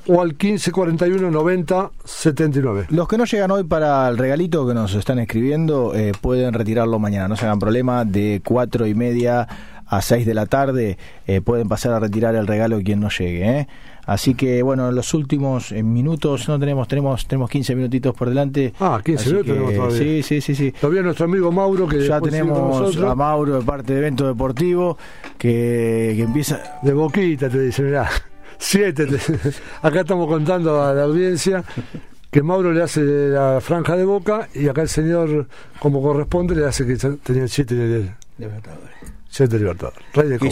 [0.08, 2.86] o al 1541 90 79.
[2.90, 6.98] Los que no llegan hoy para el regalito que nos están escribiendo eh, pueden retirarlo
[6.98, 9.46] mañana, no se hagan problema, de cuatro y media
[9.86, 13.60] a 6 de la tarde eh, pueden pasar a retirar el regalo quien no llegue.
[13.60, 13.68] ¿eh?
[14.06, 18.72] Así que bueno, en los últimos minutos no tenemos tenemos tenemos 15 minutitos por delante.
[18.80, 19.98] Ah, 15 minutos tenemos todavía.
[19.98, 20.72] Sí, sí, sí, sí.
[20.72, 24.96] Todavía nuestro amigo Mauro que ya tenemos a Mauro de parte de Evento Deportivo
[25.36, 28.08] que, que empieza de boquita te dice, mirá.
[28.58, 29.06] Siete.
[29.82, 31.64] Acá estamos contando a la audiencia
[32.30, 35.48] que Mauro le hace la franja de boca y acá el señor,
[35.78, 38.96] como corresponde, le hace que tenía siete libertadores.
[39.30, 40.04] Siete libertadores.
[40.12, 40.50] Rey de Copa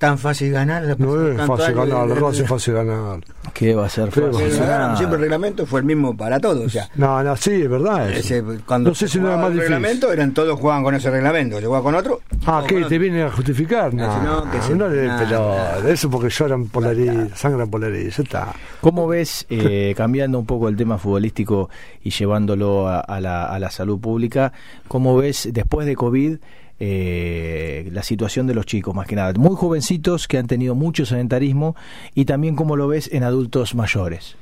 [0.00, 0.98] tan fácil ganar.
[0.98, 3.20] no es fácil ganar, no es fácil ganar.
[3.52, 4.50] ¿Qué va a ser fácil?
[4.96, 6.64] Siempre el reglamento fue el mismo para todos.
[6.64, 8.10] O sea, no, no, sí, es verdad.
[8.10, 9.74] Ese, cuando no sé si no era más difícil.
[9.74, 11.60] reglamento eran todos jugaban con ese reglamento.
[11.60, 12.20] Se juega con otro.
[12.46, 12.82] Ah, ¿qué?
[12.86, 13.92] ¿Te vienen a justificar?
[13.92, 18.08] No, no, que no, no Eso porque lloran por la herida, sangran por la herida.
[18.08, 18.54] Ya está.
[18.80, 21.68] ¿Cómo ves, eh, cambiando un poco el tema futbolístico
[22.02, 24.54] y llevándolo a, a, la, a la salud pública,
[24.88, 26.38] cómo ves después de COVID?
[26.82, 29.34] Eh, la situación de los chicos, más que nada.
[29.34, 31.76] Muy jovencitos que han tenido mucho sedentarismo
[32.14, 34.36] y también cómo lo ves en adultos mayores.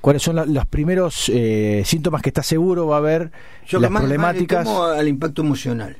[0.00, 3.32] ¿Cuáles son los primeros eh, síntomas que estás seguro va a haber?
[3.66, 4.66] Yo las problemáticas.
[4.66, 5.96] al impacto emocional.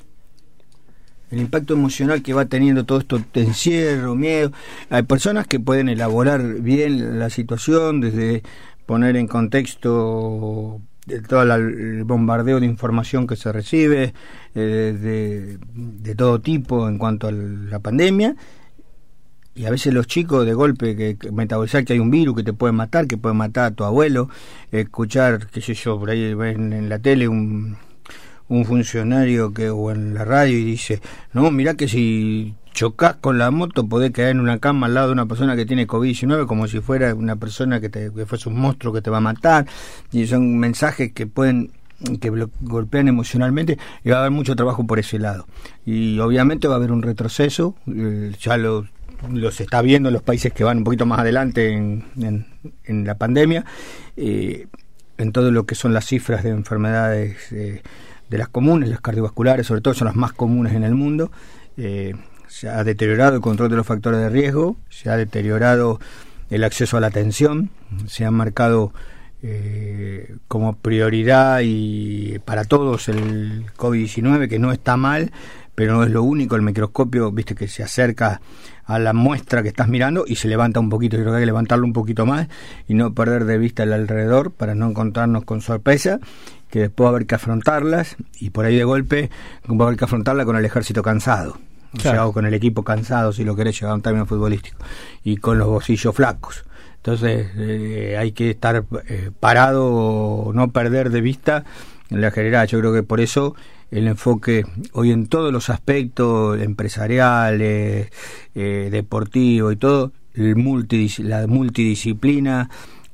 [1.30, 4.52] El impacto emocional que va teniendo todo esto de encierro, miedo.
[4.88, 8.42] Hay personas que pueden elaborar bien la situación desde
[8.86, 14.14] poner en contexto de todo el bombardeo de información que se recibe
[14.54, 18.36] eh, de, todo tipo en cuanto a la pandemia.
[19.56, 22.52] Y a veces los chicos de golpe que, metabolizar que hay un virus que te
[22.52, 24.28] puede matar, que puede matar a tu abuelo,
[24.72, 27.76] escuchar, qué sé yo, por ahí en la tele un,
[28.48, 31.00] un funcionario que o en la radio y dice,
[31.32, 35.06] no, mira que si chocas con la moto podés quedar en una cama al lado
[35.06, 38.58] de una persona que tiene COVID-19 como si fuera una persona que, te, fuese un
[38.58, 39.66] monstruo que te va a matar.
[40.12, 41.70] Y son mensajes que pueden
[42.20, 42.30] que
[42.60, 45.46] golpean emocionalmente y va a haber mucho trabajo por ese lado.
[45.86, 48.86] Y obviamente va a haber un retroceso, eh, ya lo,
[49.52, 52.04] se está viendo en los países que van un poquito más adelante en,
[52.84, 53.64] en, la pandemia,
[54.16, 54.66] eh,
[55.16, 57.82] en todo lo que son las cifras de enfermedades eh,
[58.28, 61.30] de las comunes, las cardiovasculares, sobre todo son las más comunes en el mundo.
[62.54, 65.98] Se ha deteriorado el control de los factores de riesgo, se ha deteriorado
[66.50, 67.70] el acceso a la atención,
[68.06, 68.92] se han marcado
[69.42, 75.32] eh, como prioridad y para todos el COVID-19, que no está mal,
[75.74, 76.54] pero no es lo único.
[76.54, 78.40] El microscopio, viste, que se acerca
[78.84, 81.16] a la muestra que estás mirando y se levanta un poquito.
[81.16, 82.46] Yo creo que hay que levantarlo un poquito más
[82.86, 86.20] y no perder de vista el alrededor para no encontrarnos con sorpresa,
[86.70, 89.30] que después va a haber que afrontarlas y por ahí de golpe
[89.68, 91.58] va a haber que afrontarla con el ejército cansado.
[92.20, 94.78] O con el equipo cansado, si lo querés llevar a un término futbolístico,
[95.22, 96.64] y con los bolsillos flacos.
[96.96, 101.64] Entonces eh, hay que estar eh, parado, no perder de vista
[102.10, 102.66] en la general.
[102.66, 103.54] Yo creo que por eso
[103.90, 108.10] el enfoque hoy en todos los aspectos empresariales,
[108.54, 110.54] eh, deportivo y todo, el
[111.18, 112.70] la multidisciplina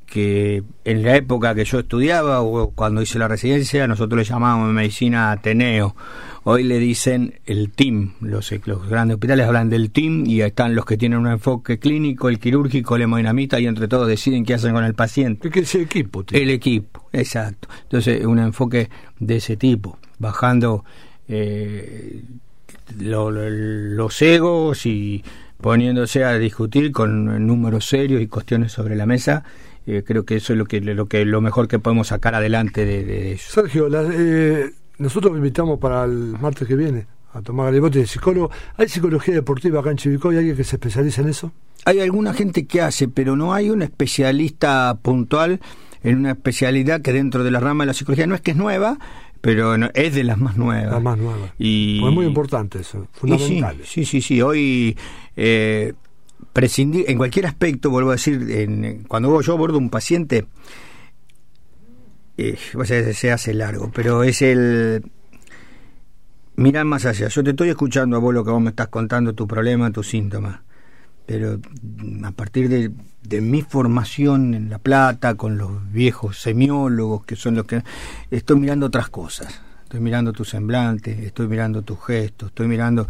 [0.07, 4.73] que en la época que yo estudiaba o cuando hice la residencia nosotros le llamábamos
[4.73, 5.95] medicina Ateneo
[6.45, 10.87] Hoy le dicen el team, los, los grandes hospitales hablan del team y están los
[10.87, 14.73] que tienen un enfoque clínico, el quirúrgico, el hemodinamita y entre todos deciden qué hacen
[14.73, 15.51] con el paciente.
[15.51, 16.25] ¿Qué es el equipo?
[16.31, 17.69] El equipo, exacto.
[17.83, 18.89] Entonces, un enfoque
[19.19, 20.85] de ese tipo, bajando
[21.29, 22.23] eh,
[22.99, 25.23] los egos y
[25.61, 29.45] poniéndose a discutir con números serios y cuestiones sobre la mesa.
[29.87, 32.85] Eh, creo que eso es lo que lo que lo mejor que podemos sacar adelante
[32.85, 33.63] de, de eso.
[33.63, 34.71] Sergio, la, eh,
[35.01, 38.51] nosotros invitamos para el martes que viene a tomar galibote de psicólogo.
[38.77, 40.35] ¿Hay psicología deportiva acá en Chivicoy?
[40.35, 41.53] ¿Hay alguien que se especialice en eso?
[41.87, 45.61] Hay alguna gente que hace, pero no hay un especialista puntual
[46.03, 48.57] en una especialidad que dentro de la rama de la psicología no es que es
[48.57, 48.99] nueva,
[49.41, 50.93] pero es de las más nuevas.
[50.93, 51.51] Las más nuevas.
[51.59, 53.79] Y pues es muy importante eso, fundamental.
[53.85, 54.97] Sí, sí, sí, Hoy
[55.37, 55.95] eh,
[56.53, 60.45] prescindir, en cualquier aspecto, vuelvo a decir, en, cuando yo abordo un paciente,
[62.41, 65.03] eh, se hace largo, pero es el
[66.57, 67.29] mirar más allá.
[67.29, 70.09] Yo te estoy escuchando a vos lo que vos me estás contando, tu problema, tus
[70.09, 70.61] síntomas,
[71.27, 71.61] pero
[72.25, 72.93] a partir de,
[73.23, 77.83] de mi formación en La Plata, con los viejos semiólogos, que son los que...
[78.31, 79.61] Estoy mirando otras cosas.
[79.83, 83.07] Estoy mirando tu semblante, estoy mirando tus gestos, estoy mirando...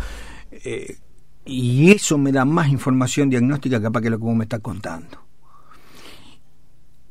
[0.51, 0.97] Eh,
[1.44, 5.30] y eso me da más información diagnóstica capaz que lo que vos me estás contando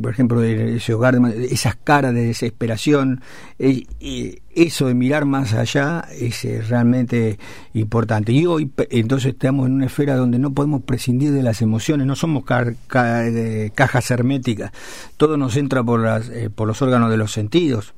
[0.01, 1.19] por ejemplo, ese hogar,
[1.51, 3.21] esas caras de desesperación,
[3.59, 7.39] eh, eso de mirar más allá es realmente
[7.75, 8.33] importante.
[8.33, 12.17] Y hoy entonces estamos en una esfera donde no podemos prescindir de las emociones, no
[12.17, 14.73] somos cajas herméticas,
[15.17, 17.95] todo nos entra por, las, por los órganos de los sentidos.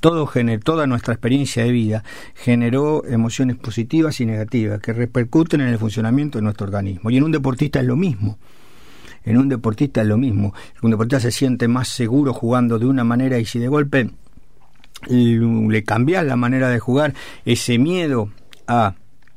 [0.00, 0.30] Todo
[0.62, 6.38] toda nuestra experiencia de vida generó emociones positivas y negativas que repercuten en el funcionamiento
[6.38, 7.10] de nuestro organismo.
[7.10, 8.38] Y en un deportista es lo mismo
[9.24, 10.54] en un deportista es lo mismo.
[10.82, 14.10] Un deportista se siente más seguro jugando de una manera y si de golpe
[15.08, 17.14] le cambias la manera de jugar,
[17.44, 18.30] ese miedo
[18.66, 18.94] a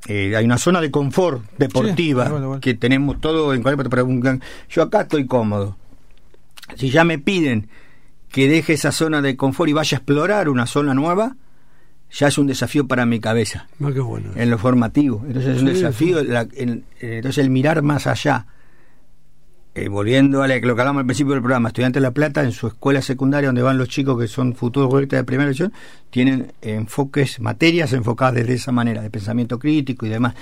[0.08, 5.02] eh, hay una zona de confort deportiva que tenemos todo en cualquier preguntan yo acá
[5.02, 5.78] estoy cómodo.
[6.76, 7.70] Si ya me piden
[8.30, 11.36] que deje esa zona de confort y vaya a explorar una zona nueva
[12.12, 13.68] ya es un desafío para mi cabeza.
[13.82, 13.90] Ah,
[14.36, 15.24] en lo formativo.
[15.26, 18.46] Entonces es un desafío entonces el mirar más allá
[19.76, 22.52] eh, volviendo a lo que hablamos al principio del programa, Estudiantes de La Plata, en
[22.52, 25.74] su escuela secundaria, donde van los chicos que son futuros jugadores de primera edición,
[26.10, 30.36] tienen enfoques, materias enfocadas de esa manera, de pensamiento crítico y demás.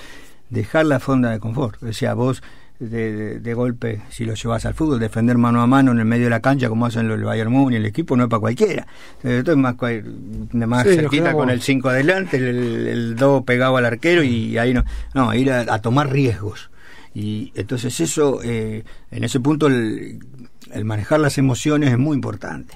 [0.50, 1.82] Dejar la fonda de confort.
[1.82, 2.44] O sea, vos
[2.82, 6.30] de, golpe si lo llevas al fútbol, defender mano a mano en el medio de
[6.32, 8.88] la cancha como hacen los Bayern Múnich, el equipo no es para cualquiera.
[9.24, 9.76] Esto es más,
[10.54, 14.84] más cerquita con el 5 adelante, el 2 pegado al arquero y ahí no,
[15.14, 16.70] no, ir a, tomar riesgos.
[17.14, 20.20] Y entonces eso, eh, en ese punto el,
[20.84, 22.74] manejar las emociones es muy importante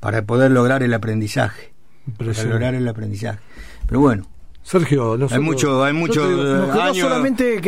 [0.00, 1.72] para poder lograr el aprendizaje.
[2.16, 3.40] Para lograr el aprendizaje.
[3.86, 4.26] Pero bueno,
[4.68, 6.22] Sergio, hay mucho, hay mucho
[6.82, 7.08] años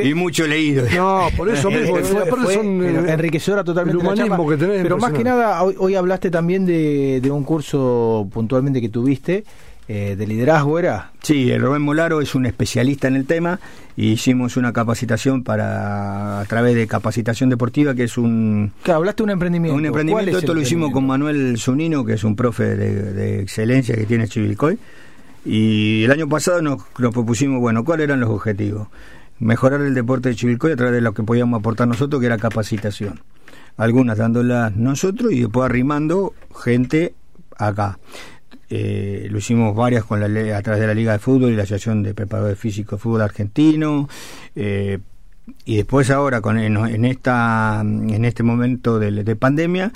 [0.04, 0.84] y mucho leído.
[0.94, 1.96] No, por eso mismo.
[1.96, 4.02] fue, son, eh, enriquecedora totalmente.
[4.06, 9.44] que tenés pero más que nada, hoy, hablaste también de, un curso puntualmente que tuviste.
[9.88, 11.10] Eh, de liderazgo era.
[11.22, 13.58] Sí, el Rubén Molaro es un especialista en el tema
[13.96, 19.22] y hicimos una capacitación para a través de capacitación deportiva que es un claro, hablaste
[19.22, 22.76] de un emprendimiento un emprendimiento esto lo hicimos con Manuel Zunino que es un profe
[22.76, 24.78] de, de excelencia que tiene Chivilcoy
[25.44, 28.88] y el año pasado nos, propusimos, bueno, ¿cuáles eran los objetivos?
[29.38, 32.36] Mejorar el deporte de Chivilcoy a través de lo que podíamos aportar nosotros, que era
[32.36, 33.20] capacitación.
[33.76, 37.14] Algunas dándolas nosotros y después arrimando gente
[37.56, 37.98] acá.
[38.70, 41.64] Eh, lo hicimos varias con la a través de la Liga de Fútbol y la
[41.64, 44.08] Asociación de Preparadores Físicos de Fútbol Argentino.
[44.54, 44.98] Eh,
[45.64, 49.90] y después ahora con en, esta en este momento de pandemia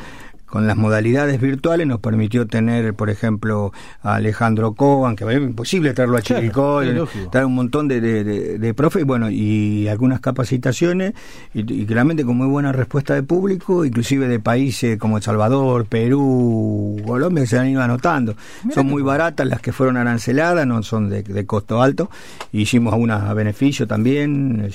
[0.55, 3.73] con las modalidades virtuales nos permitió tener, por ejemplo,
[4.05, 6.95] a Alejandro Coban, que es imposible traerlo a Chivilcoy,
[7.33, 11.15] traer un montón de, de, de, profes, bueno, y algunas capacitaciones,
[11.55, 17.03] y, claramente con muy buena respuesta de público, inclusive de países como El Salvador, Perú,
[17.05, 18.37] Colombia, que se han ido anotando.
[18.73, 22.11] son muy baratas las que fueron aranceladas, no son de, costo alto.
[22.53, 24.71] Hicimos algunas a beneficio también,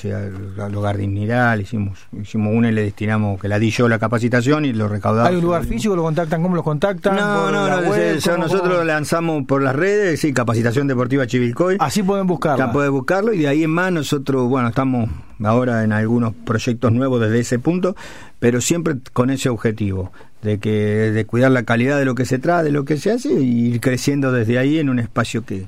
[0.62, 4.66] al hogar dignidad, hicimos, hicimos una y le destinamos, que la di yo la capacitación
[4.66, 6.42] y lo recaudamos físico lo contactan?
[6.42, 7.16] ¿Cómo lo contactan?
[7.16, 11.78] No, no, no, nosotros lanzamos por las redes, sí, Capacitación Deportiva Chivilcoy.
[11.80, 12.66] Así pueden buscarlo.
[12.66, 15.10] Ya pueden buscarlo y de ahí en más nosotros, bueno, estamos
[15.44, 17.96] ahora en algunos proyectos nuevos desde ese punto,
[18.40, 22.40] pero siempre con ese objetivo de que de cuidar la calidad de lo que se
[22.40, 25.68] trae, de lo que se hace y ir creciendo desde ahí en un espacio que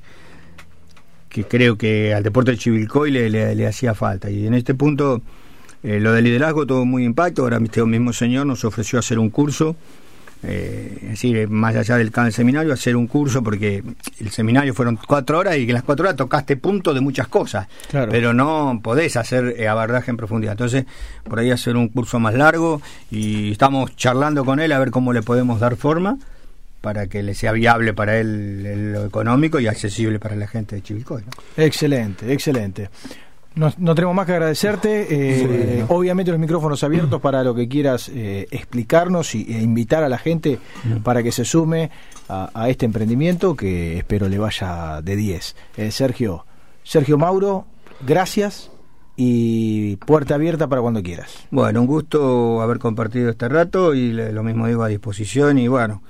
[1.31, 5.21] que creo que al deporte de Chivilcoy le, le, hacía falta y en este punto
[5.83, 7.43] eh, lo del liderazgo tuvo muy impacto.
[7.43, 9.75] Ahora este mismo señor nos ofreció hacer un curso,
[10.43, 13.83] eh, es decir, más allá del, seminario, hacer un curso, porque
[14.19, 17.27] el seminario fueron cuatro horas y que en las cuatro horas tocaste punto de muchas
[17.27, 20.53] cosas, pero no podés hacer eh, abordaje en profundidad.
[20.53, 20.85] Entonces,
[21.23, 25.13] por ahí hacer un curso más largo y estamos charlando con él a ver cómo
[25.13, 26.17] le podemos dar forma
[26.81, 30.81] para que le sea viable para él lo económico y accesible para la gente de
[30.81, 31.23] Chivilcoy.
[31.55, 32.89] Excelente, excelente.
[33.53, 35.07] No, tenemos más que agradecerte.
[35.09, 40.09] Eh, obviamente los micrófonos abiertos para lo que quieras eh, explicarnos y, e invitar a
[40.09, 40.57] la gente
[41.03, 41.91] para que se sume
[42.29, 45.55] a, este emprendimiento que espero le vaya de 10.
[45.77, 46.45] Eh, Sergio,
[46.83, 47.65] Sergio Mauro,
[48.05, 48.71] gracias
[49.17, 51.45] y puerta abierta para cuando quieras.
[51.51, 56.01] Bueno, un gusto haber compartido este rato y lo mismo digo a disposición y bueno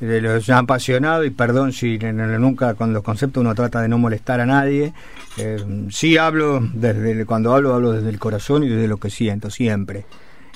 [0.00, 4.40] de los apasionado y perdón si nunca con los conceptos uno trata de no molestar
[4.40, 4.92] a nadie
[5.38, 9.50] eh, sí hablo desde cuando hablo hablo desde el corazón y desde lo que siento
[9.50, 10.04] siempre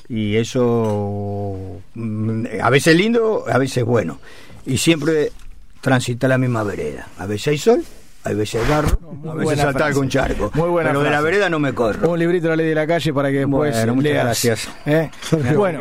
[0.09, 4.21] y eso mm, a veces lindo a veces bueno
[4.67, 5.33] y siempre
[5.81, 7.83] transita la misma vereda a veces hay sol
[8.23, 8.99] a veces barro,
[9.31, 10.51] a veces saltar con charco.
[10.53, 12.11] Muy buena Pero de la vereda no me corro.
[12.11, 14.69] Un librito de la ley de la calle para que después bueno, muchas gracias.
[14.85, 15.11] ¿Eh?
[15.57, 15.81] Bueno,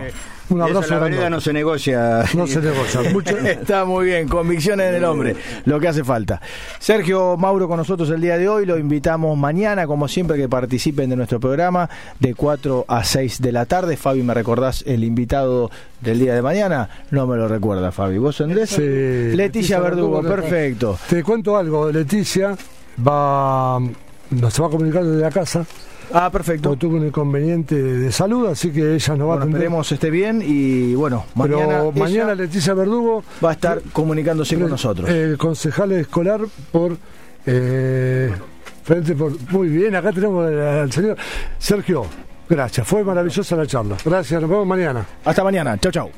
[0.50, 1.00] un abrazo.
[1.00, 2.24] la no se negocia.
[2.34, 3.02] No se negocia.
[3.52, 5.36] Está muy bien, convicciones en el hombre,
[5.66, 6.42] lo que hace falta.
[6.80, 11.10] Sergio Mauro con nosotros el día de hoy, lo invitamos mañana, como siempre, que participen
[11.10, 11.90] de nuestro programa
[12.20, 13.98] de 4 a 6 de la tarde.
[13.98, 15.70] Fabi, ¿me recordás el invitado
[16.02, 16.90] del día de mañana?
[17.12, 18.18] No me lo recuerda, Fabi.
[18.18, 18.70] ¿Vos, Andrés?
[18.70, 19.36] Sí.
[19.36, 20.98] Leticia, Verdugo, perfecto.
[21.10, 22.56] Te cuento algo, Leticia
[23.08, 23.80] va,
[24.50, 25.66] se va a comunicar desde la casa
[26.14, 26.76] Ah, perfecto.
[26.76, 29.58] tuvo un inconveniente de salud, así que ella no va a atender.
[29.58, 35.10] Esperemos esté bien y bueno, mañana, mañana Leticia Verdugo va a estar comunicándose con nosotros.
[35.10, 36.42] El concejal escolar
[36.72, 36.98] por
[37.46, 38.32] eh,
[38.84, 41.18] frente por muy bien, acá tenemos al señor
[41.58, 42.06] Sergio.
[42.50, 43.96] Gracias, fue maravillosa la charla.
[44.04, 45.06] Gracias, nos vemos mañana.
[45.24, 46.10] Hasta mañana, chau chau.